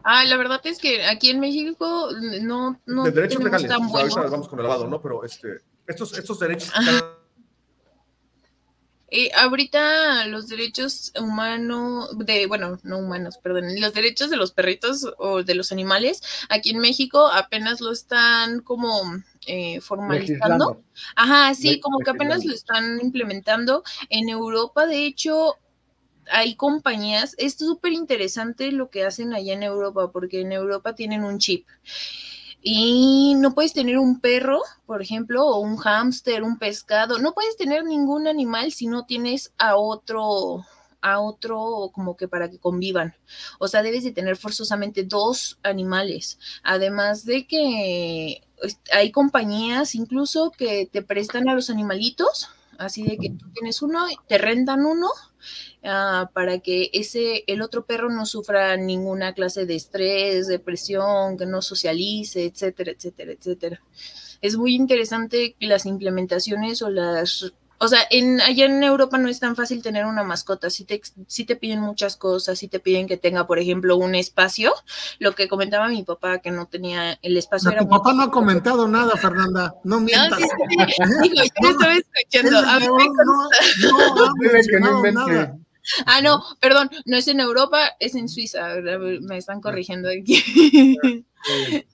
Ah, 0.05 0.23
la 0.23 0.37
verdad 0.37 0.61
es 0.63 0.79
que 0.79 1.03
aquí 1.05 1.31
en 1.31 1.41
México 1.41 2.09
no, 2.41 2.79
no 2.85 3.03
de 3.03 3.11
derechos 3.11 3.43
legales. 3.43 3.67
tan 3.67 3.81
o 3.83 3.89
sea, 3.89 3.99
ahorita 3.99 4.21
vamos 4.29 4.47
con 4.47 4.57
el 4.59 4.63
lavado, 4.63 4.87
¿no? 4.87 5.01
Pero 5.01 5.25
este, 5.25 5.57
estos, 5.85 6.17
estos 6.17 6.39
derechos. 6.39 6.71
Eh, 9.15 9.29
ahorita 9.35 10.25
los 10.25 10.47
derechos 10.47 11.13
humanos, 11.21 12.17
de, 12.17 12.47
bueno, 12.47 12.79
no 12.81 12.97
humanos, 12.97 13.37
perdón, 13.37 13.79
los 13.79 13.93
derechos 13.93 14.31
de 14.31 14.37
los 14.37 14.53
perritos 14.53 15.07
o 15.19 15.43
de 15.43 15.53
los 15.53 15.71
animales, 15.71 16.23
aquí 16.49 16.71
en 16.71 16.79
México 16.79 17.27
apenas 17.27 17.79
lo 17.79 17.91
están 17.91 18.61
como 18.61 18.89
eh, 19.45 19.81
formalizando. 19.81 20.25
Legislando. 20.39 20.83
Ajá, 21.15 21.53
sí, 21.53 21.79
como 21.79 21.99
que 21.99 22.09
apenas 22.09 22.43
lo 22.43 22.55
están 22.55 22.99
implementando. 23.03 23.83
En 24.09 24.29
Europa, 24.29 24.87
de 24.87 25.05
hecho, 25.05 25.59
hay 26.31 26.55
compañías, 26.55 27.35
es 27.37 27.53
súper 27.53 27.91
interesante 27.91 28.71
lo 28.71 28.89
que 28.89 29.05
hacen 29.05 29.35
allá 29.35 29.53
en 29.53 29.61
Europa, 29.61 30.11
porque 30.11 30.41
en 30.41 30.53
Europa 30.53 30.95
tienen 30.95 31.23
un 31.23 31.37
chip. 31.37 31.67
Y 32.65 33.35
no 33.35 33.53
puedes 33.53 33.73
tener 33.73 33.97
un 33.97 34.19
perro, 34.21 34.61
por 34.85 35.01
ejemplo, 35.01 35.45
o 35.45 35.59
un 35.59 35.75
hámster, 35.77 36.43
un 36.43 36.57
pescado. 36.57 37.19
No 37.19 37.33
puedes 37.33 37.57
tener 37.57 37.83
ningún 37.83 38.27
animal 38.27 38.71
si 38.71 38.87
no 38.87 39.05
tienes 39.05 39.53
a 39.57 39.75
otro, 39.75 40.65
a 41.01 41.19
otro 41.19 41.91
como 41.93 42.15
que 42.15 42.29
para 42.29 42.49
que 42.49 42.59
convivan. 42.59 43.15
O 43.59 43.67
sea, 43.67 43.83
debes 43.83 44.05
de 44.05 44.13
tener 44.13 44.37
forzosamente 44.37 45.03
dos 45.03 45.59
animales. 45.63 46.39
Además 46.63 47.25
de 47.25 47.45
que 47.47 48.41
es- 48.61 48.79
hay 48.93 49.11
compañías 49.11 49.93
incluso 49.95 50.51
que 50.51 50.87
te 50.91 51.01
prestan 51.01 51.49
a 51.49 51.55
los 51.55 51.69
animalitos, 51.69 52.47
así 52.77 53.03
de 53.03 53.17
que 53.17 53.29
tú 53.31 53.45
tienes 53.53 53.81
uno, 53.81 54.05
te 54.27 54.37
rentan 54.37 54.85
uno 54.85 55.09
ah, 55.83 56.29
para 56.33 56.59
que 56.59 56.89
ese, 56.93 57.43
el 57.47 57.61
otro 57.61 57.85
perro 57.85 58.09
no 58.09 58.25
sufra 58.25 58.77
ninguna 58.77 59.33
clase 59.33 59.65
de 59.65 59.75
estrés, 59.75 60.47
depresión, 60.47 61.37
que 61.37 61.45
no 61.45 61.61
socialice, 61.61 62.45
etcétera, 62.45 62.91
etcétera, 62.91 63.31
etcétera. 63.33 63.81
Es 64.41 64.57
muy 64.57 64.75
interesante 64.75 65.55
las 65.59 65.85
implementaciones 65.85 66.81
o 66.81 66.89
las 66.89 67.53
o 67.79 67.87
sea, 67.87 67.99
en, 68.09 68.39
allá 68.41 68.65
en 68.65 68.83
Europa 68.83 69.17
no 69.17 69.27
es 69.27 69.39
tan 69.39 69.55
fácil 69.55 69.81
tener 69.81 70.05
una 70.05 70.23
mascota. 70.23 70.69
Sí 70.69 70.85
te, 70.85 71.01
sí 71.27 71.45
te 71.45 71.55
piden 71.55 71.81
muchas 71.81 72.15
cosas, 72.15 72.57
sí 72.59 72.67
te 72.67 72.79
piden 72.79 73.07
que 73.07 73.17
tenga, 73.17 73.45
por 73.45 73.59
ejemplo, 73.59 73.97
un 73.97 74.15
espacio. 74.15 74.73
Lo 75.19 75.33
que 75.35 75.47
comentaba 75.47 75.89
mi 75.89 76.03
papá, 76.03 76.39
que 76.39 76.51
no 76.51 76.67
tenía 76.67 77.19
el 77.21 77.37
espacio. 77.37 77.69
No, 77.69 77.73
era 77.73 77.83
tu 77.83 77.89
papá 77.89 78.13
no 78.13 78.23
ha 78.23 78.31
comentado 78.31 78.87
nada, 78.87 79.17
Fernanda. 79.17 79.73
No 79.83 79.97
no, 79.97 80.01
mientas. 80.01 80.39
sí, 80.39 80.45
sí, 80.45 80.93
sí. 80.95 81.03
Digo, 81.23 81.35
yo 81.35 81.41
lo 81.61 81.69
estaba 81.69 81.93
escuchando. 81.93 82.57
A 82.59 82.79
mí 82.79 82.87
me 82.97 83.05
cabrón 83.15 83.43
no, 84.79 85.01
no 85.01 85.03
no 85.03 85.11
nada. 85.11 85.57
Ah, 86.05 86.21
no, 86.21 86.43
perdón, 86.59 86.89
no 87.05 87.17
es 87.17 87.27
en 87.27 87.39
Europa, 87.39 87.95
es 87.99 88.15
en 88.15 88.29
Suiza. 88.29 88.75
Me 89.21 89.37
están 89.37 89.61
corrigiendo 89.61 90.09
aquí. 90.09 90.97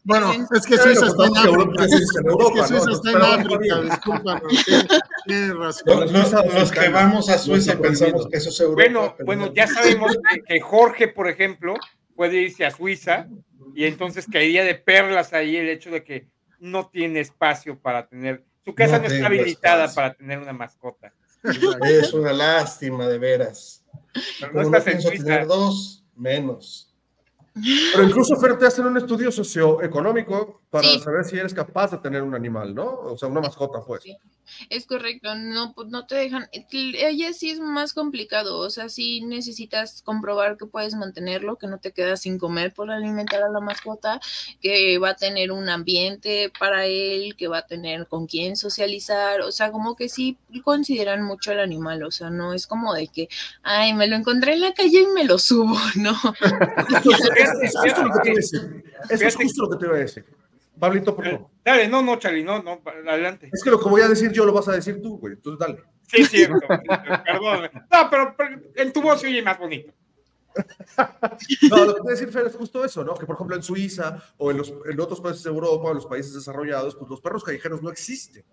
Bueno, 0.03 0.31
es 0.31 0.65
que 0.67 0.77
Suiza 0.77 1.07
está 1.07 1.25
en 1.25 1.35
Europa, 1.35 1.83
África. 1.83 1.95
es 1.95 2.11
que 2.53 2.67
Suiza 2.67 2.91
está 2.91 3.11
en 3.11 3.17
África, 3.17 3.81
discúlpanos. 3.81 4.53
sí, 4.63 4.73
Tienes 5.25 5.55
razón. 5.55 6.13
Los, 6.53 6.71
que 6.71 6.89
vamos 6.89 7.29
a 7.29 7.37
Suiza 7.39 7.79
pensamos 7.79 8.27
que 8.27 8.37
eso 8.37 8.49
es 8.49 8.59
Europa. 8.59 8.83
Bueno, 8.83 9.15
bueno, 9.25 9.45
no. 9.47 9.53
ya 9.53 9.65
sabemos 9.65 10.15
que, 10.47 10.61
Jorge, 10.61 11.07
por 11.07 11.27
ejemplo, 11.27 11.73
puede 12.15 12.41
irse 12.41 12.65
a 12.65 12.71
Suiza 12.71 13.27
y 13.73 13.85
entonces 13.85 14.27
caería 14.31 14.63
de 14.63 14.75
perlas 14.75 15.33
ahí 15.33 15.55
el 15.55 15.69
hecho 15.69 15.89
de 15.89 16.03
que 16.03 16.27
no 16.59 16.87
tiene 16.87 17.21
espacio 17.21 17.79
para 17.79 18.07
tener, 18.07 18.43
su 18.63 18.75
casa 18.75 18.99
No 18.99 19.07
no, 19.07 19.13
está 19.13 19.25
habilitada 19.25 19.85
espacio. 19.85 19.95
para 19.95 20.13
tener 20.13 20.37
una 20.37 20.53
mascota. 20.53 21.13
Es 21.87 22.13
una 22.13 22.33
lástima, 22.33 23.07
de 23.07 23.17
veras. 23.17 23.78
Pero 24.39 24.53
no 24.53 24.61
no 24.61 24.77
estás 24.77 24.93
en 24.93 25.01
Suiza. 25.01 25.23
tener 25.23 25.47
dos, 25.47 26.03
menos. 26.15 26.93
Pero 27.53 28.03
incluso, 28.03 28.35
Fer, 28.39 28.57
te 28.57 28.67
hacen 28.67 28.85
un 28.85 28.97
estudio 28.97 29.31
socioeconómico 29.31 30.61
para 30.69 30.87
Sí. 30.87 30.99
saber 30.99 31.25
si 31.25 31.37
eres 31.37 31.53
capaz 31.53 31.91
de 31.91 31.97
tener 31.97 32.21
un 32.23 32.35
animal, 32.35 32.75
¿no? 32.75 32.85
O 32.85 33.17
sea, 33.17 33.27
una 33.29 33.41
mascota, 33.41 33.79
pues. 33.85 34.03
Sí. 34.03 34.17
Es 34.71 34.87
correcto, 34.87 35.35
no, 35.35 35.73
pues 35.73 35.89
no 35.89 36.07
te 36.07 36.15
dejan. 36.15 36.47
Ella 36.71 37.33
sí 37.33 37.51
es 37.51 37.59
más 37.59 37.93
complicado, 37.93 38.57
o 38.57 38.69
sea, 38.71 38.89
sí 38.89 39.21
necesitas 39.21 40.01
comprobar 40.01 40.57
que 40.57 40.65
puedes 40.65 40.95
mantenerlo, 40.95 41.57
que 41.57 41.67
no 41.67 41.77
te 41.79 41.91
quedas 41.91 42.21
sin 42.21 42.39
comer 42.39 42.73
por 42.73 42.89
alimentar 42.89 43.43
a 43.43 43.49
la 43.49 43.59
mascota, 43.59 44.19
que 44.59 44.97
va 44.97 45.09
a 45.09 45.15
tener 45.15 45.51
un 45.51 45.69
ambiente 45.69 46.51
para 46.59 46.85
él, 46.87 47.35
que 47.37 47.47
va 47.47 47.59
a 47.59 47.67
tener 47.67 48.07
con 48.07 48.25
quién 48.25 48.55
socializar, 48.55 49.41
o 49.41 49.51
sea, 49.51 49.71
como 49.71 49.95
que 49.95 50.09
sí 50.09 50.37
consideran 50.63 51.21
mucho 51.23 51.51
al 51.51 51.59
animal, 51.59 52.01
o 52.03 52.09
sea, 52.11 52.31
no 52.31 52.53
es 52.53 52.65
como 52.65 52.93
de 52.95 53.07
que, 53.07 53.29
ay, 53.61 53.93
me 53.93 54.07
lo 54.07 54.15
encontré 54.15 54.53
en 54.53 54.61
la 54.61 54.73
calle 54.73 55.01
y 55.01 55.07
me 55.13 55.25
lo 55.25 55.37
subo, 55.37 55.75
¿no? 55.95 56.15
Es 57.61 57.73
justo 57.77 58.03
lo 58.03 58.13
que 58.13 58.19
te 58.23 58.29
iba 58.29 58.33
a 58.33 58.35
decir. 58.35 58.83
Eso 59.09 59.27
es 59.27 59.35
justo 59.35 59.61
lo 59.63 59.69
que 59.69 59.77
te 59.77 59.85
iba 59.85 59.95
a 59.95 59.99
decir. 59.99 60.25
Pablito, 60.79 61.15
por 61.15 61.25
favor. 61.25 61.47
Dale, 61.63 61.87
no, 61.87 62.01
no, 62.01 62.17
Charlie, 62.17 62.43
no, 62.43 62.63
no, 62.63 62.81
adelante. 63.07 63.49
Es 63.51 63.63
que 63.63 63.69
lo 63.69 63.79
que 63.79 63.89
voy 63.89 64.01
a 64.01 64.07
decir 64.07 64.31
yo 64.31 64.45
lo 64.45 64.53
vas 64.53 64.67
a 64.67 64.73
decir 64.73 65.01
tú, 65.01 65.17
güey. 65.17 65.33
Entonces, 65.33 65.59
dale. 65.59 65.83
Sí, 66.07 66.25
cierto, 66.25 66.67
perdón. 67.25 67.69
No, 67.91 68.09
pero, 68.09 68.35
pero 68.37 68.61
en 68.75 68.93
tu 68.93 69.01
voz 69.01 69.21
se 69.21 69.27
oye 69.27 69.41
más 69.41 69.59
bonito. 69.59 69.93
No, 71.69 71.85
lo 71.85 71.95
que 71.95 72.01
a 72.07 72.11
decir, 72.11 72.31
Fer, 72.31 72.47
es 72.47 72.55
justo 72.55 72.83
eso, 72.83 73.03
¿no? 73.03 73.13
Que, 73.13 73.25
por 73.25 73.35
ejemplo, 73.35 73.55
en 73.55 73.63
Suiza 73.63 74.17
o 74.37 74.51
en, 74.51 74.57
los, 74.57 74.73
en 74.89 74.99
otros 74.99 75.21
países 75.21 75.43
de 75.43 75.49
Europa 75.49 75.89
en 75.89 75.95
los 75.95 76.05
países 76.05 76.33
desarrollados, 76.33 76.95
pues 76.95 77.09
los 77.09 77.21
perros 77.21 77.43
callejeros 77.43 77.81
no 77.81 77.89
existen, 77.89 78.43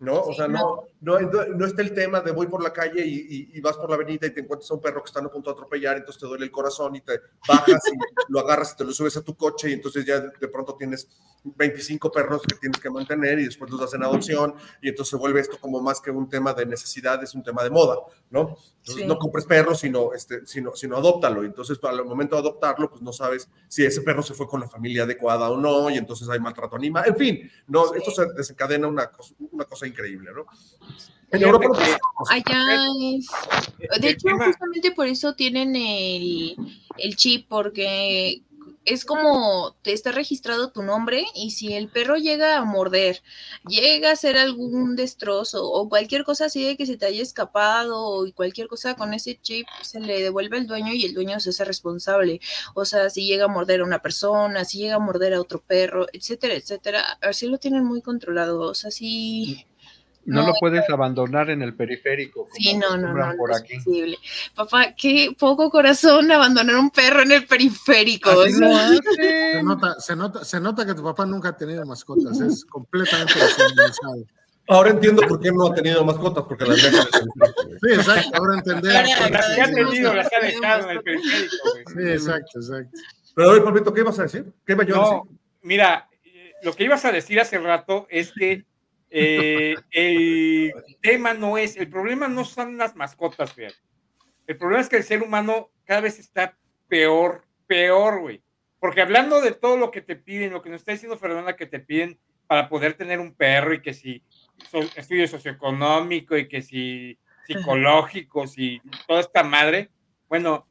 ¿no? 0.00 0.20
O 0.20 0.30
Sí, 0.30 0.36
sea, 0.36 0.48
no, 0.48 0.84
no, 1.00 1.18
no, 1.20 1.66
está 1.66 1.82
el 1.82 1.94
tema 1.94 2.20
de 2.20 2.32
voy 2.32 2.46
por 2.46 2.62
la 2.62 2.72
calle 2.72 3.04
y, 3.06 3.14
y- 3.14 3.50
y 3.58 3.60
vas 3.60 3.76
por 3.76 3.88
la 3.88 3.96
avenida 3.96 4.26
y 4.26 4.30
te 4.30 4.40
encuentras 4.40 4.70
a 4.70 4.74
un 4.74 4.80
perro 4.80 5.02
que 5.02 5.08
están 5.08 5.26
a 5.26 5.28
punto 5.30 5.50
de 5.50 5.54
atropellar, 5.54 5.96
entonces 5.98 6.20
te 6.20 6.26
duele 6.26 6.44
el 6.44 6.50
corazón 6.50 6.96
y 6.96 7.00
te 7.02 7.20
bajas 7.46 7.82
y 7.92 7.98
lo 8.32 8.40
agarras 8.40 8.72
y 8.72 8.76
te 8.76 8.84
lo 8.84 8.92
subes 8.92 9.16
a 9.16 9.22
tu 9.22 9.34
coche 9.36 9.70
y 9.70 9.74
entonces 9.74 10.04
ya 10.04 10.20
de, 10.20 10.48
pronto 10.48 10.74
tienes 10.74 11.06
25 11.44 12.10
perros 12.10 12.42
que 12.42 12.56
tienes 12.56 12.80
que 12.80 12.90
mantener 12.90 13.38
y 13.38 13.44
después 13.44 13.70
los 13.70 13.80
das 13.80 13.94
en 13.94 14.02
adopción 14.02 14.54
y 14.82 14.88
entonces 14.90 15.10
se 15.10 15.16
vuelve 15.16 15.40
esto 15.40 15.56
como 15.60 15.80
más 15.80 16.00
que 16.00 16.10
un 16.10 16.28
tema 16.28 16.52
de 16.54 16.66
necesidad, 16.66 17.22
es 17.22 17.34
un 17.34 17.42
tema 17.42 17.62
de 17.62 17.70
moda, 17.70 17.96
¿no? 18.30 18.56
Entonces 18.78 19.02
Sí. 19.02 19.06
no 19.06 19.18
compres 19.18 19.44
perros, 19.46 19.80
sino, 19.80 20.12
este, 20.14 20.46
sino, 20.46 20.74
sino 20.74 20.96
adóptalo. 20.96 21.44
Entonces, 21.44 21.78
para 21.78 21.94
el 21.96 22.04
momento 22.04 22.34
de 22.36 22.40
adoptarlo, 22.40 22.88
pues 22.90 23.02
no 23.02 23.12
sabes 23.12 23.48
si 23.68 23.84
ese 23.84 24.00
perro 24.00 24.22
se 24.22 24.32
fue 24.34 24.46
con 24.48 24.60
la 24.60 24.68
familia 24.68 25.02
adecuada 25.04 25.50
o 25.50 25.56
no, 25.58 25.90
y 25.90 25.98
entonces 25.98 26.28
hay 26.30 26.40
maltrato 26.40 26.76
animal. 26.76 27.04
En 27.06 27.16
fin, 27.16 27.50
no, 27.68 27.88
Sí. 27.88 27.94
esto 27.98 28.10
se 28.10 28.32
desencadena 28.32 28.88
una 28.88 29.10
cosa, 29.10 29.34
una 29.52 29.64
cosa 29.66 29.86
increíble, 29.90 30.30
¿no? 30.34 30.46
En 31.32 31.42
Europa, 31.42 31.66
no. 31.68 32.24
Allá 32.28 32.86
es. 33.14 33.26
De 34.00 34.10
hecho, 34.10 34.28
tema- 34.28 34.46
justamente 34.46 34.90
por 34.92 35.06
eso 35.06 35.34
tienen 35.34 35.76
el, 35.76 36.56
el 36.98 37.16
chip, 37.16 37.46
porque 37.48 38.42
es 38.86 39.04
como 39.04 39.76
te 39.82 39.92
está 39.92 40.10
registrado 40.10 40.72
tu 40.72 40.82
nombre 40.82 41.24
y 41.34 41.50
si 41.52 41.74
el 41.74 41.88
perro 41.88 42.16
llega 42.16 42.56
a 42.56 42.64
morder, 42.64 43.22
llega 43.68 44.08
a 44.08 44.12
hacer 44.14 44.38
algún 44.38 44.96
destrozo 44.96 45.70
o 45.70 45.88
cualquier 45.88 46.24
cosa 46.24 46.46
así 46.46 46.64
de 46.64 46.76
que 46.76 46.86
se 46.86 46.96
te 46.96 47.06
haya 47.06 47.22
escapado 47.22 48.26
y 48.26 48.32
cualquier 48.32 48.68
cosa 48.68 48.96
con 48.96 49.12
ese 49.14 49.38
chip 49.40 49.66
se 49.82 50.00
le 50.00 50.22
devuelve 50.22 50.56
al 50.56 50.66
dueño 50.66 50.92
y 50.94 51.04
el 51.04 51.14
dueño 51.14 51.38
se 51.38 51.50
hace 51.50 51.64
responsable. 51.64 52.40
O 52.74 52.84
sea, 52.86 53.08
si 53.10 53.26
llega 53.26 53.44
a 53.44 53.48
morder 53.48 53.82
a 53.82 53.84
una 53.84 54.00
persona, 54.00 54.64
si 54.64 54.78
llega 54.78 54.96
a 54.96 54.98
morder 54.98 55.34
a 55.34 55.40
otro 55.40 55.60
perro, 55.60 56.06
etcétera, 56.12 56.54
etcétera, 56.54 57.18
así 57.20 57.46
lo 57.46 57.58
tienen 57.58 57.84
muy 57.84 58.00
controlado. 58.02 58.62
O 58.62 58.74
sea, 58.74 58.90
sí. 58.90 59.64
No, 60.26 60.42
No, 60.42 60.48
lo 60.48 60.54
puedes 60.60 60.88
abandonar 60.90 61.48
en 61.50 61.62
el 61.62 61.74
periférico. 61.74 62.42
como 62.44 62.54
Sí, 62.54 62.74
no, 62.76 62.96
no, 62.96 63.12
no, 63.14 63.26
no 63.32 63.36
por 63.36 63.50
es 63.52 63.60
aquí. 63.60 63.76
posible. 63.76 64.18
Papá, 64.54 64.94
qué 64.94 65.34
poco 65.38 65.70
corazón 65.70 66.30
abandonar 66.30 66.76
un 66.76 66.90
perro 66.90 67.22
en 67.22 67.32
el 67.32 67.46
periférico. 67.46 68.30
o 68.30 68.42
Así 68.42 68.52
sea, 68.52 68.68
lo 68.90 68.98
Se 69.16 69.62
nota, 69.62 69.94
se, 70.00 70.16
nota, 70.16 70.44
se 70.44 70.60
nota 70.60 70.84
que 70.86 70.94
tu 70.94 71.02
papá 71.02 71.24
nunca 71.26 71.48
ha 71.50 71.56
tenido 71.56 71.84
mascotas, 71.86 72.38
es 72.40 72.64
completamente 72.66 73.34
desorganizado. 73.38 74.24
Ahora 74.68 74.90
entiendo 74.90 75.22
por 75.26 75.40
qué 75.40 75.50
no 75.50 75.66
ha 75.66 75.74
tenido 75.74 76.04
mascotas, 76.04 76.44
porque 76.44 76.64
las 76.64 76.80
dejan 76.80 77.06
en 77.12 77.28
el. 77.42 77.78
Sí, 77.80 78.00
exacto, 78.00 78.30
ahora 78.38 78.58
entender. 78.58 78.92
Las 78.92 79.54
que 79.56 79.60
ha 79.62 79.66
tenido, 79.72 80.14
las 80.14 80.28
ha 80.32 80.40
dejado 80.46 80.84
en 80.90 80.96
el 80.96 81.02
periférico, 81.02 81.56
güey. 81.72 81.84
Sí, 82.06 82.12
exacto, 82.12 82.58
exacto. 82.60 82.98
Pero 83.34 83.52
ver, 83.52 83.64
Pablito, 83.64 83.92
¿qué 83.94 84.00
ibas 84.02 84.18
a 84.18 84.22
decir? 84.24 84.44
¿Qué 84.66 84.74
iba 84.74 84.84
yo 84.84 84.94
a 84.94 84.98
No, 84.98 85.22
decir? 85.24 85.38
mira, 85.62 86.08
eh, 86.24 86.52
lo 86.62 86.72
que 86.74 86.84
ibas 86.84 87.04
a 87.04 87.10
decir 87.10 87.40
hace 87.40 87.58
rato 87.58 88.06
es 88.10 88.32
que 88.32 88.64
eh, 89.10 89.74
el 89.90 90.72
tema 91.02 91.34
no 91.34 91.58
es, 91.58 91.76
el 91.76 91.88
problema 91.88 92.28
no 92.28 92.44
son 92.44 92.78
las 92.78 92.96
mascotas, 92.96 93.52
fíjate. 93.52 93.76
El 94.46 94.56
problema 94.56 94.80
es 94.80 94.88
que 94.88 94.96
el 94.96 95.04
ser 95.04 95.22
humano 95.22 95.70
cada 95.84 96.00
vez 96.00 96.18
está 96.18 96.56
peor, 96.88 97.44
peor, 97.66 98.20
güey. 98.20 98.42
Porque 98.78 99.02
hablando 99.02 99.40
de 99.40 99.52
todo 99.52 99.76
lo 99.76 99.90
que 99.90 100.00
te 100.00 100.16
piden, 100.16 100.52
lo 100.52 100.62
que 100.62 100.70
nos 100.70 100.80
está 100.80 100.92
diciendo 100.92 101.18
Fernanda, 101.18 101.56
que 101.56 101.66
te 101.66 101.80
piden 101.80 102.18
para 102.46 102.68
poder 102.68 102.94
tener 102.94 103.20
un 103.20 103.34
perro 103.34 103.74
y 103.74 103.82
que 103.82 103.94
si 103.94 104.24
estudio 104.96 105.28
socioeconómico 105.28 106.36
y 106.36 106.48
que 106.48 106.62
si 106.62 107.18
psicológicos 107.46 108.58
y 108.58 108.80
toda 109.06 109.20
esta 109.20 109.42
madre, 109.42 109.90
bueno, 110.28 110.66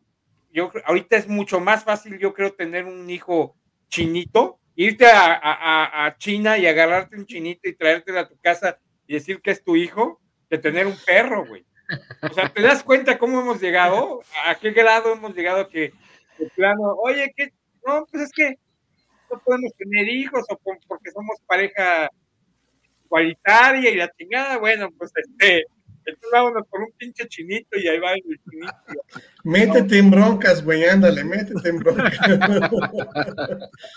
yo 0.52 0.72
ahorita 0.86 1.16
es 1.16 1.28
mucho 1.28 1.60
más 1.60 1.84
fácil, 1.84 2.18
yo 2.18 2.34
creo, 2.34 2.54
tener 2.54 2.86
un 2.86 3.10
hijo 3.10 3.56
chinito, 3.90 4.59
irte 4.86 5.06
a, 5.08 5.34
a- 6.06 6.18
China 6.18 6.58
y 6.58 6.66
agarrarte 6.66 7.18
un 7.18 7.26
chinito 7.26 7.68
y 7.68 7.76
traértelo 7.76 8.20
a 8.20 8.28
tu 8.30 8.38
casa 8.40 8.78
y 9.08 9.14
decir 9.16 9.42
que 9.42 9.52
es 9.52 9.64
tu 9.64 9.76
hijo, 9.76 10.22
que 10.50 10.58
tener 10.58 10.88
un 10.88 10.96
perro, 11.06 11.46
güey. 11.46 11.66
O 12.22 12.34
sea, 12.34 12.48
¿te 12.50 12.62
das 12.62 12.84
cuenta 12.84 13.18
cómo 13.18 13.42
hemos 13.42 13.60
llegado? 13.62 14.22
¿A 14.46 14.56
qué 14.56 14.72
grado 14.72 15.12
hemos 15.14 15.36
llegado 15.36 15.68
que, 15.68 15.92
de 16.38 16.50
plano, 16.56 16.94
oye, 17.04 17.34
que 17.36 17.52
no, 17.86 18.06
pues 18.12 18.24
es 18.24 18.32
que 18.32 18.56
no 19.32 19.40
podemos 19.40 19.74
tener 19.76 20.08
hijos 20.08 20.46
o 20.50 20.58
por- 20.58 20.80
porque 20.88 21.12
somos 21.12 21.38
pareja 21.46 22.10
igualitaria 23.06 23.90
y 23.92 23.96
la 23.96 24.10
chingada, 24.18 24.58
bueno, 24.58 24.90
pues 24.98 25.12
este, 25.16 25.66
entonces 26.10 26.30
vámonos 26.32 26.68
por 26.68 26.82
un 26.82 26.92
pinche 26.98 27.28
chinito 27.28 27.78
y 27.78 27.88
ahí 27.88 28.00
va 28.00 28.14
el 28.14 28.22
chinito. 28.50 28.74
Métete 29.44 29.98
en 29.98 30.12
broncas, 30.12 30.64
güey, 30.64 30.86
ándale, 30.86 31.24
métete 31.24 31.70
en 31.70 31.80
broncas. 31.80 32.18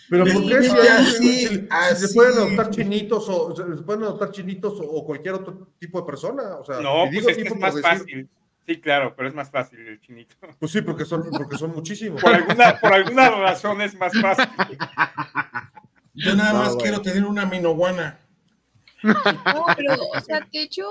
Pero 0.08 0.24
¿por 0.24 0.48
qué 0.48 0.62
si, 0.62 0.76
así, 0.78 1.14
si- 1.16 1.46
si 1.48 1.68
así. 1.70 2.06
se 2.06 2.14
pueden 2.14 2.32
adoptar 2.36 2.70
chinitos 2.70 3.28
o 3.28 3.54
se 3.56 3.82
pueden 3.82 4.02
adoptar 4.04 4.30
chinitos 4.30 4.80
o, 4.80 4.84
o 4.84 5.04
cualquier 5.04 5.34
otro 5.34 5.68
tipo 5.78 6.00
de 6.00 6.06
persona? 6.06 6.56
O 6.56 6.64
sea, 6.64 6.80
No, 6.80 7.06
y 7.06 7.10
digo 7.10 7.24
pues 7.24 7.38
es 7.38 7.44
que 7.44 7.54
más 7.54 7.74
decir- 7.74 7.82
fácil. 7.98 8.28
Sí, 8.64 8.80
claro, 8.80 9.12
pero 9.16 9.28
es 9.28 9.34
más 9.34 9.50
fácil 9.50 9.80
el 9.80 10.00
chinito. 10.00 10.36
Pues 10.60 10.70
sí, 10.70 10.82
porque 10.82 11.04
son, 11.04 11.28
porque 11.30 11.58
son 11.58 11.72
muchísimos. 11.74 12.22
Por 12.22 12.32
alguna, 12.32 12.78
por 12.80 12.92
alguna 12.92 13.28
razón 13.30 13.80
es 13.82 13.92
más 13.98 14.12
fácil. 14.20 14.46
Yo 16.14 16.36
nada 16.36 16.52
No, 16.52 16.58
más 16.60 16.76
quiero 16.76 17.02
tener 17.02 17.24
una 17.24 17.44
minoguana. 17.44 18.18
No, 19.02 19.14
pero, 19.76 19.94
o 20.14 20.20
sea, 20.20 20.46
de 20.52 20.62
hecho, 20.62 20.84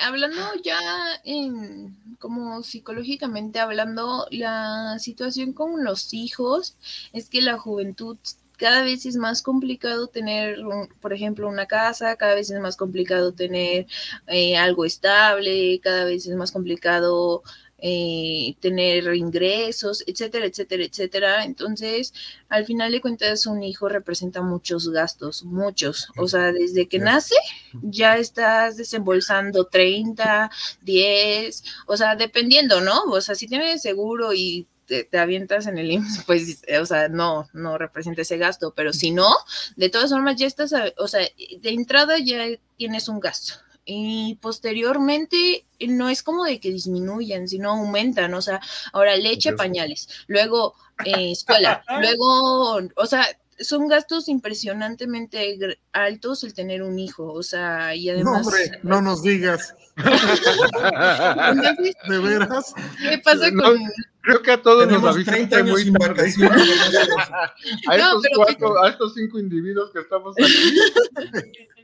hablando 0.00 0.40
ya 0.62 0.78
en, 1.24 1.96
como 2.18 2.62
psicológicamente 2.62 3.58
hablando, 3.60 4.26
la 4.30 4.98
situación 4.98 5.52
con 5.52 5.84
los 5.84 6.12
hijos 6.14 6.76
es 7.12 7.28
que 7.28 7.42
la 7.42 7.58
juventud 7.58 8.18
cada 8.56 8.82
vez 8.82 9.06
es 9.06 9.16
más 9.16 9.42
complicado 9.42 10.08
tener, 10.08 10.64
un- 10.66 10.88
por 11.00 11.12
ejemplo, 11.12 11.48
una 11.48 11.66
casa, 11.66 12.16
cada 12.16 12.34
vez 12.34 12.50
es 12.50 12.60
más 12.60 12.76
complicado 12.76 13.32
tener 13.32 13.86
eh, 14.26 14.56
algo 14.56 14.84
estable, 14.84 15.78
cada 15.80 16.04
vez 16.04 16.26
es 16.26 16.34
más 16.36 16.50
complicado 16.52 17.42
eh, 17.80 18.56
tener 18.60 19.14
ingresos, 19.14 20.02
etcétera, 20.06 20.46
etcétera, 20.46 20.84
etcétera. 20.84 21.44
Entonces, 21.44 22.12
al 22.48 22.66
final 22.66 22.90
de 22.90 23.00
cuentas, 23.00 23.46
un 23.46 23.62
hijo 23.62 23.88
representa 23.88 24.42
muchos 24.42 24.88
gastos, 24.90 25.44
muchos. 25.44 26.08
O 26.16 26.26
sea, 26.26 26.52
desde 26.52 26.88
que 26.88 26.98
nace, 26.98 27.36
ya 27.82 28.16
estás 28.16 28.76
desembolsando 28.76 29.66
30, 29.66 30.50
10, 30.82 31.64
o 31.86 31.96
sea, 31.96 32.16
dependiendo, 32.16 32.80
¿no? 32.80 33.02
O 33.04 33.20
sea, 33.20 33.34
si 33.34 33.46
tienes 33.46 33.80
seguro 33.82 34.34
y 34.34 34.66
te, 34.86 35.04
te 35.04 35.18
avientas 35.18 35.66
en 35.66 35.78
el 35.78 35.92
IMSS, 35.92 36.24
pues, 36.26 36.62
o 36.80 36.86
sea, 36.86 37.08
no, 37.08 37.48
no 37.52 37.78
representa 37.78 38.22
ese 38.22 38.38
gasto, 38.38 38.72
pero 38.74 38.92
si 38.92 39.12
no, 39.12 39.32
de 39.76 39.90
todas 39.90 40.10
formas 40.10 40.36
ya 40.36 40.46
estás, 40.46 40.72
o 40.96 41.06
sea, 41.06 41.20
de 41.20 41.70
entrada 41.70 42.18
ya 42.18 42.44
tienes 42.76 43.08
un 43.08 43.20
gasto. 43.20 43.67
Y 43.90 44.34
posteriormente 44.42 45.64
no 45.88 46.10
es 46.10 46.22
como 46.22 46.44
de 46.44 46.60
que 46.60 46.70
disminuyan, 46.70 47.48
sino 47.48 47.70
aumentan, 47.70 48.34
o 48.34 48.42
sea, 48.42 48.60
ahora 48.92 49.16
leche, 49.16 49.54
pañales, 49.54 50.10
luego 50.26 50.74
eh, 51.06 51.30
escuela, 51.32 51.82
luego, 52.02 52.80
o 52.96 53.06
sea, 53.06 53.26
son 53.58 53.88
gastos 53.88 54.28
impresionantemente 54.28 55.58
altos 55.92 56.44
el 56.44 56.52
tener 56.52 56.82
un 56.82 56.98
hijo, 56.98 57.32
o 57.32 57.42
sea, 57.42 57.94
y 57.94 58.08
No, 58.08 58.12
además, 58.12 58.46
hombre, 58.46 58.78
no 58.82 59.00
nos 59.00 59.22
digas, 59.22 59.74
entonces, 59.96 61.94
de 62.08 62.18
veras. 62.18 62.74
¿qué 63.00 63.18
pasa 63.24 63.50
No, 63.50 63.62
con, 63.62 63.78
Creo 64.20 64.42
que 64.42 64.50
a 64.52 64.60
todos 64.62 64.80
nos 64.86 64.88
Tenemos 64.88 65.14
avisaste 65.14 65.46
30 65.46 65.56
años 65.56 65.86
muy 65.86 65.92
tarde. 65.94 66.34
A 67.88 67.96
No, 67.96 68.04
estos 68.04 68.22
pero- 68.22 68.36
cuatro, 68.36 68.84
a 68.84 68.90
estos 68.90 69.14
cinco 69.14 69.38
individuos 69.38 69.90
que 69.92 70.00
estamos 70.00 70.36
aquí. 70.36 70.74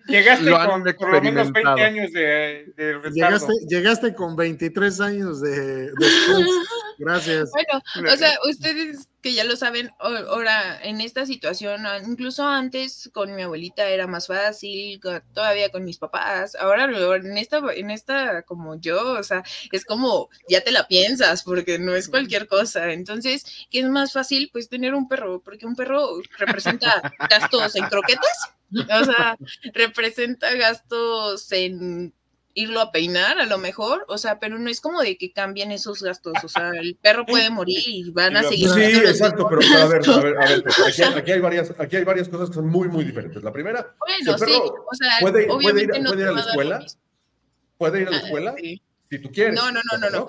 Llegaste 0.07 0.45
Lo 0.45 0.57
con 0.69 0.83
por 0.85 1.13
lo 1.13 1.23
menos 1.23 1.51
20 1.53 1.61
experimentado. 1.61 1.77
años 1.79 2.13
de, 2.13 2.73
de 2.77 2.93
retardo. 2.95 3.11
Llegaste, 3.15 3.53
llegaste 3.69 4.15
con 4.15 4.37
23 4.37 5.01
años 5.01 5.41
de 5.41 5.91
después. 5.93 6.47
Gracias. 6.99 7.51
Bueno, 7.51 8.13
o 8.13 8.17
sea, 8.17 8.31
ustedes 8.49 9.09
que 9.21 9.33
ya 9.33 9.43
lo 9.45 9.57
saben, 9.57 9.91
ahora 9.99 10.79
en 10.83 11.01
esta 11.01 11.25
situación, 11.27 11.87
a- 11.87 11.99
incluso 11.99 12.47
antes 12.47 13.11
con 13.13 13.35
mi 13.35 13.43
abuelita 13.43 13.89
era 13.89 14.07
más 14.07 14.27
fácil, 14.29 15.01
todavía 15.33 15.71
con 15.71 15.85
mis 15.85 15.99
papás, 15.99 16.55
ahora 16.55 16.85
en 16.85 17.37
esta, 17.39 17.61
en 17.75 17.91
esta 17.91 18.43
como 18.43 18.79
yo, 18.79 19.13
o 19.19 19.23
sea, 19.23 19.43
es 19.73 19.85
como 19.85 20.29
ya 20.49 20.61
te 20.61 20.71
la 20.71 20.87
piensas 20.87 21.43
porque 21.43 21.79
no 21.79 21.95
es 21.95 22.09
cualquier 22.09 22.47
cosa. 22.47 22.93
Entonces, 22.93 23.45
¿qué 23.71 23.81
es 23.81 23.87
más 23.89 24.13
fácil? 24.13 24.51
Pues 24.53 24.69
tener 24.69 24.95
un 24.95 25.09
perro, 25.09 25.41
porque 25.41 25.67
un 25.67 25.75
perro 25.75 26.07
representa 26.39 27.15
gastos 27.29 27.75
en 27.77 27.87
croquetas, 27.87 28.51
o 29.01 29.05
sea, 29.05 29.37
representa 29.73 30.55
gastos 30.55 31.51
en 31.53 32.15
irlo 32.57 32.81
a 32.81 32.93
peinar 32.93 33.41
a 33.41 33.47
lo 33.47 33.59
mejor, 33.59 34.05
o 34.09 34.17
sea, 34.17 34.39
pero 34.39 34.59
no 34.61 34.71
es 34.71 34.81
como 34.81 35.03
de 35.03 35.17
que 35.19 35.33
cambien 35.33 35.73
esos 35.73 36.03
gastos, 36.03 36.35
o 36.45 36.49
sea, 36.49 36.71
el 36.71 36.95
perro 37.03 37.27
puede 37.27 37.51
morir 37.51 37.83
y 37.87 38.11
van 38.11 38.37
a 38.37 38.43
seguir. 38.45 38.69
Sí, 38.69 38.81
exacto, 38.81 39.49
pero, 39.49 39.61
a 39.77 39.87
ver, 39.89 40.09
a 40.09 40.21
ver, 40.21 40.37
a 40.39 40.49
ver, 40.49 40.65
aquí, 40.87 41.03
aquí 41.03 41.33
hay 41.33 41.41
varias, 41.41 41.75
aquí 41.79 41.97
hay 41.97 42.05
varias 42.05 42.29
cosas 42.29 42.51
que 42.51 42.55
son 42.55 42.69
muy, 42.69 42.89
muy 42.89 43.05
diferentes. 43.05 43.43
La 43.43 43.53
primera, 43.53 43.95
Bueno, 43.99 44.17
el 44.19 44.39
sí, 44.39 44.53
o 44.55 44.95
sea, 44.95 45.19
puede- 45.21 45.47
puede 45.47 45.51
obviamente 45.53 45.99
ir- 45.99 46.03
no 46.03 46.11
puede 46.11 46.23
ir 46.23 46.29
a 46.29 46.33
la 46.33 46.41
lo 46.43 46.47
escuela, 46.49 46.87
puede 47.77 48.03
ir 48.03 48.09
a 48.09 48.11
la 48.13 48.17
Ah, 48.19 48.21
escuela 48.21 48.55
si 49.11 49.19
tú 49.19 49.31
quieres. 49.33 49.55
No, 49.55 49.73
no, 49.73 49.81
no, 49.93 49.99
no, 49.99 50.11
no. 50.11 50.29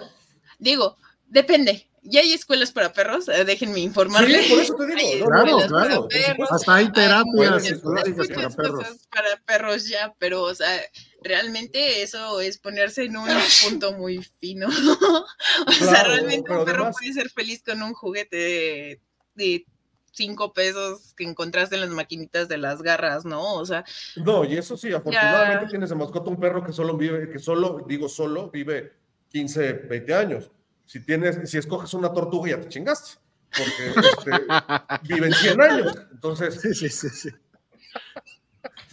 Digo, 0.57 0.97
depende. 1.27 1.87
Ya 2.07 2.21
hay 2.21 2.33
escuelas 2.33 2.71
para 2.71 2.93
perros, 2.93 3.27
eh, 3.29 3.43
déjenme 3.45 3.79
informarles. 3.79 4.45
Sí, 4.45 4.51
por 4.53 4.59
eso 4.61 4.75
te 4.75 4.85
digo. 4.85 5.05
Hay 5.33 5.43
Claro, 5.43 5.57
claro. 5.67 6.07
perros, 6.07 6.51
Hasta 6.51 6.75
hay 6.75 6.91
terapias 6.91 7.25
muchas- 7.51 7.63
psicológicas 7.67 8.29
Hay 8.29 8.35
para 8.35 8.49
perros. 8.49 8.87
para 9.09 9.37
perros 9.45 9.87
ya, 9.87 10.13
pero, 10.19 10.43
o 10.43 10.53
sea, 10.53 10.81
realmente 11.23 12.03
eso 12.03 12.39
es 12.41 12.57
ponerse 12.59 13.03
en 13.05 13.17
un 13.17 13.27
punto 13.63 13.93
muy 13.93 14.23
fino. 14.39 14.67
o 15.67 15.71
sea, 15.71 16.03
realmente 16.03 16.51
un 16.51 16.63
perro 16.65 16.83
además- 16.83 16.95
puede 16.99 17.13
ser 17.13 17.29
feliz 17.31 17.63
con 17.65 17.81
un 17.81 17.93
juguete 17.93 18.37
de, 18.37 19.01
de 19.33 19.65
cinco 20.11 20.53
pesos 20.53 21.13
que 21.15 21.23
encontraste 21.23 21.75
en 21.75 21.81
las 21.81 21.89
maquinitas 21.89 22.47
de 22.47 22.57
las 22.57 22.81
garras, 22.81 23.25
¿no? 23.25 23.55
O 23.55 23.65
sea, 23.65 23.83
No, 24.15 24.45
y 24.45 24.57
eso 24.57 24.77
sí, 24.77 24.93
afortunadamente 24.93 25.67
tienes 25.71 25.89
de 25.89 25.95
mascota 25.95 26.29
un 26.29 26.39
perro 26.39 26.63
que 26.63 26.71
solo 26.71 26.95
vive, 26.95 27.29
que 27.31 27.39
solo, 27.39 27.83
digo 27.87 28.07
solo, 28.07 28.49
vive 28.51 28.93
15, 29.29 29.73
20 29.73 30.13
años. 30.13 30.51
Si 30.85 30.99
tienes, 30.99 31.49
si 31.49 31.57
escoges 31.57 31.93
una 31.93 32.11
tortuga 32.13 32.51
ya 32.51 32.61
te 32.61 32.69
chingaste, 32.69 33.19
porque 33.49 34.07
este, 34.09 34.45
viven 35.07 35.33
100 35.33 35.61
años. 35.61 35.95
Entonces, 36.11 36.61
Sí, 36.61 36.73
sí, 36.73 36.89
sí, 36.89 37.09
sí. 37.09 37.29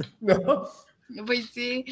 no. 0.20 0.68
Pues 1.26 1.50
sí, 1.50 1.84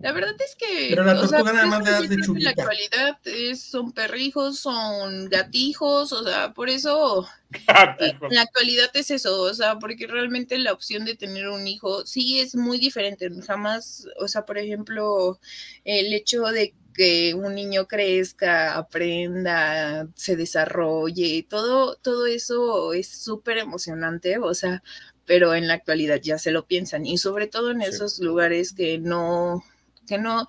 la 0.00 0.12
verdad 0.12 0.34
es 0.44 0.56
que. 0.56 0.86
Pero 0.90 1.04
la 1.04 1.20
o 1.20 1.26
sea, 1.26 1.42
nada 1.42 1.66
más 1.66 1.84
le 1.84 1.90
das 1.90 2.02
En 2.10 2.42
la 2.42 2.50
actualidad 2.50 3.18
es- 3.24 3.62
son 3.62 3.92
perrijos, 3.92 4.58
son 4.58 5.28
gatijos, 5.28 6.12
o 6.12 6.24
sea, 6.24 6.52
por 6.54 6.70
eso 6.70 7.26
Gatijos. 7.66 8.30
en 8.30 8.34
la 8.36 8.42
actualidad 8.42 8.90
es 8.94 9.10
eso, 9.10 9.42
o 9.42 9.54
sea, 9.54 9.78
porque 9.78 10.06
realmente 10.06 10.58
la 10.58 10.72
opción 10.72 11.04
de 11.04 11.16
tener 11.16 11.48
un 11.48 11.66
hijo 11.66 12.06
sí 12.06 12.40
es 12.40 12.54
muy 12.56 12.78
diferente. 12.78 13.28
Jamás, 13.46 14.06
o 14.18 14.26
sea, 14.28 14.44
por 14.46 14.58
ejemplo, 14.58 15.38
el 15.84 16.12
hecho 16.14 16.42
de 16.44 16.74
que 16.94 17.34
un 17.34 17.54
niño 17.54 17.86
crezca, 17.86 18.76
aprenda, 18.76 20.08
se 20.16 20.36
desarrolle, 20.36 21.46
todo, 21.48 21.96
todo 21.96 22.26
eso 22.26 22.92
es 22.94 23.08
súper 23.08 23.58
emocionante, 23.58 24.38
o 24.38 24.54
sea, 24.54 24.82
pero 25.24 25.54
en 25.54 25.68
la 25.68 25.74
actualidad 25.74 26.20
ya 26.20 26.38
se 26.38 26.50
lo 26.50 26.66
piensan 26.66 27.06
y 27.06 27.16
sobre 27.18 27.46
todo 27.46 27.70
en 27.70 27.80
Sí. 27.82 27.88
esos 27.90 28.18
lugares 28.18 28.72
que 28.72 28.98
no, 28.98 29.62
que 30.10 30.18
no, 30.18 30.48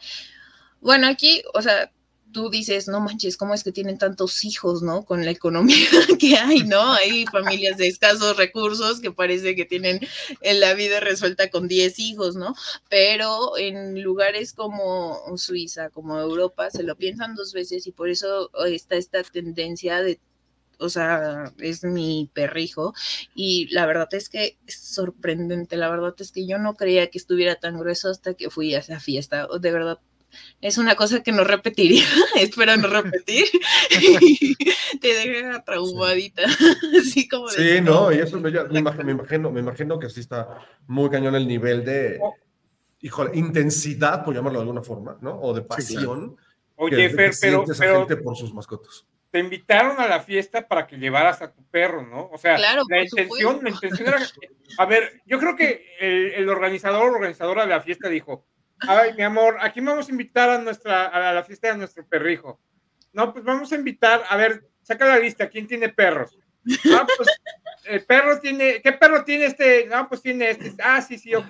bueno, 0.81 1.07
aquí, 1.07 1.43
o 1.53 1.61
sea, 1.61 1.91
tú 2.31 2.49
dices, 2.49 2.87
no 2.87 2.99
manches, 2.99 3.37
¿cómo 3.37 3.53
es 3.53 3.63
que 3.63 3.71
tienen 3.71 3.97
tantos 3.97 4.43
hijos, 4.43 4.81
no? 4.81 5.03
Con 5.05 5.23
la 5.23 5.31
economía 5.31 5.77
que 6.19 6.35
hay, 6.37 6.63
¿no? 6.63 6.93
Hay 6.93 7.25
familias 7.25 7.77
de 7.77 7.87
escasos 7.87 8.37
recursos 8.37 8.99
que 8.99 9.11
parece 9.11 9.55
que 9.55 9.65
tienen 9.65 9.99
en 10.41 10.59
la 10.59 10.73
vida 10.73 10.99
resuelta 10.99 11.49
con 11.51 11.67
10 11.67 11.99
hijos, 11.99 12.35
¿no? 12.35 12.55
Pero 12.89 13.57
en 13.57 14.01
lugares 14.01 14.53
como 14.53 15.19
Suiza, 15.37 15.89
como 15.89 16.19
Europa, 16.19 16.71
se 16.71 16.83
lo 16.83 16.95
piensan 16.95 17.35
dos 17.35 17.53
veces 17.53 17.85
y 17.85 17.91
por 17.91 18.09
eso 18.09 18.49
está 18.65 18.95
esta 18.95 19.21
tendencia 19.23 20.01
de 20.01 20.19
o 20.81 20.89
sea, 20.89 21.53
es 21.59 21.83
mi 21.83 22.29
perrijo 22.33 22.93
y 23.35 23.67
la 23.73 23.85
verdad 23.85 24.09
es 24.13 24.27
que 24.29 24.57
es 24.67 24.75
sorprendente, 24.79 25.77
la 25.77 25.89
verdad 25.89 26.13
es 26.19 26.31
que 26.31 26.45
yo 26.47 26.57
no 26.57 26.73
creía 26.75 27.09
que 27.09 27.17
estuviera 27.17 27.55
tan 27.55 27.77
grueso 27.79 28.09
hasta 28.09 28.33
que 28.33 28.49
fui 28.49 28.73
a 28.75 28.79
esa 28.79 28.99
fiesta, 28.99 29.47
de 29.59 29.71
verdad. 29.71 29.99
Es 30.61 30.77
una 30.77 30.95
cosa 30.95 31.21
que 31.23 31.33
no 31.33 31.43
repetiría, 31.43 32.05
espero 32.39 32.75
no 32.77 32.87
repetir. 32.87 33.45
Te 35.01 35.07
deja 35.07 35.63
traumadita, 35.63 36.43
así 36.99 37.27
como 37.27 37.49
de- 37.49 37.75
Sí, 37.77 37.81
no, 37.81 38.11
y 38.11 38.19
eso 38.19 38.39
me, 38.39 38.51
ya- 38.51 38.63
me 38.65 38.79
imagino, 38.79 39.03
me 39.05 39.11
imagino, 39.11 39.51
me 39.51 39.59
imagino 39.59 39.99
que 39.99 40.09
sí 40.09 40.19
está 40.21 40.47
muy 40.87 41.09
cañón 41.09 41.35
el 41.35 41.47
nivel 41.47 41.83
de, 41.85 42.19
Oh. 42.21 42.33
híjole, 43.01 43.31
intensidad, 43.37 44.23
por 44.23 44.33
llamarlo 44.35 44.59
de 44.59 44.63
alguna 44.63 44.83
forma, 44.83 45.17
¿no? 45.21 45.39
O 45.39 45.53
de 45.53 45.61
pasión. 45.63 46.35
Oye, 46.75 46.95
que- 46.95 47.09
Fer, 47.09 47.31
que 47.31 47.37
pero, 47.41 47.63
pero 47.77 47.99
gente 47.99 48.17
por 48.17 48.35
sus 48.37 48.53
mascotas. 48.53 49.05
Te 49.31 49.39
invitaron 49.39 49.99
a 49.99 50.07
la 50.07 50.19
fiesta 50.19 50.67
para 50.67 50.85
que 50.85 50.97
llevaras 50.97 51.41
a 51.41 51.51
tu 51.51 51.63
perro, 51.69 52.05
¿no? 52.05 52.29
O 52.31 52.37
sea, 52.37 52.57
Claro, 52.57 52.83
la 52.89 53.01
intención, 53.01 53.59
la 53.63 53.69
intención 53.69 54.07
era, 54.09 54.19
a 54.77 54.85
ver, 54.85 55.21
yo 55.25 55.39
creo 55.39 55.55
que 55.55 55.95
el, 55.99 56.33
el 56.33 56.49
organizador 56.49 57.09
o 57.09 57.15
organizadora 57.15 57.63
de 57.63 57.69
la 57.69 57.81
fiesta 57.81 58.09
dijo, 58.09 58.45
ay, 58.79 59.13
mi 59.13 59.23
amor, 59.23 59.57
aquí 59.61 59.79
vamos 59.79 60.09
a 60.09 60.11
invitar 60.11 60.49
a 60.49 60.57
nuestra, 60.57 61.07
a 61.07 61.33
la 61.33 61.43
fiesta 61.43 61.69
de 61.69 61.77
nuestro 61.77 62.05
perrijo. 62.05 62.59
No, 63.13 63.33
pues 63.33 63.43
vamos 63.45 63.71
a 63.71 63.75
invitar, 63.75 64.23
a 64.29 64.35
ver, 64.35 64.65
saca 64.81 65.05
la 65.05 65.19
lista, 65.19 65.49
¿quién 65.49 65.67
tiene 65.67 65.89
perros? 65.89 66.37
Ah, 66.93 67.07
pues 67.17 67.29
el 67.85 68.05
perro 68.05 68.39
tiene, 68.39 68.81
¿qué 68.81 68.91
perro 68.93 69.23
tiene 69.23 69.45
este? 69.45 69.85
No, 69.87 70.07
pues 70.07 70.21
tiene 70.21 70.51
este. 70.51 70.73
Ah, 70.83 71.01
sí, 71.01 71.17
sí, 71.17 71.33
ok. 71.33 71.47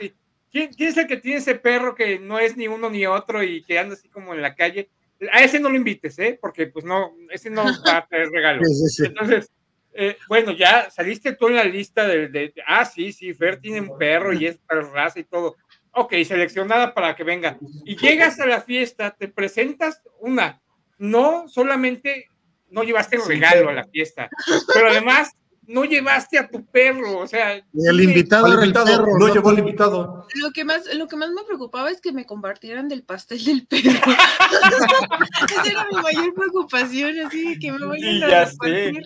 ¿Quién, 0.51 0.73
quién 0.73 0.89
es 0.89 0.97
el 0.97 1.07
que 1.07 1.17
tiene 1.17 1.39
ese 1.39 1.55
perro 1.55 1.95
que 1.95 2.19
no 2.19 2.39
es 2.39 2.57
ni 2.57 2.67
uno 2.67 2.89
ni 2.89 3.05
otro 3.05 3.43
y 3.43 3.63
que 3.63 3.79
anda 3.79 3.95
así 3.95 4.09
como 4.09 4.33
en 4.33 4.41
la 4.41 4.55
calle? 4.55 4.89
A 5.31 5.43
ese 5.43 5.59
no 5.59 5.69
lo 5.69 5.75
invites, 5.75 6.17
¿eh? 6.19 6.37
Porque 6.41 6.67
pues 6.67 6.83
no, 6.85 7.13
ese 7.29 7.49
no 7.49 7.63
va 7.87 7.97
a 7.97 8.07
traer 8.07 8.29
regalo. 8.29 8.61
Sí, 8.65 8.73
sí, 8.73 8.89
sí. 8.89 9.05
Entonces, 9.05 9.51
eh, 9.93 10.17
bueno, 10.29 10.51
ya 10.53 10.89
saliste 10.89 11.33
tú 11.35 11.47
en 11.49 11.55
la 11.55 11.63
lista 11.65 12.07
de, 12.07 12.27
de- 12.29 12.47
de- 12.49 12.63
ah, 12.65 12.85
sí, 12.85 13.11
sí, 13.11 13.33
Fer 13.33 13.59
tiene 13.59 13.81
un 13.81 13.97
perro 13.97 14.31
y 14.33 14.45
es 14.47 14.57
para 14.57 14.81
raza 14.81 15.19
y 15.19 15.23
todo. 15.25 15.57
Ok, 15.93 16.13
seleccionada 16.25 16.93
para 16.93 17.15
que 17.15 17.23
venga. 17.25 17.57
Y 17.83 17.97
llegas 17.97 18.39
a 18.39 18.45
la 18.45 18.61
fiesta, 18.61 19.11
te 19.11 19.27
presentas 19.27 20.01
una, 20.19 20.61
no 20.97 21.47
solamente 21.49 22.27
no 22.69 22.83
llevaste 22.83 23.17
el 23.17 23.25
regalo 23.25 23.69
a 23.69 23.73
la 23.73 23.83
fiesta, 23.83 24.29
pero 24.73 24.87
además 24.89 25.31
no 25.67 25.85
llevaste 25.85 26.37
a 26.39 26.49
tu 26.49 26.65
perro, 26.65 27.19
o 27.19 27.27
sea, 27.27 27.57
Y 27.73 27.87
el 27.87 28.01
invitado 28.01 28.47
el 28.47 28.53
invitado, 28.65 28.85
perro. 28.87 29.17
no 29.19 29.27
¿no? 29.27 29.33
llevó 29.33 29.49
al 29.49 29.59
invitado. 29.59 30.27
Lo 30.35 30.51
que 30.51 30.65
más, 30.65 30.81
lo 30.95 31.07
que 31.07 31.15
más 31.15 31.29
me 31.31 31.43
preocupaba 31.43 31.89
es 31.91 32.01
que 32.01 32.11
me 32.11 32.25
compartieran 32.25 32.89
del 32.89 33.03
pastel 33.03 33.43
del 33.45 33.67
perro. 33.67 33.81
Esa 35.49 35.63
era 35.69 35.85
mi 35.91 36.01
mayor 36.01 36.33
preocupación, 36.33 37.19
así 37.25 37.59
que 37.59 37.71
me 37.71 37.85
vayan 37.85 38.11
Sí, 38.11 38.23
a 38.23 38.29
ya 38.29 38.45
repartir. 38.45 39.05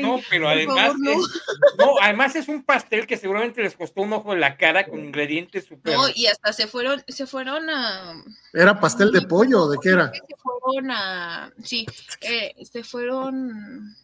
No, 0.00 0.20
pero 0.30 0.48
además, 0.48 0.76
favor, 0.92 0.98
no. 1.00 1.10
es, 1.10 1.18
no, 1.78 1.92
además 2.00 2.36
es 2.36 2.48
un 2.48 2.62
pastel 2.62 3.06
que 3.06 3.16
seguramente 3.16 3.62
les 3.62 3.76
costó 3.76 4.02
un 4.02 4.12
ojo 4.12 4.32
en 4.32 4.40
la 4.40 4.56
cara 4.56 4.86
con 4.86 5.00
ingredientes 5.04 5.64
súper. 5.66 5.94
No, 5.94 6.04
y 6.14 6.26
hasta 6.26 6.52
se 6.52 6.66
fueron, 6.66 7.02
se 7.08 7.26
fueron 7.26 7.68
a. 7.68 8.22
¿Era 8.52 8.78
pastel 8.80 9.10
de 9.12 9.22
pollo 9.22 9.62
o 9.64 9.70
de 9.70 9.78
qué 9.82 9.90
era? 9.90 10.12
Se 10.12 10.20
fueron 10.36 10.90
a. 10.90 11.52
Sí, 11.62 11.84
eh, 12.20 12.54
se 12.64 12.84
fueron. 12.84 13.96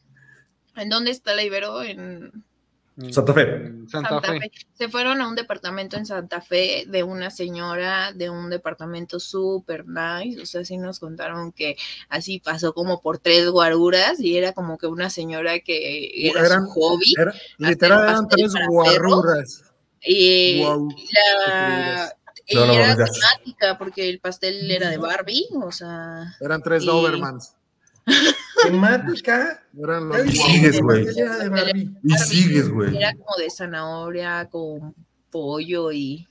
¿En 0.76 0.88
dónde 0.88 1.10
está 1.10 1.34
la 1.34 1.42
Ibero? 1.42 1.82
En 1.82 2.44
Santa 3.10 3.32
Fe. 3.32 3.42
En 3.42 3.88
Santa, 3.88 4.20
Fe. 4.20 4.50
Se 4.74 4.88
fueron 4.88 5.20
a 5.22 5.28
un 5.28 5.34
departamento 5.34 5.96
en 5.96 6.04
Santa 6.04 6.40
Fe 6.42 6.84
de 6.86 7.02
una 7.02 7.30
señora 7.30 8.12
de 8.12 8.28
un 8.28 8.50
departamento 8.50 9.18
súper 9.18 9.86
nice. 9.86 10.40
O 10.42 10.46
sea, 10.46 10.64
sí 10.64 10.76
nos 10.76 11.00
contaron 11.00 11.52
que 11.52 11.76
así 12.10 12.38
pasó 12.40 12.74
como 12.74 13.00
por 13.00 13.18
tres 13.18 13.48
guaruras 13.50 14.20
y 14.20 14.36
era 14.36 14.52
como 14.52 14.76
que 14.76 14.86
una 14.86 15.08
señora 15.08 15.60
que 15.60 16.28
era 16.28 16.44
Eran- 16.44 16.66
su 16.66 16.70
hobby. 16.72 17.14
Era- 17.18 17.34
literal 17.58 18.02
eran 18.08 18.28
tres 18.28 18.52
para 18.52 18.66
guarruras. 18.68 19.62
Y 20.04 20.62
la, 20.62 20.76
No, 22.54 22.66
no, 22.66 22.72
y 22.72 22.76
era 22.76 22.94
no, 22.94 23.06
ya. 23.06 23.12
temática 23.12 23.78
porque 23.78 24.08
el 24.10 24.18
pastel 24.20 24.70
era 24.70 24.90
de 24.90 24.98
Barbie, 24.98 25.46
o 25.62 25.72
sea. 25.72 26.34
Eran 26.40 26.60
tres 26.62 26.82
Y- 26.82 26.86
Dobermans. 26.86 27.54
Temática. 28.62 29.62
Dijiste, 29.72 30.52
sigues, 30.52 30.80
güey. 30.80 31.06
Y 32.04 32.18
sigues, 32.18 32.68
güey. 32.68 32.96
Era 32.96 33.12
como 33.14 33.36
de 33.38 33.50
zanahoria 33.50 34.48
con 34.50 34.94
pollo 35.30 35.92
y, 35.92 36.26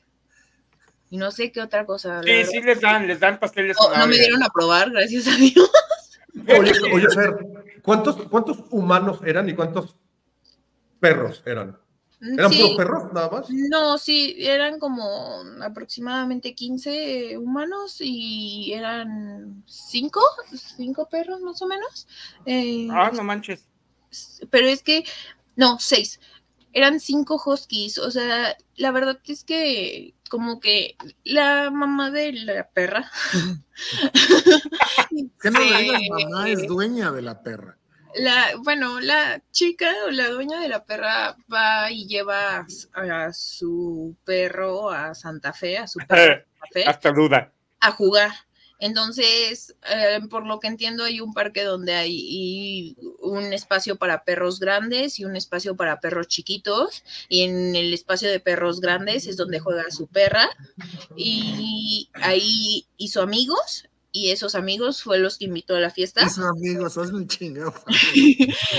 y 1.10 1.18
no 1.18 1.32
sé 1.32 1.52
qué 1.52 1.62
otra 1.62 1.86
cosa. 1.86 2.22
Sí, 2.24 2.30
verdad. 2.30 2.50
sí 2.52 2.62
les 2.62 2.82
dan, 2.82 3.08
les 3.08 3.20
dan 3.20 3.40
pastel 3.40 3.68
de 3.68 3.74
No, 3.74 3.98
no 3.98 4.08
me 4.08 4.16
dieron 4.16 4.44
a 4.44 4.50
probar, 4.50 4.92
gracias 4.92 5.28
a 5.28 5.36
Dios. 5.36 5.70
Oye, 6.48 6.72
oye, 6.94 7.08
Fer, 7.14 7.36
¿cuántos, 7.82 8.16
¿cuántos 8.30 8.64
humanos 8.70 9.20
eran 9.26 9.50
y 9.50 9.54
cuántos 9.54 9.98
perros 10.98 11.44
eran? 11.46 11.78
¿Eran 12.22 12.52
Sí, 12.52 12.58
puros 12.58 12.78
perros, 12.78 13.14
nada 13.14 13.30
más? 13.30 13.50
No, 13.50 13.98
sí, 13.98 14.36
eran 14.38 14.78
como 14.80 15.44
aproximadamente 15.62 16.54
15 16.54 17.38
humanos 17.38 17.98
y 18.00 18.74
eran 18.74 19.64
5, 19.66 20.22
5 20.78 21.10
perros 21.10 21.42
más 21.42 21.62
o 21.62 21.68
menos. 21.68 22.08
Eh, 22.46 22.88
Ah, 22.92 23.12
no 23.14 23.24
manches. 23.24 23.66
pero 24.50 24.68
es 24.68 24.84
que, 24.84 25.04
no, 25.56 25.80
6. 25.80 26.20
Eran 26.74 27.00
5 27.00 27.42
huskies, 27.44 27.98
o 27.98 28.12
sea, 28.12 28.56
la 28.76 28.92
verdad 28.92 29.20
es 29.26 29.44
que 29.44 30.14
como 30.30 30.60
que 30.62 30.96
la 31.26 31.70
mamá 31.72 32.12
de 32.12 32.32
la 32.34 32.70
perra. 32.70 33.12
¿Qué 35.42 35.52
no 35.52 35.60
le 35.60 35.70
se- 35.70 35.78
digas 35.84 36.02
mamá? 36.10 36.50
Es 36.50 36.68
dueña 36.68 37.12
de 37.12 37.22
la 37.22 37.42
perra. 37.44 37.78
La, 38.16 38.56
bueno, 38.64 39.00
la 39.00 39.42
chica 39.52 39.94
o 40.08 40.12
la 40.12 40.30
dueña 40.30 40.60
de 40.60 40.70
la 40.70 40.84
perra 40.84 41.36
va 41.52 41.92
y 41.92 42.08
lleva 42.08 42.66
a, 42.94 43.26
a 43.26 43.34
su 43.34 44.16
perro 44.26 44.90
a 44.90 45.16
Santa 45.16 45.54
Fe, 45.54 45.78
a 45.78 45.88
su 45.88 46.00
perro 46.00 46.34
a 46.34 46.36
Santa 46.36 46.68
Fe, 46.74 46.84
Hasta 46.86 47.12
duda. 47.12 47.52
a 47.80 47.92
jugar. 47.92 48.32
Entonces, 48.80 49.76
eh, 49.92 50.20
por 50.28 50.48
lo 50.48 50.60
que 50.60 50.68
entiendo, 50.68 51.04
hay 51.04 51.22
un 51.22 51.36
parque 51.36 51.64
donde 51.64 51.94
hay 51.94 52.16
y 52.18 52.98
un 53.20 53.54
espacio 53.54 53.96
para 53.96 54.24
perros 54.24 54.60
grandes 54.60 55.20
y 55.20 55.26
un 55.26 55.36
espacio 55.36 55.76
para 55.76 56.00
perros 56.00 56.28
chiquitos. 56.28 57.04
Y 57.30 57.44
en 57.44 57.76
el 57.76 57.94
espacio 57.94 58.28
de 58.32 58.40
perros 58.40 58.82
grandes 58.82 59.28
es 59.28 59.38
donde 59.38 59.60
juega 59.60 59.84
su 59.92 60.08
perra. 60.08 60.50
Y 61.16 62.10
ahí 62.16 62.88
hizo 62.98 63.22
amigos. 63.22 63.86
Y 64.12 64.32
esos 64.32 64.56
amigos 64.56 65.04
fue 65.04 65.20
los 65.20 65.38
que 65.38 65.46
invitó 65.46 65.76
a 65.76 65.80
la 65.80 65.90
fiesta. 65.90 66.26
Esos 66.26 66.46
amigos, 66.46 66.98
hazme 66.98 67.20
un 67.20 67.28
chingado. 67.28 67.74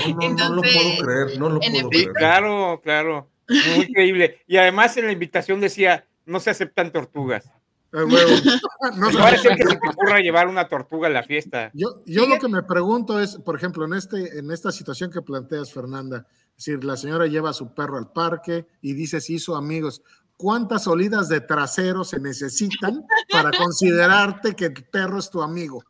No, 0.07 0.29
no, 0.29 0.49
no 0.49 0.55
lo 0.55 0.61
puedo 0.61 0.97
creer, 1.01 1.39
no 1.39 1.49
lo 1.49 1.59
puedo 1.59 1.89
creer. 1.89 2.13
Claro, 2.13 2.81
claro. 2.83 3.29
Muy 3.47 3.85
increíble. 3.85 4.41
Y 4.47 4.57
además 4.57 4.95
en 4.97 5.07
la 5.07 5.11
invitación 5.11 5.59
decía, 5.59 6.07
no 6.25 6.39
se 6.39 6.49
aceptan 6.49 6.91
tortugas. 6.91 7.49
Ah, 7.93 8.05
huevo. 8.05 8.31
No 8.97 9.11
sé. 9.11 9.37
ser 9.37 9.55
que 9.55 9.63
se 9.63 9.77
te 9.77 9.87
ocurra 9.87 10.19
llevar 10.19 10.47
una 10.47 10.67
tortuga 10.67 11.07
a 11.07 11.11
la 11.11 11.23
fiesta. 11.23 11.71
Yo, 11.73 12.03
yo 12.05 12.25
lo 12.27 12.37
que 12.37 12.49
me 12.49 12.63
pregunto 12.63 13.19
es, 13.19 13.37
por 13.37 13.55
ejemplo, 13.55 13.85
en, 13.85 13.93
este, 13.93 14.39
en 14.39 14.51
esta 14.51 14.71
situación 14.71 15.09
que 15.09 15.21
planteas, 15.21 15.71
Fernanda, 15.71 16.27
es 16.57 16.65
decir, 16.65 16.83
la 16.83 16.97
señora 16.97 17.27
lleva 17.27 17.51
a 17.51 17.53
su 17.53 17.73
perro 17.73 17.97
al 17.97 18.11
parque 18.11 18.67
y 18.81 18.93
dice 18.93 19.21
si 19.21 19.35
hizo 19.35 19.55
amigos. 19.55 20.01
¿Cuántas 20.43 20.87
olidas 20.87 21.29
de 21.29 21.39
trasero 21.39 22.03
se 22.03 22.19
necesitan 22.19 23.05
para 23.31 23.49
considerarte 23.57 24.53
que 24.57 24.65
el 24.65 24.73
perro 24.73 25.17
es 25.19 25.29
tu 25.29 25.41
amigo? 25.41 25.81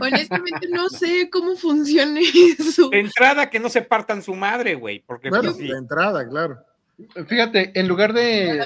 Honestamente, 0.00 0.68
no 0.70 0.88
sé 0.88 1.28
cómo 1.30 1.54
funciona 1.54 2.18
eso. 2.58 2.88
De 2.88 3.00
entrada 3.00 3.50
que 3.50 3.60
no 3.60 3.68
se 3.68 3.82
partan 3.82 4.22
su 4.22 4.34
madre, 4.34 4.74
güey, 4.74 5.00
porque 5.06 5.28
Bueno, 5.28 5.50
pues, 5.50 5.56
sí. 5.58 5.68
de 5.68 5.76
entrada, 5.76 6.26
claro. 6.26 6.64
Fíjate, 7.28 7.78
en 7.78 7.86
lugar 7.86 8.14
de 8.14 8.60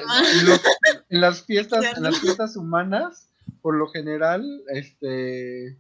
en, 1.09 1.21
las 1.21 1.43
fiestas, 1.43 1.85
en 1.97 2.03
las 2.05 2.21
fiestas 2.21 2.55
humanas, 2.55 3.29
por 3.61 3.75
lo 3.75 3.89
general, 3.89 4.63
este 4.69 5.77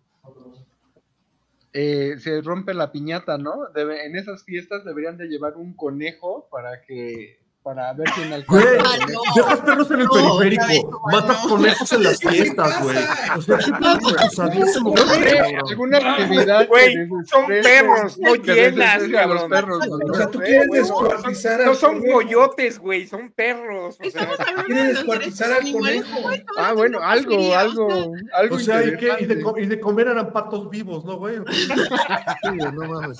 eh, 1.75 2.17
se 2.19 2.41
rompe 2.41 2.75
la 2.75 2.91
piñata, 2.91 3.39
¿no? 3.39 3.71
Debe- 3.73 4.05
en 4.05 4.17
esas 4.17 4.43
fiestas 4.43 4.85
deberían 4.85 5.17
de 5.17 5.29
llevar 5.29 5.57
un 5.57 5.75
conejo 5.75 6.49
para 6.51 6.83
que 6.83 7.39
para 7.63 7.93
ver 7.93 8.09
quién 8.15 8.33
alcanza. 8.33 8.65
Güey, 8.65 8.79
Ah, 8.81 9.07
no. 9.13 9.43
dejas 9.43 9.61
perros 9.61 9.91
en 9.91 10.01
el 10.01 10.07
No, 10.07 10.39
periférico, 10.39 10.91
no, 10.91 11.01
matas 11.19 11.37
conejos 11.47 11.93
en 11.93 12.03
las 12.05 12.19
fiestas, 12.21 12.83
güey. 12.83 12.97
O 13.37 13.43
sea, 13.43 13.59
¿qué 13.59 14.67
sé, 14.67 14.81
cabrón? 14.81 15.69
alguna 15.69 15.99
actividad 16.15 16.69
Güey, 16.69 16.95
son 17.27 17.47
perros, 17.47 18.19
no 18.19 18.35
llenas, 18.37 19.03
cabrón. 19.13 19.51
perros. 19.51 19.87
O 20.11 20.15
sea, 20.15 20.31
tú 20.31 20.39
quieres 20.39 20.67
güey. 20.69 20.81
descuartizar 20.81 21.61
al 21.61 21.67
No 21.67 21.75
son 21.75 22.03
coyotes, 22.03 22.79
güey, 22.79 23.07
son 23.07 23.31
perros. 23.33 23.97
o 23.97 23.99
sea, 23.99 24.07
Estamos 24.09 24.41
hablando 24.41 24.65
Quiere 24.65 24.81
de 24.83 24.89
los 24.89 24.97
descuartizar 24.97 25.53
al 25.53 25.73
conejo. 25.73 26.09
¿cómo 26.15 26.31
estamos 26.33 26.57
Ah, 26.69 26.73
bueno, 26.73 27.01
algo, 27.03 27.55
algo, 27.57 28.13
algo 28.35 28.57
O 28.57 28.59
sea, 28.59 28.83
¿y, 28.85 28.97
qué? 28.97 29.13
¿Y, 29.21 29.67
de, 29.67 29.81
comer 29.81 30.09
eran 30.09 30.33
patos 30.33 30.71
vivos, 30.71 31.05
¿no, 31.05 31.17
güey? 31.19 31.37
Sí, 31.49 32.49
güey, 32.57 32.73
no 32.73 32.89
mames. 32.89 33.19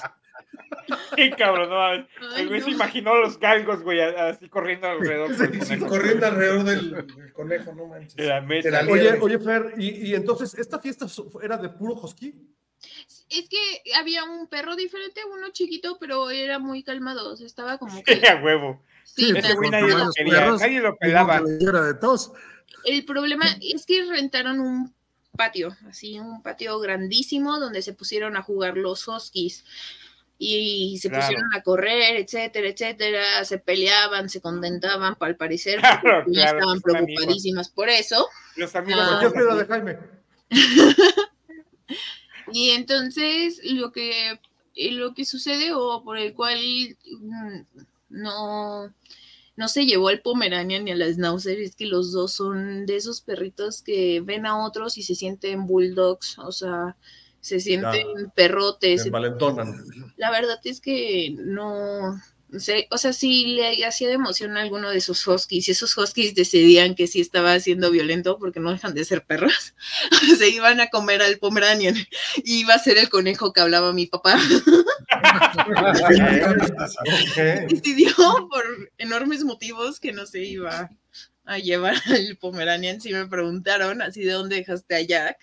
Qué 1.17 1.31
cabrón, 1.31 1.71
no 1.71 1.77
mames. 1.77 2.07
El 2.37 2.49
güey 2.49 2.61
se 2.61 2.71
imaginó 2.71 3.13
a 3.13 3.21
los 3.21 3.39
galgos, 3.39 3.83
güey, 3.83 4.01
así 4.01 4.49
corriendo 4.49 4.89
alrededor. 4.89 5.37
del 5.37 5.59
conejo. 5.59 5.87
corriendo 5.87 6.27
alrededor 6.27 6.65
del, 6.65 6.91
del 6.93 7.33
conejo, 7.33 7.75
no 7.75 7.87
manches. 7.87 8.17
De 8.17 8.27
la 8.27 8.41
mesa. 8.41 8.69
De 8.69 8.83
la 8.85 8.93
Oye, 8.93 9.19
oye, 9.21 9.39
Fer, 9.39 9.75
y, 9.77 10.09
y 10.11 10.15
entonces, 10.15 10.55
¿esta 10.55 10.79
fiesta 10.79 11.07
era 11.43 11.57
de 11.57 11.69
puro 11.69 11.95
husky? 11.95 12.35
Es 13.29 13.49
que 13.49 13.83
había 13.97 14.25
un 14.25 14.47
perro 14.49 14.77
diferente, 14.77 15.21
uno 15.25 15.51
chiquito, 15.51 15.99
pero 16.01 16.31
era 16.31 16.59
muy 16.59 16.83
calmado. 16.83 17.33
O 17.33 17.37
sea, 17.37 17.47
estaba 17.47 17.79
como 17.79 18.03
que. 18.03 18.17
Sí, 18.17 18.27
a 18.27 18.43
huevo. 18.43 18.83
Sí, 19.05 19.33
Ese 19.37 19.55
güey 19.55 19.71
nadie 19.71 19.95
lo 19.95 20.11
quería, 20.13 20.35
perros, 20.35 20.61
nadie 20.61 20.81
lo 20.81 20.97
pelaba. 20.97 21.41
de 21.41 21.95
tos. 21.95 22.33
El 22.85 23.05
problema 23.05 23.47
es 23.61 23.87
que 23.87 24.05
rentaron 24.05 24.61
un 24.61 24.95
patio, 25.37 25.77
así 25.89 26.19
un 26.19 26.43
patio 26.43 26.79
grandísimo 26.79 27.59
donde 27.59 27.83
se 27.83 27.95
pusieron 27.95 28.37
a 28.37 28.43
jugar 28.43 28.77
los 28.77 29.07
huskies 29.09 29.65
y 30.39 30.99
se 30.99 31.09
Claro. 31.09 31.25
pusieron 31.25 31.49
a 31.55 31.63
correr, 31.63 32.17
etcétera, 32.17 32.69
etcétera, 32.69 33.45
se 33.45 33.59
peleaban, 33.59 34.29
se 34.29 34.41
contentaban, 34.41 35.17
al 35.19 35.37
parecer, 35.37 35.81
Claro, 36.03 36.23
porque 36.25 36.39
ya 36.39 36.43
claro, 36.53 36.57
estaban 36.59 36.71
amigos. 36.79 36.83
preocupadísimas 37.17 37.69
por 37.71 37.89
eso. 37.89 38.29
Los 38.57 38.75
amigos. 38.77 39.01
Ah. 39.03 39.19
Cualquier 39.21 39.33
piedra 39.33 39.55
de 39.57 39.67
Jaime. 39.67 39.99
Y 42.53 42.71
entonces 42.71 43.61
lo 43.65 43.93
que 43.93 44.39
eh, 44.75 44.93
lo 44.93 45.13
que 45.15 45.25
sucede 45.25 45.73
o 45.75 46.03
por 46.03 46.17
el 46.19 46.33
cual 46.35 46.59
mm, 47.21 47.61
no 48.11 48.93
no 49.57 49.69
se 49.69 49.87
llevó 49.87 50.09
al 50.09 50.21
Pomeranian 50.23 50.85
ni 50.85 50.93
a 50.93 50.95
la 50.97 51.13
Schnauzer 51.13 51.59
es 51.61 51.75
que 51.75 51.87
los 51.87 52.13
dos 52.13 52.33
son 52.33 52.87
de 52.87 52.97
esos 52.97 53.21
perritos 53.21 53.83
que 53.83 54.21
ven 54.25 54.47
a 54.47 54.65
otros 54.65 54.97
y 54.99 55.03
se 55.03 55.15
sienten 55.17 55.67
bulldogs, 55.67 56.39
o 56.39 56.53
sea, 56.53 56.97
se 57.41 57.61
sienten 57.61 58.31
perrotes. 58.35 59.03
Se 59.03 59.09
envalentonan. 59.09 59.85
La 60.17 60.31
verdad 60.31 60.59
es 60.65 60.81
que 60.81 61.35
no 61.39 62.19
sé, 62.59 62.89
o 62.91 62.97
sea, 62.97 63.13
sí 63.13 63.45
le 63.47 63.85
hacía 63.85 64.09
de 64.09 64.15
emoción 64.15 64.57
a 64.57 64.63
alguno 64.63 64.91
de 64.91 64.99
esos 64.99 65.27
huskies 65.27 65.69
y 65.69 65.73
esos 65.73 65.97
huskies 65.97 66.35
decidían 66.35 66.95
que 66.95 67.07
sí 67.07 67.21
estaba 67.21 67.59
siendo 67.61 67.91
violento 67.91 68.39
porque 68.39 68.61
no 68.61 68.73
dejan 68.73 68.95
de 68.95 69.05
ser 69.05 69.25
perros. 69.25 69.75
se 70.39 70.49
iban 70.49 70.81
a 70.81 70.89
comer 70.89 71.21
al 71.23 71.39
Pomeranian 71.39 71.95
y 72.37 72.61
iba 72.61 72.75
a 72.75 72.79
ser 72.79 72.99
el 72.99 73.11
conejo 73.11 73.53
que 73.53 73.61
hablaba 73.61 73.93
mi 73.93 74.07
papá. 74.07 74.39
Decidió 77.69 78.15
por 78.51 78.65
enormes 78.99 79.45
motivos 79.45 80.01
que 80.01 80.13
no 80.13 80.27
se 80.27 80.45
iba 80.45 80.91
a 81.45 81.59
llevar 81.59 81.97
al 82.07 82.37
Pomeranian. 82.41 83.01
Si 83.01 83.13
me 83.13 83.27
preguntaron 83.27 84.01
así 84.01 84.23
de 84.23 84.33
dónde 84.33 84.57
dejaste 84.57 84.95
a 84.95 85.03
Jack. 85.03 85.39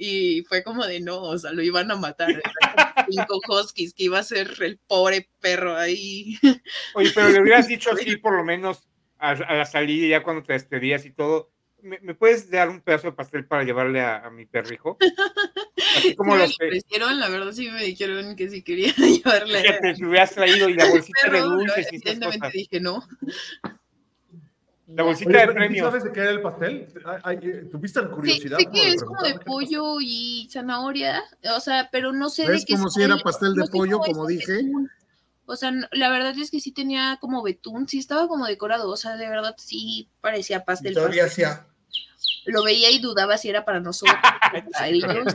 Y 0.00 0.42
fue 0.44 0.62
como 0.62 0.86
de 0.86 1.00
no, 1.00 1.20
o 1.20 1.36
sea, 1.36 1.52
lo 1.52 1.60
iban 1.60 1.90
a 1.90 1.96
matar. 1.96 2.40
Cinco 3.10 3.40
huskies 3.48 3.92
que 3.92 4.04
iba 4.04 4.20
a 4.20 4.22
ser 4.22 4.54
el 4.60 4.78
pobre 4.86 5.28
perro 5.40 5.76
ahí. 5.76 6.38
Oye, 6.94 7.10
pero 7.12 7.28
le 7.30 7.42
hubieras 7.42 7.66
dicho 7.66 7.90
así, 7.92 8.16
por 8.22 8.36
lo 8.36 8.44
menos 8.44 8.88
a, 9.18 9.30
a 9.30 9.54
la 9.54 9.66
salida, 9.66 10.06
ya 10.06 10.22
cuando 10.22 10.44
te 10.44 10.52
despedías 10.52 11.04
y 11.04 11.10
todo. 11.10 11.50
¿Me, 11.80 11.98
me 12.00 12.14
puedes 12.14 12.50
dar 12.50 12.68
un 12.68 12.80
pedazo 12.80 13.08
de 13.08 13.12
pastel 13.12 13.46
para 13.46 13.62
llevarle 13.62 14.00
a, 14.00 14.18
a 14.18 14.30
mi 14.30 14.46
perrijo? 14.46 14.98
Así 15.96 16.14
como 16.14 16.32
Sí 16.32 16.38
me 16.38 16.42
los 16.44 16.54
ofrecieron, 16.54 17.20
la 17.20 17.28
verdad 17.28 17.52
sí 17.52 17.70
me 17.70 17.84
dijeron 17.84 18.36
que 18.36 18.48
si 18.48 18.62
quería 18.62 18.92
llevarle 18.96 19.62
te 19.80 20.04
hubieras 20.04 20.32
traído 20.32 20.68
y 20.68 20.74
la 20.74 20.88
bolsita 20.88 21.30
de 21.30 21.40
dulces 21.40 21.88
y 21.92 21.96
esas 21.96 22.18
cosas. 22.18 22.52
dije 22.52 22.80
no. 22.80 23.06
La 24.88 25.02
bolsita 25.02 25.28
Oye, 25.30 25.38
de 25.38 25.46
pero, 25.46 25.52
¿y 25.52 25.56
premios. 25.56 25.86
¿Sabes 25.86 26.04
de 26.04 26.12
qué 26.12 26.20
era 26.20 26.30
el 26.30 26.40
pastel? 26.40 26.88
Eh, 27.42 27.68
¿Tuviste 27.70 28.00
la 28.00 28.08
Sí, 28.08 28.14
curiosidad? 28.14 28.58
sé 28.58 28.64
como 28.64 28.72
que 28.74 28.88
es 28.88 29.02
como 29.02 29.22
de 29.22 29.34
pollo 29.40 29.96
y 30.00 30.48
zanahoria, 30.50 31.22
o 31.54 31.60
sea, 31.60 31.88
pero 31.92 32.12
no 32.12 32.30
sé 32.30 32.42
de 32.42 32.48
¿Ves 32.48 32.64
qué 32.66 32.74
como 32.74 32.88
si 32.88 33.02
era 33.02 33.16
pastel 33.18 33.54
de 33.54 33.60
no 33.60 33.66
pollo, 33.66 33.98
como 33.98 34.26
dije? 34.26 34.52
betún. 34.52 34.90
O 35.44 35.56
sea, 35.56 35.72
la 35.92 36.10
verdad 36.10 36.34
es 36.38 36.50
que 36.50 36.60
sí 36.60 36.72
tenía 36.72 37.18
como 37.20 37.42
betún, 37.42 37.88
sí 37.88 37.98
estaba 37.98 38.28
como 38.28 38.46
decorado, 38.46 38.90
o 38.90 38.96
sea, 38.96 39.16
de 39.16 39.28
verdad 39.28 39.54
sí 39.58 40.10
parecía 40.20 40.64
pastel. 40.64 40.94
Todavía 40.94 41.24
hacía. 41.24 41.66
Lo 42.48 42.62
veía 42.62 42.90
y 42.90 42.98
dudaba 42.98 43.38
si 43.38 43.48
era 43.48 43.64
para 43.64 43.80
nosotros 43.80 44.16
o 44.16 44.18
para 44.72 44.88
ellos. 44.88 45.26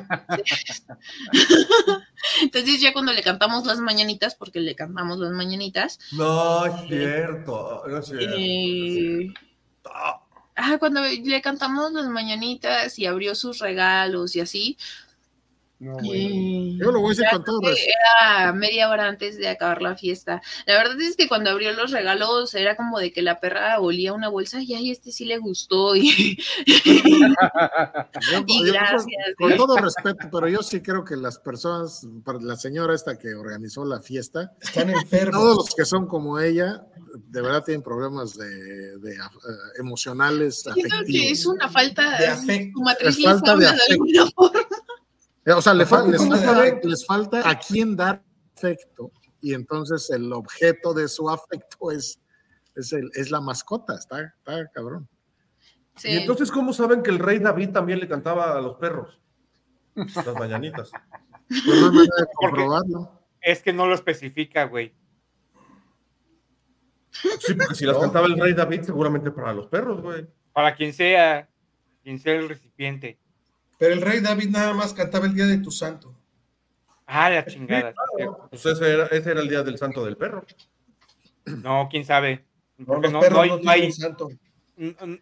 Entonces 2.42 2.82
ya 2.82 2.94
cuando 2.94 3.14
le 3.14 3.22
cantamos 3.22 3.66
las 3.66 3.80
mañanitas, 3.80 4.36
porque 4.36 4.60
le 4.60 4.76
cantamos 4.76 5.20
las 5.20 5.32
mañanitas, 5.32 6.00
No, 6.12 6.66
es 6.66 6.74
cierto. 6.88 7.84
No 7.88 7.98
es 7.98 8.06
cierto. 8.08 8.36
eh, 8.38 9.34
ah, 9.86 10.22
cuando 10.80 11.02
le 11.02 11.42
cantamos 11.42 11.92
las 11.94 12.08
mañanitas 12.08 12.98
y 13.00 13.06
abrió 13.06 13.36
sus 13.36 13.60
regalos 13.60 14.36
y 14.36 14.42
así, 14.42 14.78
No, 15.84 15.98
Yo 16.02 16.92
lo 16.92 17.00
voy 17.02 17.08
a 17.08 17.10
decir 17.10 17.26
ya 17.26 17.32
con 17.32 17.44
todo 17.44 17.60
creo 17.60 17.76
era 17.76 18.54
media 18.54 18.90
hora 18.90 19.08
antes 19.08 19.38
de 19.38 19.48
acabar 19.50 19.82
la 19.82 19.96
fiesta. 19.98 20.42
La 20.66 20.76
verdad 20.78 21.00
es 21.02 21.16
que 21.18 21.28
cuando 21.28 21.50
abrió 21.50 21.74
los 21.74 21.92
regalos 21.92 22.54
era 22.56 22.76
como 22.78 23.00
de 23.00 23.12
que 23.12 23.22
la 23.22 23.40
perra 23.40 23.80
olía 23.80 24.14
una 24.14 24.30
bolsa 24.30 24.62
y 24.62 24.74
ay, 24.74 24.92
este 24.92 25.12
sí 25.12 25.26
le 25.26 25.38
gustó 25.40 25.96
y, 25.96 26.38
Yo- 26.66 28.44
y 28.48 28.66
yo- 28.68 28.74
gracias. 28.74 29.06
Con 29.38 29.56
todo 29.58 29.78
respeto, 29.78 30.28
pero 30.32 30.48
yo 30.48 30.62
sí 30.64 30.82
creo 30.82 31.04
que 31.04 31.16
las 31.16 31.40
personas, 31.40 32.06
la 32.42 32.56
señora 32.56 32.96
esta 32.96 33.18
que 33.18 33.34
organizó 33.36 33.86
la 33.86 34.02
fiesta, 34.02 34.54
Están 34.62 34.88
todos 34.92 35.04
enfermos. 35.04 35.56
los 35.58 35.76
que 35.76 35.86
son 35.86 36.08
como 36.08 36.40
ella, 36.40 36.86
de 37.28 37.42
verdad 37.42 37.64
tienen 37.64 37.82
problemas 37.84 38.36
de, 38.36 38.98
de, 39.00 39.14
eh, 39.16 39.18
emocionales, 39.80 40.62
Siento 40.74 40.96
que 41.06 41.30
es 41.32 41.46
una 41.46 41.70
falta 41.70 42.18
De 42.18 42.28
afecto. 42.28 42.72
su 42.78 42.82
matriz 42.84 43.24
falta 43.24 43.54
de 43.56 43.60
de 43.62 43.68
afecto. 43.68 43.92
alguna 43.94 44.26
forma. 44.32 44.60
O 45.46 45.62
sea, 45.62 45.74
le 45.74 45.86
fa- 45.86 45.98
Aparte, 45.98 46.12
les, 46.12 46.22
¿cómo 46.22 46.36
falta, 46.38 46.88
les 46.88 47.06
falta 47.06 47.50
a 47.50 47.60
quién 47.60 47.96
dar 47.96 48.24
afecto 48.56 49.12
y 49.42 49.54
entonces 49.54 50.10
el 50.10 50.32
objeto 50.32 50.94
de 50.94 51.08
su 51.10 51.30
afecto 51.30 51.92
es, 51.92 52.20
es, 52.76 52.94
el- 52.94 53.12
es 53.14 53.30
la 53.30 53.42
mascota, 53.42 53.96
está, 53.96 54.22
está 54.22 54.70
cabrón. 54.74 55.08
Sí. 55.96 56.10
¿Y 56.10 56.18
entonces 56.18 56.50
cómo 56.52 56.72
saben 56.74 57.04
que 57.04 57.12
el 57.12 57.20
rey 57.20 57.40
David 57.40 57.72
también 57.72 58.00
le 58.00 58.08
cantaba 58.08 58.58
a 58.58 58.62
los 58.62 58.78
perros? 58.78 59.20
Las 59.96 60.34
mañanitas. 60.40 60.90
Pues 61.48 61.66
no 61.66 61.74
hay 61.74 61.82
manera 61.82 62.16
de 62.18 62.26
comprobarlo. 62.34 63.22
Es 63.42 63.62
que 63.62 63.74
no 63.74 63.86
lo 63.86 63.94
especifica, 63.94 64.64
güey. 64.66 64.96
Sí, 67.12 67.54
porque 67.54 67.76
si 67.76 67.86
las 67.86 67.98
cantaba 67.98 68.26
el 68.26 68.40
rey 68.40 68.54
David, 68.54 68.82
seguramente 68.84 69.30
para 69.30 69.54
los 69.54 69.68
perros, 69.68 70.02
güey. 70.02 70.26
Para 70.52 70.76
quien 70.76 70.94
sea, 70.94 71.48
quien 72.02 72.18
sea 72.20 72.36
el 72.36 72.50
recipiente. 72.50 73.20
Pero 73.84 73.96
el 73.96 74.02
rey 74.02 74.22
David 74.22 74.50
nada 74.50 74.74
más 74.74 74.94
cantaba 74.94 75.26
el 75.26 75.34
día 75.36 75.46
de 75.46 75.58
tu 75.58 75.70
santo. 75.70 76.16
Ah, 77.06 77.30
la 77.30 77.46
chingada. 77.46 77.94
Pues 78.50 78.66
ese 78.66 78.94
era, 78.94 79.08
ese 79.08 79.32
era 79.32 79.42
el 79.42 79.50
día 79.50 79.62
del 79.62 79.78
santo 79.78 80.06
del 80.06 80.16
perro. 80.16 80.46
No, 81.44 81.90
quién 81.92 82.06
sabe. 82.06 82.46
No, 82.78 83.02
los 83.02 83.12
no, 83.12 83.20
perros 83.20 83.36
no 83.36 83.42
hay, 83.42 83.50
no 83.50 83.58
no, 83.62 83.70
hay, 83.72 83.92
santo. 83.92 84.30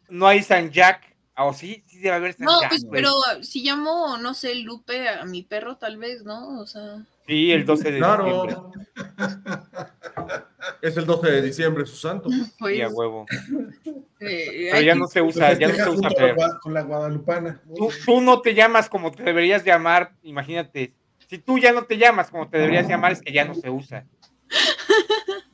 no 0.10 0.28
hay 0.28 0.44
San 0.44 0.70
Jack. 0.70 1.02
Ah, 1.34 1.46
O 1.46 1.54
sí, 1.56 1.84
sí 1.88 1.98
debe 2.02 2.18
haber 2.18 2.34
San 2.36 2.46
No, 2.46 2.62
Jack. 2.62 2.70
pues, 2.70 2.84
güey. 2.86 3.02
pero 3.02 3.16
si 3.42 3.64
llamo, 3.64 4.20
no 4.20 4.36
sé, 4.36 4.54
Lupe 4.54 5.10
a 5.10 5.26
mi 5.26 5.42
perro, 5.42 5.78
tal 5.78 5.98
vez, 5.98 6.24
¿no? 6.24 6.60
O 6.60 6.68
sea, 6.68 7.04
Sí, 7.26 7.52
el 7.52 7.66
12 7.66 7.92
de 7.94 7.98
diciembre. 7.98 8.58
Es 10.82 10.98
el 10.98 11.06
12 11.06 11.30
de 11.32 11.42
diciembre, 11.42 11.86
su 11.86 11.96
santo. 11.96 12.30
pues. 12.60 12.76
Sí, 12.76 12.82
a 12.82 12.90
huevo. 12.90 13.26
eh, 14.20 14.70
Pero 14.72 14.78
hay 14.78 14.86
ya 14.86 14.96
no 14.96 15.08
se 15.08 15.22
usa, 15.22 15.54
ya 15.54 15.68
no 15.68 15.76
se 15.76 15.90
usa 15.90 16.10
con 16.62 16.74
la 16.74 16.82
guadalupana. 16.82 17.62
Tú, 17.76 17.90
tú 18.06 18.22
no 18.22 18.42
te 18.42 18.54
llamas 18.54 18.90
como 18.90 19.12
te 19.12 19.24
deberías 19.24 19.64
llamar, 19.64 20.14
imagínate. 20.24 20.94
Si 21.30 21.38
tú 21.38 21.58
ya 21.58 21.72
no 21.72 21.84
te 21.86 21.98
llamas 21.98 22.30
como 22.30 22.50
te 22.50 22.58
deberías 22.58 22.88
llamar, 22.88 23.12
es 23.14 23.22
que 23.22 23.32
ya 23.32 23.46
no 23.46 23.54
se 23.56 23.70
usa. 23.70 24.06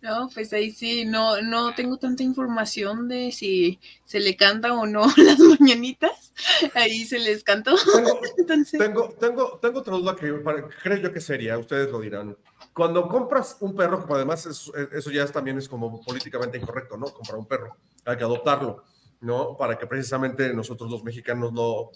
No, 0.00 0.28
pues 0.34 0.52
ahí 0.52 0.72
sí, 0.72 1.04
no, 1.04 1.40
no 1.40 1.72
tengo 1.76 1.96
tanta 1.96 2.24
información 2.24 3.06
de 3.08 3.30
si 3.30 3.78
se 4.04 4.18
le 4.18 4.36
canta 4.36 4.74
o 4.74 4.86
no 4.86 5.02
las 5.16 5.38
mañanitas. 5.38 6.32
Ahí 6.74 7.04
se 7.04 7.20
les 7.20 7.44
cantó. 7.44 7.76
Tengo, 7.94 8.20
Entonces, 8.38 8.80
tengo, 8.80 9.08
tengo, 9.20 9.58
tengo 9.62 9.78
otra 9.78 9.94
duda 9.94 10.16
que 10.16 10.32
para- 10.32 10.68
creo 10.82 10.96
yo 10.98 11.12
que 11.12 11.20
sería, 11.20 11.56
ustedes 11.58 11.92
lo 11.92 12.00
dirán. 12.00 12.36
Cuando 12.74 13.06
compras 13.08 13.56
un 13.60 13.74
perro, 13.76 14.06
que 14.06 14.12
además 14.14 14.46
es- 14.46 14.70
eso 14.92 15.10
ya 15.10 15.24
es- 15.24 15.32
también 15.32 15.58
es 15.58 15.68
como 15.68 16.00
políticamente 16.02 16.56
incorrecto, 16.58 16.96
¿no? 16.96 17.06
Comprar 17.06 17.38
un 17.38 17.46
perro, 17.46 17.76
hay 18.04 18.16
que 18.16 18.24
adoptarlo, 18.24 18.82
¿no? 19.20 19.56
Para 19.56 19.76
que 19.78 19.86
precisamente 19.86 20.52
nosotros 20.54 20.90
los 20.90 21.04
mexicanos 21.04 21.52
no 21.52 21.90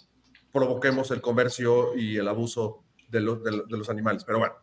provoquemos 0.52 1.10
el 1.10 1.20
comercio 1.20 1.94
y 1.96 2.16
el 2.18 2.28
abuso 2.28 2.82
de, 3.08 3.20
los- 3.20 3.42
de 3.42 3.50
de 3.68 3.76
los 3.78 3.88
animales. 3.88 4.24
Pero 4.24 4.38
bueno, 4.38 4.54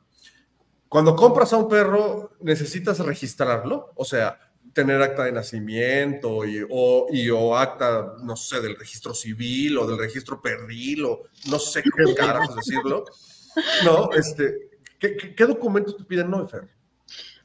cuando 0.88 1.16
compras 1.16 1.52
a 1.54 1.58
un 1.58 1.68
perro, 1.68 2.32
necesitas 2.42 3.00
registrarlo, 3.00 3.92
o 3.96 4.06
sea, 4.06 4.40
tener 4.74 5.02
acta 5.02 5.24
de 5.24 5.32
nacimiento 5.32 6.46
y 6.46 6.66
o, 6.70 7.08
y, 7.12 7.30
o 7.30 7.56
acta, 7.56 8.14
no 8.24 8.36
sé, 8.36 8.60
del 8.62 8.76
registro 8.76 9.14
civil 9.14 9.78
o 9.78 9.86
del 9.88 9.98
registro 10.00 10.42
perdil 10.42 11.06
o 11.06 11.24
no 11.50 11.60
sé 11.60 11.84
cómo 11.84 12.16
carajos 12.16 12.56
decirlo. 12.56 13.06
No, 13.84 14.10
este, 14.14 14.72
¿qué, 15.04 15.18
qué, 15.18 15.36
qué 15.36 15.46
documentos 15.46 15.98
te 15.98 16.04
piden 16.06 16.32
no, 16.32 16.48
Fer? 16.48 16.70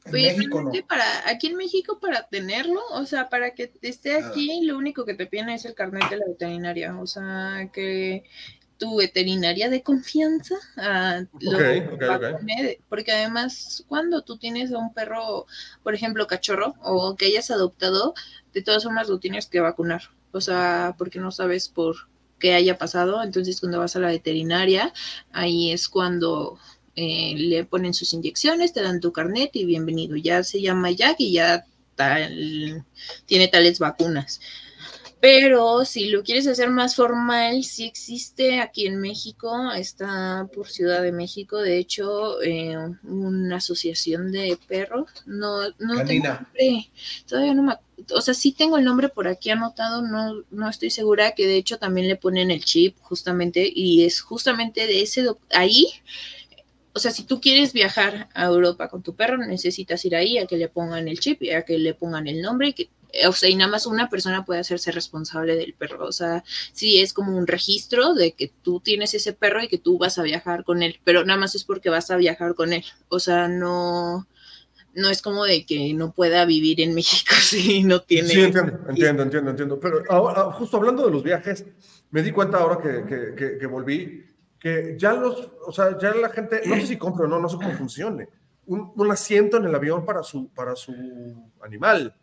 En 0.04 0.12
pues, 0.12 0.36
México 0.36 0.62
no. 0.62 0.70
para, 0.86 1.28
aquí 1.28 1.48
en 1.48 1.56
México 1.56 1.98
para 2.00 2.28
tenerlo, 2.28 2.80
o 2.92 3.04
sea, 3.04 3.28
para 3.28 3.54
que 3.54 3.72
esté 3.82 4.14
Ah. 4.14 4.28
aquí, 4.28 4.64
lo 4.64 4.78
único 4.78 5.04
que 5.04 5.14
te 5.14 5.26
piden 5.26 5.48
es 5.50 5.64
el 5.64 5.74
carnet 5.74 6.08
de 6.08 6.16
la 6.18 6.26
veterinaria. 6.26 6.98
O 6.98 7.06
sea, 7.06 7.68
que 7.72 8.22
tu 8.78 8.96
veterinaria 8.96 9.68
de 9.68 9.82
confianza 9.82 10.54
ah, 10.76 11.22
lo 11.40 11.58
Ok, 11.58 11.92
ok, 11.94 12.02
ok. 12.02 12.20
vacune, 12.22 12.80
porque 12.88 13.10
además 13.12 13.84
cuando 13.88 14.22
tú 14.22 14.38
tienes 14.38 14.72
a 14.72 14.78
un 14.78 14.94
perro, 14.94 15.46
por 15.82 15.94
ejemplo, 15.94 16.28
cachorro 16.28 16.76
o 16.82 17.16
que 17.16 17.26
hayas 17.26 17.50
adoptado, 17.50 18.14
de 18.52 18.62
todas 18.62 18.84
formas 18.84 19.08
lo 19.08 19.18
tienes 19.18 19.46
que 19.46 19.60
vacunar. 19.60 20.02
O 20.30 20.40
sea, 20.40 20.94
porque 20.96 21.18
no 21.18 21.32
sabes 21.32 21.68
por 21.68 21.96
qué 22.38 22.54
haya 22.54 22.78
pasado. 22.78 23.22
Entonces, 23.22 23.60
cuando 23.60 23.80
vas 23.80 23.96
a 23.96 24.00
la 24.00 24.08
veterinaria, 24.08 24.92
ahí 25.32 25.72
es 25.72 25.88
cuando 25.88 26.58
eh, 27.00 27.34
le 27.36 27.64
ponen 27.64 27.94
sus 27.94 28.12
inyecciones, 28.12 28.72
te 28.72 28.82
dan 28.82 28.98
tu 28.98 29.12
carnet 29.12 29.54
y 29.54 29.64
bienvenido. 29.64 30.16
Ya 30.16 30.42
se 30.42 30.60
llama 30.60 30.90
Jack 30.90 31.14
y 31.20 31.30
ya 31.30 31.64
tal, 31.94 32.84
tiene 33.24 33.46
tales 33.46 33.78
vacunas. 33.78 34.40
Pero 35.20 35.84
si 35.84 36.08
lo 36.08 36.24
quieres 36.24 36.48
hacer 36.48 36.70
más 36.70 36.96
formal, 36.96 37.62
sí 37.62 37.84
existe 37.84 38.60
aquí 38.60 38.88
en 38.88 39.00
México, 39.00 39.70
está 39.72 40.48
por 40.52 40.66
Ciudad 40.68 41.00
de 41.00 41.12
México, 41.12 41.58
de 41.58 41.78
hecho, 41.78 42.42
eh, 42.42 42.76
una 43.04 43.56
asociación 43.58 44.32
de 44.32 44.58
perros. 44.66 45.08
No, 45.24 45.68
no 45.78 46.04
tengo 46.04 46.24
Canina. 46.24 46.34
nombre, 46.34 46.90
todavía 47.28 47.54
no 47.54 47.62
me, 47.62 47.74
o 48.12 48.20
sea, 48.20 48.34
sí 48.34 48.50
tengo 48.50 48.76
el 48.76 48.84
nombre 48.84 49.08
por 49.08 49.28
aquí 49.28 49.50
anotado, 49.50 50.02
no, 50.02 50.42
no 50.50 50.68
estoy 50.68 50.90
segura 50.90 51.32
que 51.36 51.46
de 51.46 51.58
hecho 51.58 51.78
también 51.78 52.08
le 52.08 52.16
ponen 52.16 52.50
el 52.50 52.64
chip 52.64 52.96
justamente 53.02 53.70
y 53.72 54.04
es 54.04 54.20
justamente 54.20 54.88
de 54.88 55.02
ese, 55.02 55.28
ahí. 55.50 55.86
O 56.94 56.98
sea, 56.98 57.10
si 57.10 57.24
tú 57.24 57.40
quieres 57.40 57.72
viajar 57.72 58.28
a 58.34 58.44
Europa 58.46 58.88
con 58.88 59.02
tu 59.02 59.14
perro, 59.14 59.36
necesitas 59.38 60.04
ir 60.04 60.16
ahí 60.16 60.38
a 60.38 60.46
que 60.46 60.56
le 60.56 60.68
pongan 60.68 61.06
el 61.08 61.20
chip 61.20 61.42
y 61.42 61.50
a 61.50 61.62
que 61.62 61.78
le 61.78 61.94
pongan 61.94 62.26
el 62.26 62.42
nombre 62.42 62.68
y 62.68 62.72
que 62.72 62.90
o 63.26 63.32
sea, 63.32 63.48
y 63.48 63.54
nada 63.54 63.70
más 63.70 63.86
una 63.86 64.08
persona 64.08 64.44
puede 64.44 64.60
hacerse 64.60 64.92
responsable 64.92 65.56
del 65.56 65.74
perro. 65.74 66.06
O 66.06 66.12
sea, 66.12 66.44
sí 66.72 67.00
es 67.00 67.12
como 67.12 67.36
un 67.36 67.46
registro 67.46 68.14
de 68.14 68.32
que 68.32 68.52
tú 68.62 68.80
tienes 68.80 69.14
ese 69.14 69.32
perro 69.32 69.62
y 69.62 69.68
que 69.68 69.78
tú 69.78 69.98
vas 69.98 70.18
a 70.18 70.22
viajar 70.22 70.64
con 70.64 70.82
él, 70.82 71.00
pero 71.04 71.24
nada 71.24 71.40
más 71.40 71.54
es 71.54 71.64
porque 71.64 71.90
vas 71.90 72.10
a 72.10 72.16
viajar 72.16 72.54
con 72.54 72.72
él. 72.72 72.84
O 73.08 73.18
sea, 73.18 73.48
no, 73.48 74.26
no 74.94 75.10
es 75.10 75.22
como 75.22 75.44
de 75.44 75.64
que 75.64 75.94
no 75.94 76.12
pueda 76.12 76.44
vivir 76.44 76.80
en 76.80 76.94
México 76.94 77.34
si 77.40 77.82
no 77.82 78.02
tiene. 78.02 78.28
Sí, 78.28 78.40
entiendo, 78.40 78.78
entiendo, 78.88 79.22
entiendo, 79.22 79.50
entiendo. 79.50 79.80
Pero 79.80 80.02
ahora, 80.08 80.52
justo 80.52 80.76
hablando 80.76 81.04
de 81.04 81.10
los 81.10 81.22
viajes, 81.22 81.64
me 82.10 82.22
di 82.22 82.32
cuenta 82.32 82.58
ahora 82.58 82.78
que, 82.82 83.04
que, 83.04 83.34
que, 83.34 83.58
que 83.58 83.66
volví 83.66 84.24
que 84.60 84.96
ya 84.98 85.12
los, 85.12 85.50
o 85.66 85.72
sea, 85.72 85.96
ya 85.98 86.14
la 86.14 86.30
gente, 86.30 86.62
no 86.66 86.74
sé 86.76 86.86
si 86.86 86.96
compre 86.98 87.26
o 87.26 87.28
no, 87.28 87.38
no 87.38 87.48
sé 87.48 87.56
cómo 87.56 87.72
funcione, 87.72 88.28
un, 88.66 88.92
un 88.96 89.10
asiento 89.10 89.56
en 89.56 89.64
el 89.66 89.74
avión 89.74 90.04
para 90.04 90.22
su, 90.22 90.48
para 90.48 90.74
su 90.76 90.92
animal. 91.62 92.14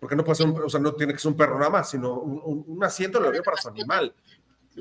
Porque 0.00 0.14
no 0.14 0.22
puede 0.22 0.36
ser, 0.36 0.46
un- 0.46 0.62
o 0.62 0.68
sea, 0.68 0.78
no 0.78 0.92
tiene 0.94 1.12
que 1.12 1.18
ser 1.18 1.32
un 1.32 1.36
perro 1.36 1.58
nada 1.58 1.70
más, 1.70 1.90
sino 1.90 2.14
un, 2.20 2.64
un- 2.68 2.84
asiento 2.84 3.18
en 3.18 3.24
el 3.24 3.28
avión 3.30 3.42
para 3.44 3.56
su 3.56 3.68
animal. 3.68 4.14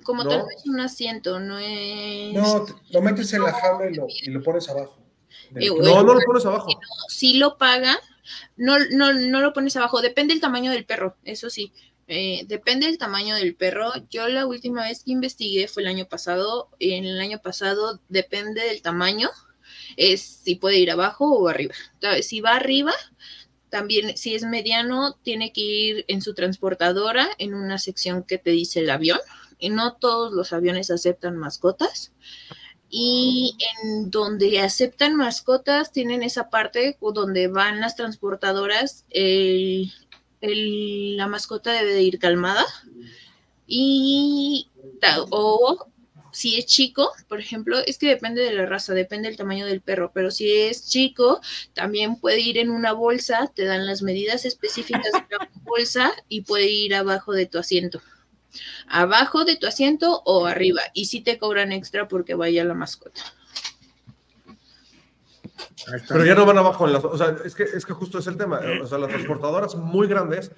Como 0.03 0.23
¿no? 0.23 0.29
tal 0.29 0.45
vez 0.45 0.63
un 0.67 0.79
asiento, 0.79 1.39
no 1.39 1.57
es. 1.57 2.35
No, 2.35 2.65
lo 2.91 3.01
metes 3.01 3.33
en 3.33 3.41
la 3.41 3.51
jaula 3.51 3.89
y 3.89 3.95
lo, 3.95 4.05
y 4.07 4.29
lo 4.29 4.43
pones 4.43 4.69
abajo. 4.69 4.99
Eh, 5.55 5.69
No, 5.81 6.03
no 6.03 6.13
lo 6.13 6.19
pones 6.21 6.45
abajo. 6.45 6.67
si 7.07 7.39
lo 7.39 7.57
pagan, 7.57 7.97
no, 8.57 8.75
no, 8.91 9.11
no 9.13 9.39
lo 9.41 9.53
pones 9.53 9.75
abajo, 9.75 10.01
depende 10.01 10.35
del 10.35 10.41
tamaño 10.41 10.69
del 10.69 10.85
perro, 10.85 11.15
eso 11.23 11.49
sí, 11.49 11.73
eh, 12.07 12.45
depende 12.47 12.87
del 12.87 12.97
tamaño 12.97 13.35
del 13.35 13.55
perro. 13.55 13.91
Yo 14.09 14.27
la 14.27 14.45
última 14.45 14.83
vez 14.83 15.03
que 15.03 15.11
investigué 15.11 15.67
fue 15.67 15.83
el 15.83 15.89
año 15.89 16.07
pasado, 16.07 16.69
en 16.79 17.05
el 17.05 17.19
año 17.19 17.39
pasado 17.41 17.99
depende 18.09 18.61
del 18.61 18.81
tamaño, 18.81 19.29
es 19.97 20.21
si 20.21 20.55
puede 20.55 20.79
ir 20.79 20.91
abajo 20.91 21.31
o 21.31 21.47
arriba. 21.49 21.75
Si 22.21 22.41
va 22.41 22.55
arriba, 22.55 22.93
también 23.69 24.17
si 24.17 24.35
es 24.35 24.43
mediano, 24.43 25.15
tiene 25.23 25.51
que 25.51 25.61
ir 25.61 26.05
en 26.07 26.21
su 26.21 26.33
transportadora, 26.33 27.27
en 27.37 27.53
una 27.53 27.77
sección 27.77 28.23
que 28.23 28.37
te 28.37 28.51
dice 28.51 28.79
el 28.79 28.89
avión. 28.89 29.19
Y 29.59 29.69
no 29.69 29.95
todos 29.95 30.31
los 30.33 30.53
aviones 30.53 30.91
aceptan 30.91 31.35
mascotas. 31.35 32.13
Y 32.89 33.57
en 33.83 34.09
donde 34.11 34.61
aceptan 34.61 35.15
mascotas, 35.15 35.91
tienen 35.91 36.23
esa 36.23 36.49
parte 36.49 36.97
donde 37.01 37.47
van 37.47 37.81
las 37.81 37.95
transportadoras, 37.97 39.05
el- 39.09 39.91
el- 40.41 41.17
la 41.17 41.27
mascota 41.27 41.71
debe 41.71 41.93
de 41.93 42.03
ir 42.03 42.19
calmada. 42.19 42.65
Y 43.65 44.69
o 45.29 45.87
si 46.31 46.57
es 46.57 46.65
chico, 46.65 47.11
por 47.27 47.39
ejemplo, 47.39 47.79
es 47.79 47.97
que 47.97 48.07
depende 48.07 48.41
de 48.43 48.53
la 48.53 48.65
raza, 48.65 48.93
depende 48.93 49.27
del 49.27 49.37
tamaño 49.37 49.65
del 49.65 49.81
perro, 49.81 50.11
pero 50.13 50.29
si 50.31 50.51
es 50.51 50.87
chico, 50.87 51.41
también 51.73 52.17
puede 52.17 52.39
ir 52.41 52.57
en 52.57 52.69
una 52.69 52.93
bolsa, 52.93 53.51
te 53.55 53.65
dan 53.65 53.85
las 53.85 54.01
medidas 54.01 54.45
específicas 54.45 55.11
de 55.11 55.35
la 55.37 55.49
bolsa 55.63 56.11
y 56.29 56.41
puede 56.41 56.69
ir 56.69 56.93
abajo 56.95 57.33
de 57.33 57.47
tu 57.47 57.57
asiento. 57.57 58.01
Abajo 58.87 59.45
de 59.45 59.55
tu 59.55 59.67
asiento 59.67 60.21
o 60.25 60.45
arriba. 60.45 60.81
Y 60.93 61.05
si 61.05 61.21
te 61.21 61.37
cobran 61.37 61.71
extra 61.71 62.07
porque 62.07 62.35
vaya 62.35 62.63
la 62.63 62.73
mascota. 62.73 63.21
Pero 66.07 66.25
ya 66.25 66.35
no 66.35 66.45
van 66.45 66.57
abajo 66.57 66.85
en 66.87 66.93
las, 66.93 67.03
o 67.05 67.17
sea, 67.17 67.35
es 67.43 67.55
que, 67.55 67.63
es 67.63 67.85
que 67.85 67.93
justo 67.93 68.19
es 68.19 68.27
el 68.27 68.37
tema. 68.37 68.59
O 68.81 68.85
sea, 68.87 68.97
las 68.97 69.09
transportadoras 69.09 69.75
muy 69.75 70.07
grandes, 70.07 70.51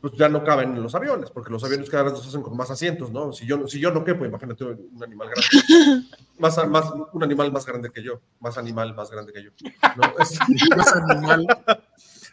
pues 0.00 0.12
ya 0.14 0.28
no 0.28 0.44
caben 0.44 0.76
en 0.76 0.82
los 0.82 0.94
aviones, 0.94 1.30
porque 1.30 1.50
los 1.50 1.64
aviones 1.64 1.88
cada 1.88 2.04
vez 2.04 2.12
los 2.12 2.26
hacen 2.26 2.42
con 2.42 2.56
más 2.56 2.70
asientos, 2.70 3.10
¿no? 3.10 3.32
Si 3.32 3.46
yo, 3.46 3.66
si 3.66 3.80
yo 3.80 3.90
no 3.90 4.04
quepo, 4.04 4.24
imagínate 4.26 4.64
un 4.64 5.02
animal 5.02 5.28
grande. 5.30 6.06
Más, 6.38 6.68
más, 6.68 6.86
un 7.12 7.22
animal 7.22 7.52
más 7.52 7.64
grande 7.64 7.90
que 7.90 8.02
yo, 8.02 8.20
más 8.40 8.58
animal 8.58 8.92
más 8.92 9.08
grande 9.08 9.32
que 9.32 9.44
yo. 9.44 9.50
¿no? 9.96 10.02
Es- 10.20 10.36
Más 10.76 10.92
animal. 10.96 11.46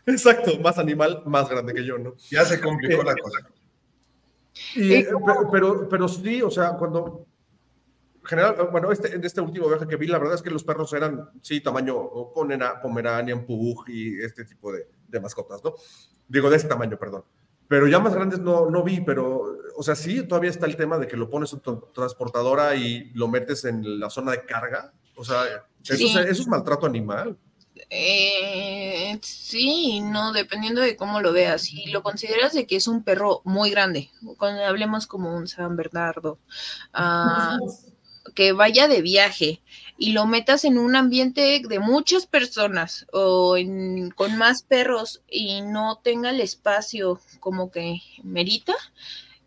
exacto, 0.08 0.60
más 0.60 0.80
animal 0.80 1.22
más 1.28 1.48
grande 1.48 1.72
que 1.74 1.86
yo, 1.86 2.00
¿no? 2.00 2.16
Ya 2.32 2.44
se 2.44 2.60
complicó 2.60 3.04
la 3.04 3.16
cosa. 3.16 3.48
Y, 4.76 4.94
eh, 4.94 5.04
pe- 5.06 5.48
pero, 5.52 5.88
pero 5.88 6.08
sí, 6.08 6.42
o 6.42 6.50
sea, 6.50 6.72
cuando 6.74 7.28
general, 8.24 8.56
bueno, 8.72 8.92
este, 8.92 9.14
en 9.16 9.24
este 9.26 9.42
último 9.42 9.68
viaje 9.68 9.88
que 9.88 9.96
vi, 9.96 10.08
la 10.08 10.18
verdad 10.20 10.36
es 10.36 10.42
que 10.42 10.50
los 10.52 10.64
perros 10.64 10.92
eran, 10.94 11.30
sí, 11.42 11.62
tamaño 11.62 11.96
o 11.98 12.34
pomera- 12.34 12.82
Pomeranian, 12.82 13.46
Pug 13.46 13.86
y 13.90 14.22
este 14.22 14.46
tipo 14.46 14.72
de, 14.72 14.88
de 15.08 15.20
mascotas, 15.20 15.64
¿no? 15.64 15.74
Digo, 16.28 16.50
de 16.50 16.58
ese 16.58 16.68
tamaño, 16.68 16.98
perdón. 16.98 17.24
Pero 17.68 17.88
ya 17.88 18.00
más 18.00 18.14
grandes 18.14 18.40
no, 18.40 18.70
no 18.70 18.84
vi, 18.84 19.02
pero, 19.02 19.58
o 19.78 19.84
sea, 19.84 19.96
sí, 19.96 20.24
todavía 20.28 20.50
está 20.50 20.66
el 20.66 20.76
tema 20.76 20.98
de 20.98 21.08
que 21.08 21.16
lo 21.18 21.30
pones 21.30 21.54
en 21.54 21.62
tu 21.62 21.78
transportadora 21.94 22.76
y 22.76 23.12
lo 23.14 23.28
metes 23.30 23.64
en 23.66 24.00
la 24.00 24.10
zona 24.10 24.32
de 24.32 24.46
carga. 24.46 24.94
O 25.16 25.24
sea, 25.24 25.44
eso, 25.46 25.64
Sí. 25.96 26.06
es, 26.06 26.16
eso 26.16 26.42
es 26.42 26.48
maltrato 26.48 26.86
animal. 26.86 27.38
Eh, 27.90 29.18
sí, 29.22 30.02
no, 30.02 30.34
dependiendo 30.34 30.82
de 30.82 30.96
cómo 30.98 31.22
lo 31.22 31.32
veas. 31.34 31.62
Si 31.64 31.86
lo 31.92 32.04
consideras 32.04 32.54
de 32.54 32.68
que 32.68 32.76
es 32.76 32.88
un 32.88 33.04
perro 33.04 33.42
muy 33.46 33.70
grande, 33.72 34.10
cuando 34.38 34.64
hablemos 34.66 35.08
como 35.08 35.36
un 35.36 35.48
San 35.48 35.76
Bernardo, 35.76 36.40
ah, 36.94 37.58
que 38.34 38.52
vaya 38.54 38.88
de 38.88 39.02
viaje 39.02 39.62
y 39.98 40.14
lo 40.14 40.26
metas 40.26 40.66
en 40.66 40.78
un 40.78 40.96
ambiente 40.96 41.62
de 41.68 41.80
muchas 41.80 42.26
personas 42.26 43.06
o 43.12 43.58
en- 43.58 44.12
con 44.12 44.38
más 44.38 44.64
perros 44.64 45.22
y 45.30 45.62
no 45.62 46.00
tenga 46.04 46.30
el 46.32 46.42
espacio 46.42 47.20
como 47.40 47.72
que 47.72 47.98
merita, 48.24 48.74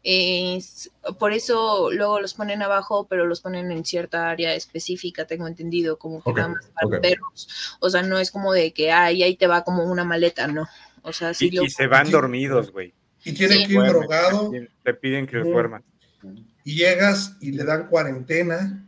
es- 0.03 0.91
por 1.19 1.33
eso 1.33 1.91
luego 1.91 2.21
los 2.21 2.35
ponen 2.35 2.63
abajo, 2.63 3.07
pero 3.09 3.27
los 3.27 3.41
ponen 3.41 3.73
en 3.73 3.85
cierta 3.85 4.31
área 4.31 4.55
específica, 4.55 5.27
tengo 5.27 5.47
entendido, 5.47 5.99
como 5.99 6.23
que 6.23 6.31
Ok, 6.31 6.37
nada 6.37 6.49
más 6.51 6.67
para 6.75 7.01
perros. 7.01 7.77
O 7.81 7.89
sea, 7.91 8.03
no 8.03 8.19
es 8.19 8.31
como 8.31 8.53
de 8.53 8.73
que 8.73 8.93
ay, 8.93 9.23
ahí 9.23 9.37
te 9.37 9.47
va 9.47 9.65
como 9.65 9.85
una 9.85 10.05
maleta, 10.05 10.47
no. 10.47 10.69
O 11.03 11.13
sea, 11.13 11.35
sí 11.35 11.47
Y, 11.47 11.51
lo 11.53 11.65
y 11.65 11.71
se 11.71 11.87
van 11.87 12.11
dormidos, 12.11 12.71
güey. 12.71 12.93
Y 13.25 13.33
tiene 13.33 13.57
Sí. 13.57 13.67
que 13.67 13.73
ir 13.75 13.83
drogado 13.83 14.51
Te 14.83 14.95
piden- 14.95 15.27
que 15.27 15.37
los 15.39 15.47
Ujú. 15.49 16.45
Y 16.65 16.77
llegas 16.77 17.37
y 17.41 17.53
le 17.53 17.65
dan 17.65 17.89
cuarentena. 17.89 18.85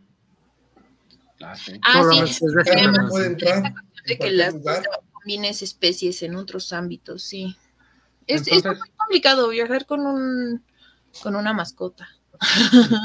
Ah, 1.42 1.54
sí. 1.54 1.78
Ah, 1.84 2.02
sí, 2.26 2.44
no 2.44 3.08
puede 3.08 3.26
entrar. 3.26 3.74
de 4.06 4.18
que 4.18 4.30
las 4.30 4.54
combines 5.12 5.62
especies 5.62 6.22
en 6.22 6.36
otros 6.36 6.72
ámbitos, 6.72 7.22
sí. 7.22 7.56
Es, 8.26 8.46
es 8.48 8.64
muy 8.64 8.76
complicado 8.96 9.48
viajar 9.50 9.86
con 9.86 10.00
un 10.06 10.64
con 11.22 11.36
una 11.36 11.52
mascota. 11.52 12.08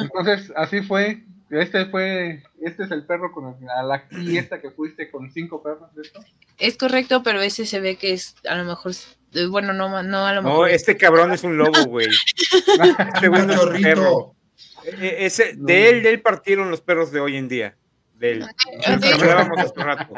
entonces, 0.02 0.52
así 0.56 0.82
fue. 0.82 1.24
Este 1.50 1.86
fue, 1.88 2.42
este 2.62 2.84
es 2.86 2.92
el 2.92 3.06
perro 3.06 3.34
con 3.34 3.54
el- 3.62 3.70
a 3.70 3.84
la 3.84 4.00
fiesta 4.08 4.62
que 4.62 4.72
fuiste 4.72 5.12
con 5.12 5.30
cinco 5.34 5.62
perros 5.62 5.94
de 5.96 6.04
esto. 6.04 6.24
Es 6.58 6.78
correcto, 6.78 7.24
pero 7.24 7.42
ese 7.42 7.66
se 7.66 7.82
ve 7.82 7.98
que 7.98 8.14
es 8.14 8.36
a 8.50 8.56
lo 8.56 8.64
mejor 8.64 8.94
bueno, 9.50 9.74
no 9.74 10.02
no 10.04 10.26
a 10.26 10.34
lo 10.34 10.42
No, 10.44 10.50
mejor. 10.50 10.70
este 10.70 10.96
cabrón 10.96 11.34
es 11.34 11.44
un 11.44 11.58
lobo, 11.58 11.84
güey. 11.88 12.08
Este 13.16 13.28
güey 13.28 13.46
no 13.46 13.54
es 13.54 13.64
un 13.64 13.82
perro. 13.82 14.36
Cachorrito. 14.84 15.04
E- 15.04 15.08
e- 15.08 15.26
ese- 15.26 15.56
No. 15.56 15.66
de 15.68 15.90
él, 15.90 16.04
de 16.04 16.10
él 16.10 16.22
partieron 16.22 16.70
los 16.72 16.82
perros 16.82 17.12
de 17.12 17.20
hoy 17.20 17.38
en 17.38 17.48
día. 17.48 17.76
De 18.16 18.32
él. 18.34 18.46
Hace 18.86 19.74
rato. 19.84 20.14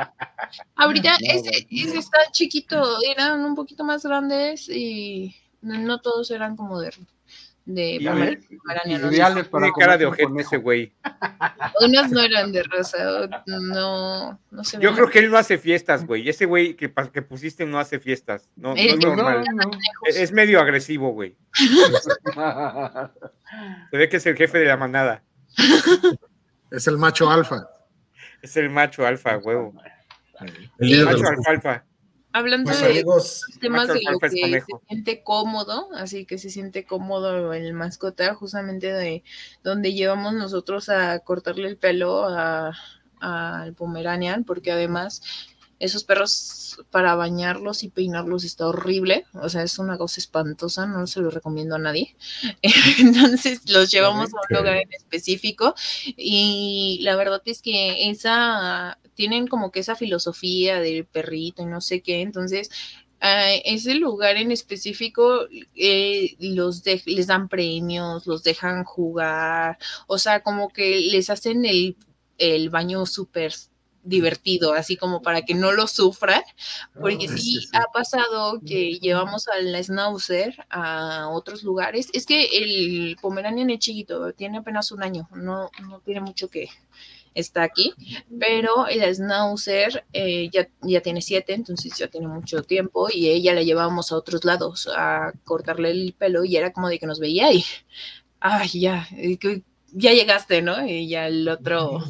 Ahorita 0.75 1.11
No, 1.11 1.17
ese, 1.33 1.67
ese 1.71 1.97
está 1.99 2.17
chiquito, 2.31 2.97
eran 3.09 3.45
un 3.45 3.55
poquito 3.55 3.83
más 3.83 4.03
grandes 4.03 4.67
y 4.69 5.35
no, 5.61 5.77
no 5.79 6.01
todos 6.01 6.29
eran 6.31 6.55
como 6.57 6.79
de 6.81 6.91
de 7.65 7.97
Pomerania, 8.03 8.99
para 9.49 9.63
Tiene 9.63 9.71
cara 9.79 9.97
de 9.97 10.05
ojete 10.05 10.41
ese 10.41 10.57
güey. 10.57 10.93
Unos 11.79 12.11
no 12.11 12.21
eran 12.21 12.51
de 12.51 12.63
raza, 12.63 12.97
no, 13.45 14.37
no 14.51 14.63
sé. 14.63 14.79
Yo 14.81 14.93
creo 14.93 15.09
que 15.09 15.19
él 15.19 15.31
no 15.31 15.37
hace 15.37 15.57
fiestas, 15.57 16.05
güey. 16.05 16.27
Ese 16.27 16.45
güey 16.45 16.75
que, 16.75 16.93
que 17.11 17.21
pusiste 17.21 17.65
no 17.65 17.79
hace 17.79 17.99
fiestas. 17.99 18.49
No, 18.55 18.73
es 18.75 18.97
No, 18.99 19.15
normal. 19.15 19.45
no. 19.53 19.71
Es 20.05 20.17
es 20.17 20.31
medio 20.33 20.59
agresivo, 20.59 21.11
güey. 21.13 21.37
Se 23.91 23.97
ve 23.97 24.09
que 24.09 24.17
es 24.17 24.25
el 24.25 24.35
jefe 24.35 24.57
de 24.57 24.65
la 24.65 24.77
manada. 24.77 25.23
Es 26.71 26.87
el 26.87 26.97
macho 26.97 27.29
alfa. 27.29 27.67
Es 28.41 28.57
el 28.57 28.69
macho 28.69 29.05
alfa, 29.05 29.37
huevo. 29.37 29.73
El 30.79 30.89
de 30.99 31.05
Macho 31.05 31.25
alfalfa. 31.27 31.85
Hablando 32.35 32.71
Pues 32.71 32.81
de 32.81 32.87
amigos, 32.87 33.45
temas 33.59 33.87
de 33.87 34.01
lo 34.09 34.17
que 34.19 34.41
conejo. 34.41 34.81
se 34.81 34.87
siente 34.87 35.23
cómodo, 35.23 35.89
así 35.95 36.25
que 36.25 36.39
se 36.39 36.49
siente 36.49 36.83
cómodo 36.83 37.53
el 37.53 37.73
mascota, 37.73 38.33
justamente 38.33 38.91
de 38.91 39.23
donde 39.63 39.93
llevamos 39.93 40.33
nosotros 40.33 40.89
a 40.89 41.19
cortarle 41.19 41.67
el 41.67 41.77
pelo 41.77 42.25
a- 42.27 42.73
al 43.19 43.73
Pomeranian, 43.75 44.43
porque 44.43 44.71
además 44.71 45.21
esos 45.83 46.03
perros 46.03 46.77
para 46.91 47.15
bañarlos 47.15 47.83
y 47.83 47.89
peinarlos 47.89 48.43
está 48.43 48.67
horrible, 48.67 49.25
o 49.33 49.49
sea, 49.49 49.63
es 49.63 49.77
una 49.79 49.97
cosa 49.97 50.19
espantosa, 50.19 50.85
no 50.87 51.05
se 51.07 51.21
lo 51.21 51.29
recomiendo 51.29 51.75
a 51.75 51.79
nadie. 51.79 52.15
Entonces 52.99 53.61
los 53.69 53.91
llevamos 53.91 54.33
a 54.33 54.37
un 54.37 54.57
lugar 54.57 54.77
en 54.77 54.93
específico 54.93 55.75
y 56.17 56.99
la 57.03 57.15
verdad 57.15 57.41
es 57.45 57.61
que 57.61 58.09
esa 58.09 58.97
tienen 59.15 59.47
como 59.47 59.71
que 59.71 59.79
esa 59.81 59.95
filosofía 59.95 60.79
del 60.79 61.05
perrito 61.05 61.61
y 61.61 61.65
no 61.67 61.81
sé 61.81 62.01
qué, 62.01 62.21
entonces 62.21 62.69
a 63.19 63.53
ese 63.53 63.93
lugar 63.95 64.35
en 64.37 64.51
específico 64.51 65.47
eh, 65.75 66.35
los 66.39 66.83
de- 66.83 67.01
les 67.05 67.27
dan 67.27 67.47
premios, 67.47 68.27
los 68.27 68.43
dejan 68.43 68.83
jugar, 68.83 69.77
o 70.07 70.17
sea, 70.17 70.41
como 70.43 70.69
que 70.69 70.99
les 70.99 71.29
hacen 71.29 71.65
el, 71.65 71.95
el 72.37 72.69
baño 72.69 73.05
súper 73.05 73.53
divertido, 74.03 74.73
así 74.73 74.97
como 74.97 75.21
para 75.21 75.43
que 75.43 75.53
no 75.55 75.71
lo 75.71 75.87
sufran, 75.87 76.41
porque 76.99 77.27
sí, 77.27 77.37
sí 77.37 77.59
sí. 77.61 77.69
ha 77.73 77.85
pasado 77.91 78.61
que 78.65 78.99
llevamos 78.99 79.47
al 79.47 79.75
Schnauzer 79.83 80.65
a 80.69 81.29
otros 81.29 81.63
lugares. 81.63 82.09
Es 82.13 82.25
que 82.25 82.45
el 82.45 83.17
Pomeranian 83.21 83.69
es 83.69 83.79
chiquito, 83.79 84.33
tiene 84.33 84.59
apenas 84.59 84.91
un 84.91 85.03
año, 85.03 85.27
no, 85.33 85.69
no 85.87 85.99
tiene 86.01 86.21
mucho 86.21 86.49
que 86.49 86.69
está 87.33 87.63
aquí, 87.63 87.93
pero 88.39 88.87
el 88.87 89.01
Schnauzer 89.15 90.05
eh, 90.13 90.49
ya, 90.51 90.67
ya 90.81 91.01
tiene 91.01 91.21
siete, 91.21 91.53
entonces 91.53 91.97
ya 91.97 92.07
tiene 92.07 92.27
mucho 92.27 92.61
tiempo 92.63 93.07
y 93.11 93.29
ella 93.29 93.53
la 93.53 93.63
llevábamos 93.63 94.11
a 94.11 94.17
otros 94.17 94.45
lados 94.45 94.87
a 94.95 95.33
cortarle 95.43 95.91
el 95.91 96.13
pelo 96.17 96.43
y 96.45 96.57
era 96.57 96.71
como 96.73 96.89
de 96.89 96.99
que 96.99 97.07
nos 97.07 97.19
veía 97.19 97.51
y, 97.51 97.63
ay, 98.39 98.69
ya, 98.79 99.07
que- 99.39 99.63
ya 99.93 100.11
llegaste, 100.11 100.61
¿no? 100.61 100.85
Y 100.87 101.07
ya 101.07 101.27
el 101.27 101.47
otro, 101.47 102.03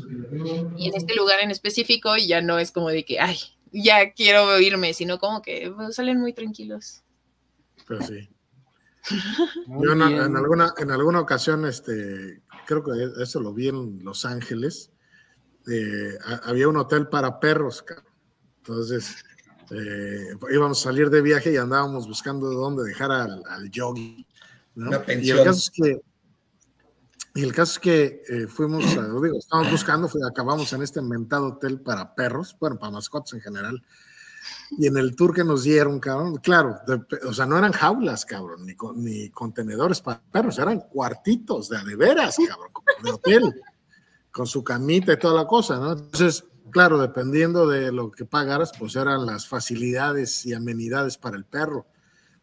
y 0.77 0.87
en 0.87 0.95
este 0.95 1.15
lugar 1.15 1.39
en 1.41 1.51
específico 1.51 2.15
ya 2.17 2.41
no 2.41 2.57
es 2.59 2.71
como 2.71 2.89
de 2.89 3.05
que, 3.05 3.19
ay, 3.19 3.37
ya 3.71 4.13
quiero 4.13 4.59
irme, 4.59 4.93
sino 4.93 5.19
como 5.19 5.41
que 5.41 5.71
pues, 5.75 5.95
salen 5.95 6.19
muy 6.19 6.33
tranquilos. 6.33 7.01
Pero 7.87 8.01
sí. 8.01 8.29
Yo 9.67 9.91
en, 9.91 10.01
en 10.01 10.37
alguna, 10.37 10.73
en 10.77 10.91
alguna 10.91 11.19
ocasión, 11.19 11.65
este, 11.65 12.41
creo 12.65 12.83
que 12.83 12.91
eso 13.21 13.39
lo 13.41 13.53
vi 13.53 13.67
en 13.67 14.03
Los 14.03 14.25
Ángeles, 14.25 14.91
eh, 15.69 16.17
ha- 16.25 16.49
había 16.49 16.67
un 16.67 16.77
hotel 16.77 17.07
para 17.07 17.39
perros. 17.39 17.83
Entonces, 18.59 19.15
eh, 19.71 20.27
íbamos 20.51 20.79
a 20.79 20.83
salir 20.83 21.09
de 21.09 21.21
viaje 21.21 21.51
y 21.51 21.57
andábamos 21.57 22.07
buscando 22.07 22.49
dónde 22.49 22.83
dejar 22.83 23.11
al, 23.11 23.43
al 23.49 23.69
yogi. 23.69 24.25
¿no? 24.75 24.89
Y 25.21 25.29
el 25.31 25.43
caso 25.43 25.59
es 25.59 25.71
que, 25.71 26.01
y 27.35 27.43
el 27.43 27.53
caso 27.53 27.73
es 27.73 27.79
que 27.79 28.21
eh, 28.29 28.47
fuimos, 28.47 28.85
a- 28.97 29.07
digo, 29.07 29.37
estábamos 29.39 29.71
buscando, 29.71 30.09
acabamos 30.29 30.71
en 30.73 30.83
este 30.83 30.99
inventado 30.99 31.47
hotel 31.47 31.81
para 31.81 32.13
perros, 32.13 32.55
bueno, 32.59 32.77
para 32.77 32.91
mascotas 32.91 33.33
en 33.33 33.41
general. 33.41 33.83
Y 34.77 34.87
en 34.87 34.97
el 34.97 35.15
tour 35.15 35.33
que 35.33 35.43
nos 35.43 35.63
dieron, 35.63 35.99
cabrón, 35.99 36.35
claro, 36.37 36.77
de- 36.85 37.27
o 37.27 37.33
sea, 37.33 37.45
no 37.45 37.57
eran 37.57 37.71
jaulas, 37.71 38.25
cabrón, 38.25 38.65
ni, 38.65 38.75
ni 38.95 39.29
contenedores 39.29 40.01
para 40.01 40.21
perros, 40.31 40.59
eran 40.59 40.79
cuartitos 40.81 41.69
de 41.69 41.77
a 41.77 41.83
de 41.83 41.95
veras, 41.95 42.35
cabrón, 42.47 42.71
de 43.03 43.11
hotel, 43.11 43.61
con 44.31 44.45
su 44.47 44.63
camita 44.63 45.13
y 45.13 45.17
toda 45.19 45.35
la 45.43 45.47
cosa, 45.47 45.77
¿no? 45.79 45.91
Entonces, 45.93 46.43
claro, 46.71 46.97
dependiendo 46.99 47.67
de 47.67 47.91
lo 47.91 48.09
que 48.11 48.25
pagaras, 48.25 48.71
pues 48.77 48.95
eran 48.95 49.25
las 49.25 49.47
facilidades 49.47 50.45
y 50.45 50.53
amenidades 50.53 51.17
para 51.17 51.37
el 51.37 51.45
perro. 51.45 51.85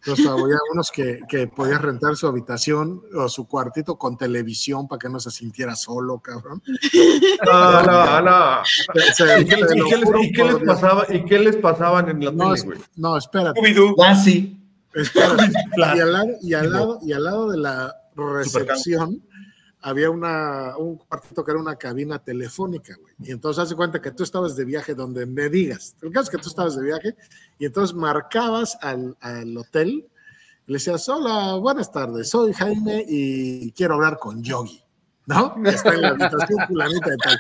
Entonces, 0.03 0.27
había 0.27 0.57
unos 0.73 0.91
que, 0.91 1.21
que 1.29 1.47
podías 1.47 1.83
rentar 1.83 2.17
su 2.17 2.27
habitación 2.27 3.03
o 3.15 3.29
su 3.29 3.47
cuartito 3.47 3.97
con 3.99 4.17
televisión 4.17 4.89
para 4.89 4.99
que 4.99 5.09
no 5.11 5.21
se 5.21 5.31
sintiera 5.31 5.77
solo, 5.77 6.19
cabrón. 6.21 6.63
No, 7.45 7.83
no, 7.83 8.21
no. 8.23 8.63
Se- 8.65 9.41
¿Y 9.41 9.45
qué, 9.45 9.57
y 9.57 9.63
les, 9.97 10.05
juro 10.05 10.23
y 10.23 10.33
qué 10.33 10.43
por 10.43 10.53
les 10.53 10.61
Dios. 10.63 10.75
pasaba, 10.75 11.07
¿Y 11.11 11.25
qué 11.25 11.39
les 11.39 11.57
pasaban 11.57 12.09
en 12.09 12.25
la 12.25 12.33
No, 12.33 12.45
tele, 12.45 12.55
es- 12.55 12.65
güey? 12.65 12.79
no, 12.97 13.17
espérate. 13.17 13.61
Casi. 13.99 14.59
espérate. 14.95 15.53
Y 15.77 15.83
al 16.01 16.13
lado, 16.13 16.29
y 16.43 16.55
al 16.55 16.73
lado, 16.73 16.99
y 17.03 17.13
al 17.13 17.25
lado 17.25 17.51
de 17.51 17.59
la 17.59 17.97
recepción 18.17 19.23
había 19.83 20.11
una, 20.11 20.77
un 20.77 20.97
cuartito 20.97 21.45
que 21.45 21.51
era 21.51 21.61
una 21.61 21.77
cabina 21.77 22.19
telefónica, 22.19 22.95
güey. 23.01 23.15
Y 23.23 23.31
entonces 23.33 23.65
hace 23.65 23.75
cuenta 23.75 24.01
que 24.01 24.11
tú 24.11 24.23
estabas 24.23 24.57
de 24.57 24.65
viaje 24.65 24.95
donde 24.95 25.27
me 25.27 25.49
digas. 25.49 25.97
El 26.03 26.13
caso 26.13 26.25
es 26.25 26.31
que 26.31 26.43
tú 26.43 26.49
estabas 26.49 26.77
de 26.77 26.85
viaje 26.85 27.17
y 27.59 27.67
entonces 27.67 27.97
marcabas 27.97 28.77
al, 28.83 29.17
al 29.21 29.57
hotel 29.57 30.09
y 30.67 30.73
le 30.73 30.75
decías, 30.75 31.09
hola, 31.09 31.55
buenas 31.55 31.91
tardes, 31.91 32.31
soy 32.31 32.53
Jaime 32.53 33.05
y 33.09 33.73
quiero 33.73 33.95
hablar 33.95 34.19
con 34.19 34.43
Yogi, 34.43 34.83
¿no? 35.27 35.55
Está 35.65 35.95
en 35.95 36.03
la 36.03 36.09
habitación 36.11 36.67
fulanita 36.69 37.11
de 37.11 37.17
tal. 37.17 37.39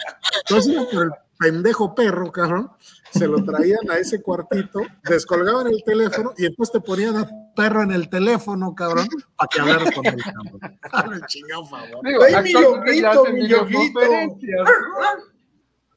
Entonces 0.48 0.76
el 0.92 1.10
pendejo 1.38 1.94
perro, 1.94 2.32
cabrón, 2.32 2.70
se 3.10 3.26
lo 3.26 3.44
traían 3.44 3.90
a 3.90 3.98
ese 3.98 4.22
cuartito, 4.22 4.80
descolgaban 5.04 5.66
el 5.66 5.82
teléfono 5.84 6.32
y 6.36 6.46
entonces 6.46 6.72
te 6.72 6.80
ponían 6.80 7.16
a 7.16 7.28
perro 7.54 7.82
en 7.82 7.90
el 7.90 8.08
teléfono, 8.08 8.74
cabrón, 8.74 9.08
para 9.36 9.48
que 9.48 9.60
hablaras 9.60 9.94
con 9.94 10.06
él, 10.06 10.16
cabrón. 10.92 11.22
Chingado 11.28 11.66
favor. 11.66 12.04
Digo, 12.04 12.22
¡Ay, 12.22 12.42
mi 12.44 12.52
yoguito, 12.52 13.24
mi 13.32 13.48
yoguito! 13.48 14.00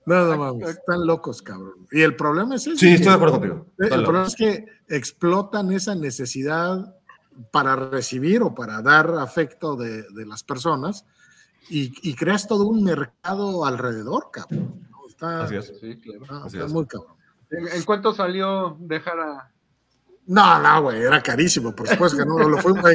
no 0.06 0.38
mames, 0.38 0.70
están 0.70 1.06
locos, 1.06 1.42
cabrón. 1.42 1.88
Y 1.92 2.02
el 2.02 2.16
problema 2.16 2.56
es 2.56 2.68
ese, 2.68 2.78
Sí, 2.78 2.94
estoy 2.94 3.10
de 3.10 3.14
acuerdo 3.14 3.40
contigo. 3.40 3.66
El 3.78 3.90
Dale. 3.90 4.04
problema 4.04 4.28
es 4.28 4.36
que 4.36 4.66
explotan 4.90 5.72
esa 5.72 5.96
necesidad 5.96 6.96
para 7.52 7.76
recibir 7.76 8.42
o 8.44 8.54
para 8.54 8.82
dar 8.82 9.12
afecto 9.18 9.76
de, 9.76 10.04
de 10.04 10.26
las 10.26 10.44
personas 10.44 11.06
y, 11.70 11.94
y 12.08 12.16
creas 12.16 12.48
todo 12.48 12.68
un 12.68 12.84
mercado 12.84 13.66
alrededor, 13.66 14.30
cabrón. 14.32 14.93
Está, 15.14 15.44
Así 15.44 15.56
es. 15.56 15.74
Sí, 15.80 16.00
claro. 16.00 16.26
no, 16.30 16.44
así 16.46 16.58
está 16.58 16.66
es. 16.66 16.74
muy 16.74 16.86
cabrón. 16.86 17.16
¿En, 17.52 17.68
en 17.68 17.84
cuánto 17.84 18.14
salió 18.14 18.78
dejar 18.80 19.20
a.? 19.20 19.52
No, 20.26 20.60
no, 20.60 20.82
güey, 20.84 21.02
era 21.02 21.22
carísimo, 21.22 21.76
por 21.76 21.86
supuesto 21.88 22.18
que 22.18 22.26
no, 22.26 22.40
lo 22.48 22.58
fuimos 22.58 22.86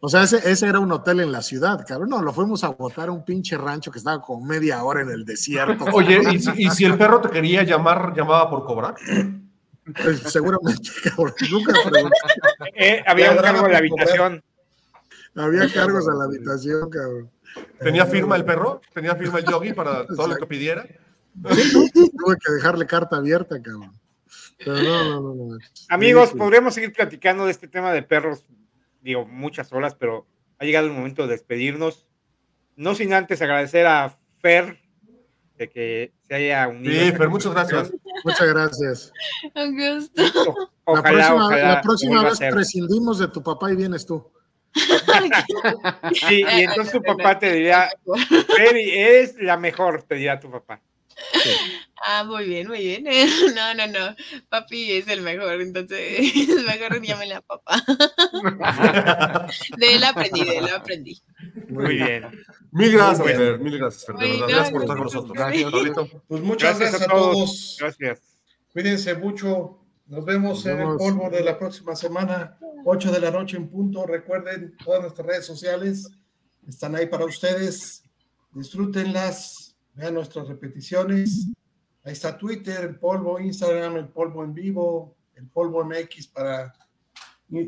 o 0.00 0.08
sea, 0.08 0.24
ese, 0.24 0.50
ese 0.50 0.66
era 0.66 0.80
un 0.80 0.90
hotel 0.90 1.20
en 1.20 1.30
la 1.30 1.40
ciudad, 1.40 1.84
cabrón, 1.86 2.10
no, 2.10 2.20
lo 2.20 2.32
fuimos 2.32 2.64
a 2.64 2.68
botar 2.70 3.10
a 3.10 3.12
un 3.12 3.24
pinche 3.24 3.56
rancho 3.56 3.92
que 3.92 3.98
estaba 3.98 4.20
como 4.20 4.44
media 4.44 4.82
hora 4.82 5.02
en 5.02 5.10
el 5.10 5.24
desierto. 5.24 5.84
Oye, 5.92 6.20
¿y 6.32 6.40
si, 6.40 6.50
y 6.56 6.70
si 6.70 6.84
el 6.84 6.98
perro 6.98 7.20
te 7.20 7.30
quería 7.30 7.62
llamar, 7.62 8.12
llamaba 8.16 8.50
por 8.50 8.64
cobrar? 8.64 8.96
Pues, 10.02 10.20
seguramente, 10.22 10.90
cabrón, 11.04 11.34
nunca 11.48 11.72
pregunté. 11.88 12.16
Eh, 12.74 13.04
había 13.06 13.30
un 13.30 13.36
cargo 13.38 13.66
en 13.66 13.72
la 13.72 13.78
habitación. 13.78 14.42
había 15.36 15.72
cargos 15.72 16.08
a 16.08 16.14
la 16.14 16.24
habitación, 16.24 16.90
cabrón. 16.90 17.30
¿Tenía 17.78 18.04
firma 18.06 18.34
el 18.34 18.44
perro? 18.44 18.80
¿Tenía 18.92 19.14
firma 19.14 19.38
el 19.38 19.44
yogi 19.44 19.72
para 19.74 20.06
todo 20.06 20.26
lo 20.26 20.36
que 20.36 20.46
pidiera? 20.46 20.84
Tuve 21.42 22.36
que 22.44 22.52
dejarle 22.52 22.86
carta 22.86 23.16
abierta, 23.16 23.60
cabrón. 23.60 23.92
Pero 24.58 24.76
no, 24.82 25.04
no, 25.04 25.20
no, 25.20 25.34
no. 25.34 25.58
Amigos, 25.88 26.28
Sí, 26.28 26.32
sí. 26.32 26.38
podríamos 26.38 26.74
seguir 26.74 26.92
platicando 26.92 27.44
de 27.44 27.50
este 27.50 27.68
tema 27.68 27.92
de 27.92 28.02
perros, 28.02 28.44
digo, 29.02 29.26
muchas 29.26 29.72
horas, 29.72 29.94
pero 29.94 30.26
ha 30.58 30.64
llegado 30.64 30.86
el 30.86 30.92
momento 30.92 31.22
de 31.26 31.32
despedirnos. 31.32 32.06
No 32.76 32.94
sin 32.94 33.12
antes 33.12 33.42
agradecer 33.42 33.86
a 33.86 34.16
Fer 34.40 34.80
de 35.58 35.68
que 35.70 36.12
se 36.26 36.34
haya 36.34 36.68
unido. 36.68 36.92
Sí, 37.04 37.12
pero 37.16 37.30
muchas 37.30 37.52
gracias. 37.52 37.92
Muchas 38.24 38.48
gracias. 38.48 39.12
Conversación. 39.52 40.54
La 40.86 40.92
Ojalá, 40.92 41.02
próxima, 41.02 41.46
ojalá 41.46 41.68
la 41.74 41.80
próxima 41.80 42.24
vez 42.24 42.38
prescindimos 42.38 43.18
de 43.18 43.28
tu 43.28 43.42
papá 43.42 43.72
y 43.72 43.76
vienes 43.76 44.04
tú. 44.04 44.30
Sí, 46.28 46.44
y 46.44 46.60
entonces 46.62 46.92
tu 46.92 47.02
papá 47.02 47.38
te 47.38 47.52
dirá, 47.52 47.90
Freddy, 48.56 48.90
eres 48.90 49.36
la 49.40 49.56
mejor, 49.56 50.02
te 50.02 50.16
dirá 50.16 50.40
tu 50.40 50.50
papá. 50.50 50.82
Ah, 52.06 52.24
muy 52.24 52.44
bien, 52.46 52.68
muy 52.68 52.78
bien. 52.78 53.04
No, 53.54 53.74
no, 53.74 53.86
no. 53.86 54.14
Papi 54.48 54.92
es 54.92 55.08
el 55.08 55.22
mejor, 55.22 55.60
entonces 55.60 56.20
mejor 56.66 57.00
llámela 57.02 57.40
papá. 57.40 57.82
De 59.78 59.94
él 59.94 60.04
aprendí, 60.04 60.44
de 60.44 60.58
él 60.58 60.68
aprendí. 60.68 61.22
Muy 61.68 61.94
bien. 61.96 62.24
Mil 62.72 62.92
gracias, 62.92 63.18
Bueno. 63.20 63.38
Fer. 63.38 63.58
Mil 63.60 63.78
gracias, 63.78 64.06
Fer. 64.06 64.16
De 64.16 64.28
verdad, 64.28 64.46
gracias 64.48 64.70
por 64.72 64.82
estar 64.82 64.96
con 64.96 65.04
nosotros. 65.06 65.32
Gracias. 65.34 65.70
Pablito. 65.70 66.08
Pues 66.28 66.42
muchas 66.42 66.78
Gracias 66.78 66.90
gracias, 67.00 67.02
a 67.10 67.12
a 67.12 67.16
todos. 67.16 67.34
todos. 67.34 67.76
Gracias. 67.80 68.20
Cuídense 68.72 69.14
mucho. 69.14 69.80
Nos 70.06 70.24
vemos 70.24 70.56
Nos 70.58 70.66
en 70.66 70.72
el 70.72 70.78
vemos. 70.78 70.96
polvo 70.98 71.30
de 71.30 71.42
la 71.42 71.58
próxima 71.58 71.96
semana, 71.96 72.58
8 72.84 73.10
de 73.12 73.20
la 73.20 73.30
noche 73.30 73.56
en 73.56 73.68
punto. 73.70 74.04
Recuerden, 74.06 74.76
todas 74.84 75.00
nuestras 75.00 75.26
redes 75.26 75.46
sociales 75.46 76.10
están 76.68 76.94
ahí 76.94 77.06
para 77.06 77.24
ustedes. 77.24 78.02
Disfrútenlas, 78.52 79.63
vean 79.94 80.14
nuestras 80.14 80.48
repeticiones. 80.48 81.48
Ahí 82.04 82.12
está 82.12 82.36
Twitter, 82.36 82.84
el 82.84 82.96
polvo, 82.96 83.40
Instagram, 83.40 83.96
el 83.96 84.08
polvo 84.08 84.44
en 84.44 84.52
vivo, 84.52 85.16
el 85.34 85.46
polvo 85.48 85.84
MX 85.84 86.26
para 86.28 86.74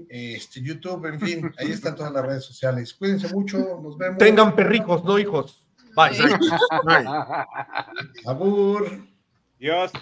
este, 0.09 0.63
YouTube, 0.63 1.07
en 1.07 1.21
fin, 1.21 1.53
ahí 1.59 1.71
están 1.71 1.95
todas 1.95 2.13
las 2.13 2.25
redes 2.25 2.45
sociales. 2.45 2.93
Cuídense 2.95 3.33
mucho, 3.33 3.81
nos 3.83 3.97
vemos. 3.97 4.19
Tengan 4.19 4.55
perrijos, 4.55 5.05
no 5.05 5.19
hijos. 5.19 5.65
Bye. 5.95 6.19
Bye. 6.85 7.07
Abur. 8.27 9.07
Dios. 9.59 9.93